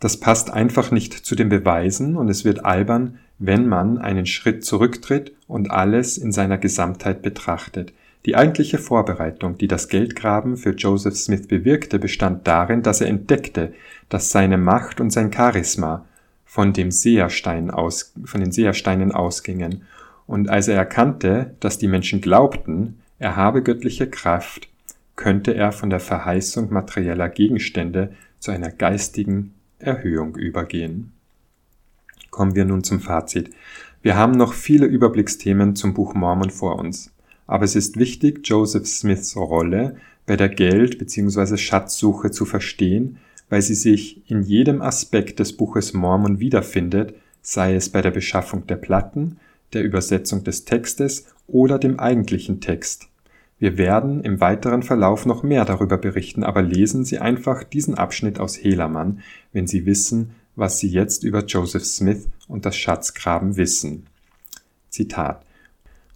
Das 0.00 0.18
passt 0.18 0.50
einfach 0.50 0.90
nicht 0.90 1.12
zu 1.12 1.34
den 1.34 1.48
Beweisen 1.48 2.16
und 2.16 2.28
es 2.28 2.44
wird 2.44 2.64
albern, 2.64 3.18
wenn 3.38 3.68
man 3.68 3.98
einen 3.98 4.26
Schritt 4.26 4.64
zurücktritt 4.64 5.32
und 5.46 5.70
alles 5.70 6.18
in 6.18 6.32
seiner 6.32 6.58
Gesamtheit 6.58 7.22
betrachtet. 7.22 7.92
Die 8.24 8.36
eigentliche 8.36 8.78
Vorbereitung, 8.78 9.58
die 9.58 9.66
das 9.66 9.88
Geldgraben 9.88 10.56
für 10.56 10.70
Joseph 10.70 11.16
Smith 11.16 11.48
bewirkte, 11.48 11.98
bestand 11.98 12.46
darin, 12.46 12.82
dass 12.82 13.00
er 13.00 13.08
entdeckte, 13.08 13.72
dass 14.08 14.30
seine 14.30 14.58
Macht 14.58 15.00
und 15.00 15.10
sein 15.10 15.32
Charisma 15.32 16.04
von 16.44 16.72
dem 16.72 16.90
Seherstein 16.90 17.70
aus, 17.70 18.12
von 18.24 18.40
den 18.40 18.52
Sehersteinen 18.52 19.10
ausgingen 19.12 19.82
und 20.26 20.48
als 20.48 20.68
er 20.68 20.76
erkannte, 20.76 21.56
dass 21.60 21.78
die 21.78 21.88
Menschen 21.88 22.20
glaubten, 22.20 23.00
er 23.18 23.36
habe 23.36 23.62
göttliche 23.62 24.08
Kraft, 24.08 24.68
könnte 25.16 25.54
er 25.54 25.72
von 25.72 25.90
der 25.90 26.00
Verheißung 26.00 26.72
materieller 26.72 27.28
Gegenstände 27.28 28.14
zu 28.38 28.50
einer 28.50 28.70
geistigen 28.70 29.54
Erhöhung 29.78 30.36
übergehen. 30.36 31.12
Kommen 32.30 32.54
wir 32.54 32.64
nun 32.64 32.82
zum 32.82 33.00
Fazit. 33.00 33.50
Wir 34.00 34.16
haben 34.16 34.32
noch 34.32 34.54
viele 34.54 34.86
Überblicksthemen 34.86 35.76
zum 35.76 35.92
Buch 35.92 36.14
Mormon 36.14 36.50
vor 36.50 36.78
uns, 36.78 37.11
aber 37.52 37.66
es 37.66 37.76
ist 37.76 37.98
wichtig, 37.98 38.40
Joseph 38.44 38.86
Smiths 38.86 39.36
Rolle 39.36 39.96
bei 40.24 40.38
der 40.38 40.48
Geld- 40.48 40.98
bzw. 40.98 41.58
Schatzsuche 41.58 42.30
zu 42.30 42.46
verstehen, 42.46 43.18
weil 43.50 43.60
sie 43.60 43.74
sich 43.74 44.22
in 44.30 44.42
jedem 44.42 44.80
Aspekt 44.80 45.38
des 45.38 45.54
Buches 45.54 45.92
Mormon 45.92 46.40
wiederfindet, 46.40 47.14
sei 47.42 47.74
es 47.74 47.90
bei 47.90 48.00
der 48.00 48.10
Beschaffung 48.10 48.66
der 48.68 48.76
Platten, 48.76 49.36
der 49.74 49.84
Übersetzung 49.84 50.44
des 50.44 50.64
Textes 50.64 51.26
oder 51.46 51.78
dem 51.78 52.00
eigentlichen 52.00 52.62
Text. 52.62 53.08
Wir 53.58 53.76
werden 53.76 54.24
im 54.24 54.40
weiteren 54.40 54.82
Verlauf 54.82 55.26
noch 55.26 55.42
mehr 55.42 55.66
darüber 55.66 55.98
berichten, 55.98 56.44
aber 56.44 56.62
lesen 56.62 57.04
Sie 57.04 57.18
einfach 57.18 57.64
diesen 57.64 57.96
Abschnitt 57.96 58.40
aus 58.40 58.56
Helaman, 58.56 59.20
wenn 59.52 59.66
Sie 59.66 59.84
wissen, 59.84 60.30
was 60.56 60.78
Sie 60.78 60.88
jetzt 60.88 61.22
über 61.22 61.44
Joseph 61.44 61.84
Smith 61.84 62.30
und 62.48 62.64
das 62.64 62.78
Schatzgraben 62.78 63.58
wissen. 63.58 64.06
Zitat 64.88 65.44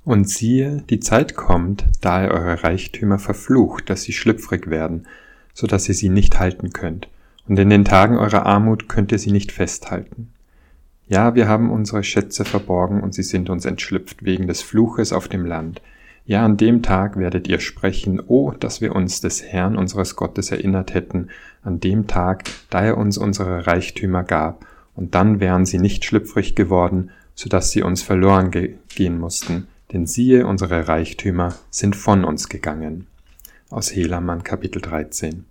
Und 0.06 0.28
siehe, 0.28 0.84
die 0.88 1.00
Zeit 1.00 1.34
kommt, 1.34 1.84
da 2.00 2.22
er 2.22 2.30
eure 2.30 2.62
Reichtümer 2.62 3.18
verflucht, 3.18 3.90
dass 3.90 4.02
sie 4.02 4.12
schlüpfrig 4.12 4.70
werden, 4.70 5.08
so 5.52 5.66
dass 5.66 5.88
ihr 5.88 5.96
sie 5.96 6.10
nicht 6.10 6.38
halten 6.38 6.70
könnt, 6.72 7.08
und 7.48 7.58
in 7.58 7.70
den 7.70 7.84
Tagen 7.84 8.16
eurer 8.16 8.46
Armut 8.46 8.88
könnt 8.88 9.10
ihr 9.10 9.18
sie 9.18 9.32
nicht 9.32 9.50
festhalten. 9.50 10.28
Ja, 11.08 11.34
wir 11.34 11.48
haben 11.48 11.72
unsere 11.72 12.04
Schätze 12.04 12.44
verborgen 12.44 13.00
und 13.00 13.14
sie 13.14 13.24
sind 13.24 13.50
uns 13.50 13.64
entschlüpft 13.64 14.24
wegen 14.24 14.46
des 14.46 14.62
Fluches 14.62 15.12
auf 15.12 15.26
dem 15.26 15.44
Land. 15.44 15.82
Ja, 16.24 16.44
an 16.44 16.56
dem 16.56 16.82
Tag 16.82 17.16
werdet 17.16 17.48
ihr 17.48 17.58
sprechen, 17.58 18.22
oh, 18.28 18.52
dass 18.52 18.80
wir 18.80 18.94
uns 18.94 19.20
des 19.20 19.42
Herrn 19.42 19.76
unseres 19.76 20.14
Gottes 20.14 20.52
erinnert 20.52 20.94
hätten, 20.94 21.30
an 21.64 21.80
dem 21.80 22.06
Tag, 22.06 22.44
da 22.70 22.84
er 22.84 22.96
uns 22.96 23.18
unsere 23.18 23.66
Reichtümer 23.66 24.22
gab, 24.22 24.66
und 24.94 25.16
dann 25.16 25.40
wären 25.40 25.66
sie 25.66 25.80
nicht 25.80 26.04
schlüpfrig 26.04 26.54
geworden, 26.54 27.10
so 27.34 27.48
dass 27.48 27.72
sie 27.72 27.82
uns 27.82 28.02
verloren 28.02 28.52
ge 28.52 28.76
gehen 28.94 29.18
mussten, 29.18 29.66
denn 29.92 30.06
siehe, 30.06 30.46
unsere 30.46 30.88
Reichtümer 30.88 31.54
sind 31.70 31.96
von 31.96 32.24
uns 32.24 32.48
gegangen. 32.48 33.06
Aus 33.70 33.94
Helamann 33.94 34.42
Kapitel 34.42 34.80
13. 34.80 35.44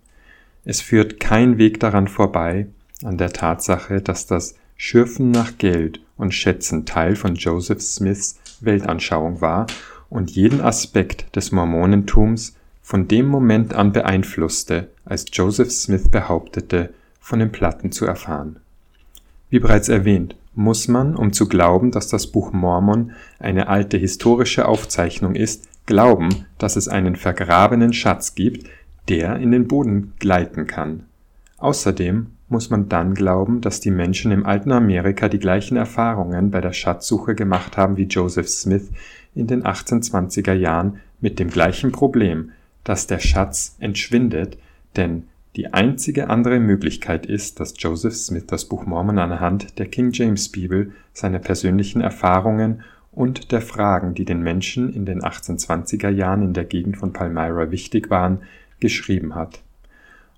Es 0.64 0.80
führt 0.80 1.20
kein 1.20 1.58
Weg 1.58 1.80
daran 1.80 2.08
vorbei, 2.08 2.66
an 3.02 3.18
der 3.18 3.32
Tatsache, 3.32 4.00
dass 4.00 4.26
das 4.26 4.56
Schürfen 4.76 5.30
nach 5.30 5.58
Geld 5.58 6.00
und 6.16 6.34
Schätzen 6.34 6.86
Teil 6.86 7.16
von 7.16 7.34
Joseph 7.34 7.80
Smiths 7.80 8.38
Weltanschauung 8.60 9.40
war 9.40 9.66
und 10.08 10.30
jeden 10.30 10.60
Aspekt 10.60 11.34
des 11.36 11.52
Mormonentums 11.52 12.56
von 12.82 13.08
dem 13.08 13.26
Moment 13.26 13.74
an 13.74 13.92
beeinflusste, 13.92 14.88
als 15.04 15.26
Joseph 15.32 15.70
Smith 15.70 16.08
behauptete, 16.08 16.94
von 17.20 17.40
den 17.40 17.52
Platten 17.52 17.90
zu 17.90 18.06
erfahren. 18.06 18.60
Wie 19.50 19.58
bereits 19.58 19.88
erwähnt, 19.88 20.36
muss 20.56 20.88
man, 20.88 21.14
um 21.14 21.32
zu 21.32 21.48
glauben, 21.48 21.90
dass 21.90 22.08
das 22.08 22.26
Buch 22.26 22.52
Mormon 22.52 23.12
eine 23.38 23.68
alte 23.68 23.96
historische 23.98 24.66
Aufzeichnung 24.66 25.34
ist, 25.34 25.68
glauben, 25.86 26.46
dass 26.58 26.76
es 26.76 26.88
einen 26.88 27.14
vergrabenen 27.14 27.92
Schatz 27.92 28.34
gibt, 28.34 28.68
der 29.08 29.36
in 29.36 29.52
den 29.52 29.68
Boden 29.68 30.14
gleiten 30.18 30.66
kann. 30.66 31.04
Außerdem 31.58 32.26
muss 32.48 32.70
man 32.70 32.88
dann 32.88 33.14
glauben, 33.14 33.60
dass 33.60 33.80
die 33.80 33.90
Menschen 33.90 34.32
im 34.32 34.46
alten 34.46 34.72
Amerika 34.72 35.28
die 35.28 35.38
gleichen 35.38 35.76
Erfahrungen 35.76 36.50
bei 36.50 36.60
der 36.60 36.72
Schatzsuche 36.72 37.34
gemacht 37.34 37.76
haben 37.76 37.96
wie 37.96 38.04
Joseph 38.04 38.48
Smith 38.48 38.90
in 39.34 39.46
den 39.46 39.62
1820er 39.62 40.54
Jahren 40.54 41.00
mit 41.20 41.38
dem 41.38 41.50
gleichen 41.50 41.92
Problem, 41.92 42.50
dass 42.82 43.06
der 43.06 43.18
Schatz 43.18 43.76
entschwindet, 43.78 44.58
denn 44.96 45.24
die 45.56 45.72
einzige 45.72 46.28
andere 46.28 46.60
Möglichkeit 46.60 47.24
ist, 47.24 47.60
dass 47.60 47.74
Joseph 47.78 48.14
Smith 48.14 48.44
das 48.46 48.66
Buch 48.66 48.84
Mormon 48.84 49.18
anhand 49.18 49.78
der 49.78 49.86
King 49.86 50.10
James 50.12 50.50
Bibel, 50.50 50.92
seiner 51.14 51.38
persönlichen 51.38 52.02
Erfahrungen 52.02 52.82
und 53.10 53.52
der 53.52 53.62
Fragen, 53.62 54.14
die 54.14 54.26
den 54.26 54.42
Menschen 54.42 54.92
in 54.92 55.06
den 55.06 55.22
1820er 55.22 56.10
Jahren 56.10 56.42
in 56.42 56.52
der 56.52 56.64
Gegend 56.64 56.98
von 56.98 57.14
Palmyra 57.14 57.70
wichtig 57.70 58.10
waren, 58.10 58.40
geschrieben 58.80 59.34
hat. 59.34 59.62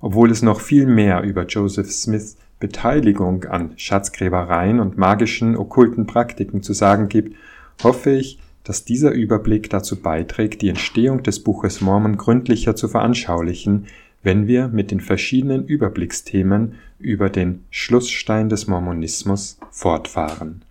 Obwohl 0.01 0.31
es 0.31 0.43
noch 0.43 0.61
viel 0.61 0.87
mehr 0.87 1.23
über 1.23 1.45
Joseph 1.47 1.91
Smiths 1.91 2.37
Beteiligung 2.61 3.45
an 3.45 3.73
Schatzgräbereien 3.77 4.79
und 4.79 4.99
magischen 4.99 5.57
okkulten 5.57 6.07
Praktiken 6.07 6.63
zu 6.63 6.73
sagen 6.73 7.09
gibt, 7.09 7.37
hoffe 7.83 8.11
ich, 8.11 8.39
dass 8.63 8.85
dieser 8.85 9.13
Überblick 9.13 9.71
dazu 9.71 10.01
beiträgt, 10.01 10.63
die 10.63 10.69
Entstehung 10.69 11.23
des 11.23 11.43
Buches 11.43 11.81
Mormon 11.81 12.17
gründlicher 12.17 12.77
zu 12.77 12.87
veranschaulichen, 12.87 13.87
wenn 14.23 14.47
wir 14.47 14.69
mit 14.69 14.91
den 14.91 15.01
verschiedenen 15.01 15.67
Überblicksthemen 15.67 16.75
über 16.99 17.31
den 17.31 17.65
Schlussstein 17.71 18.49
des 18.49 18.67
Mormonismus 18.67 19.59
fortfahren 19.71 20.63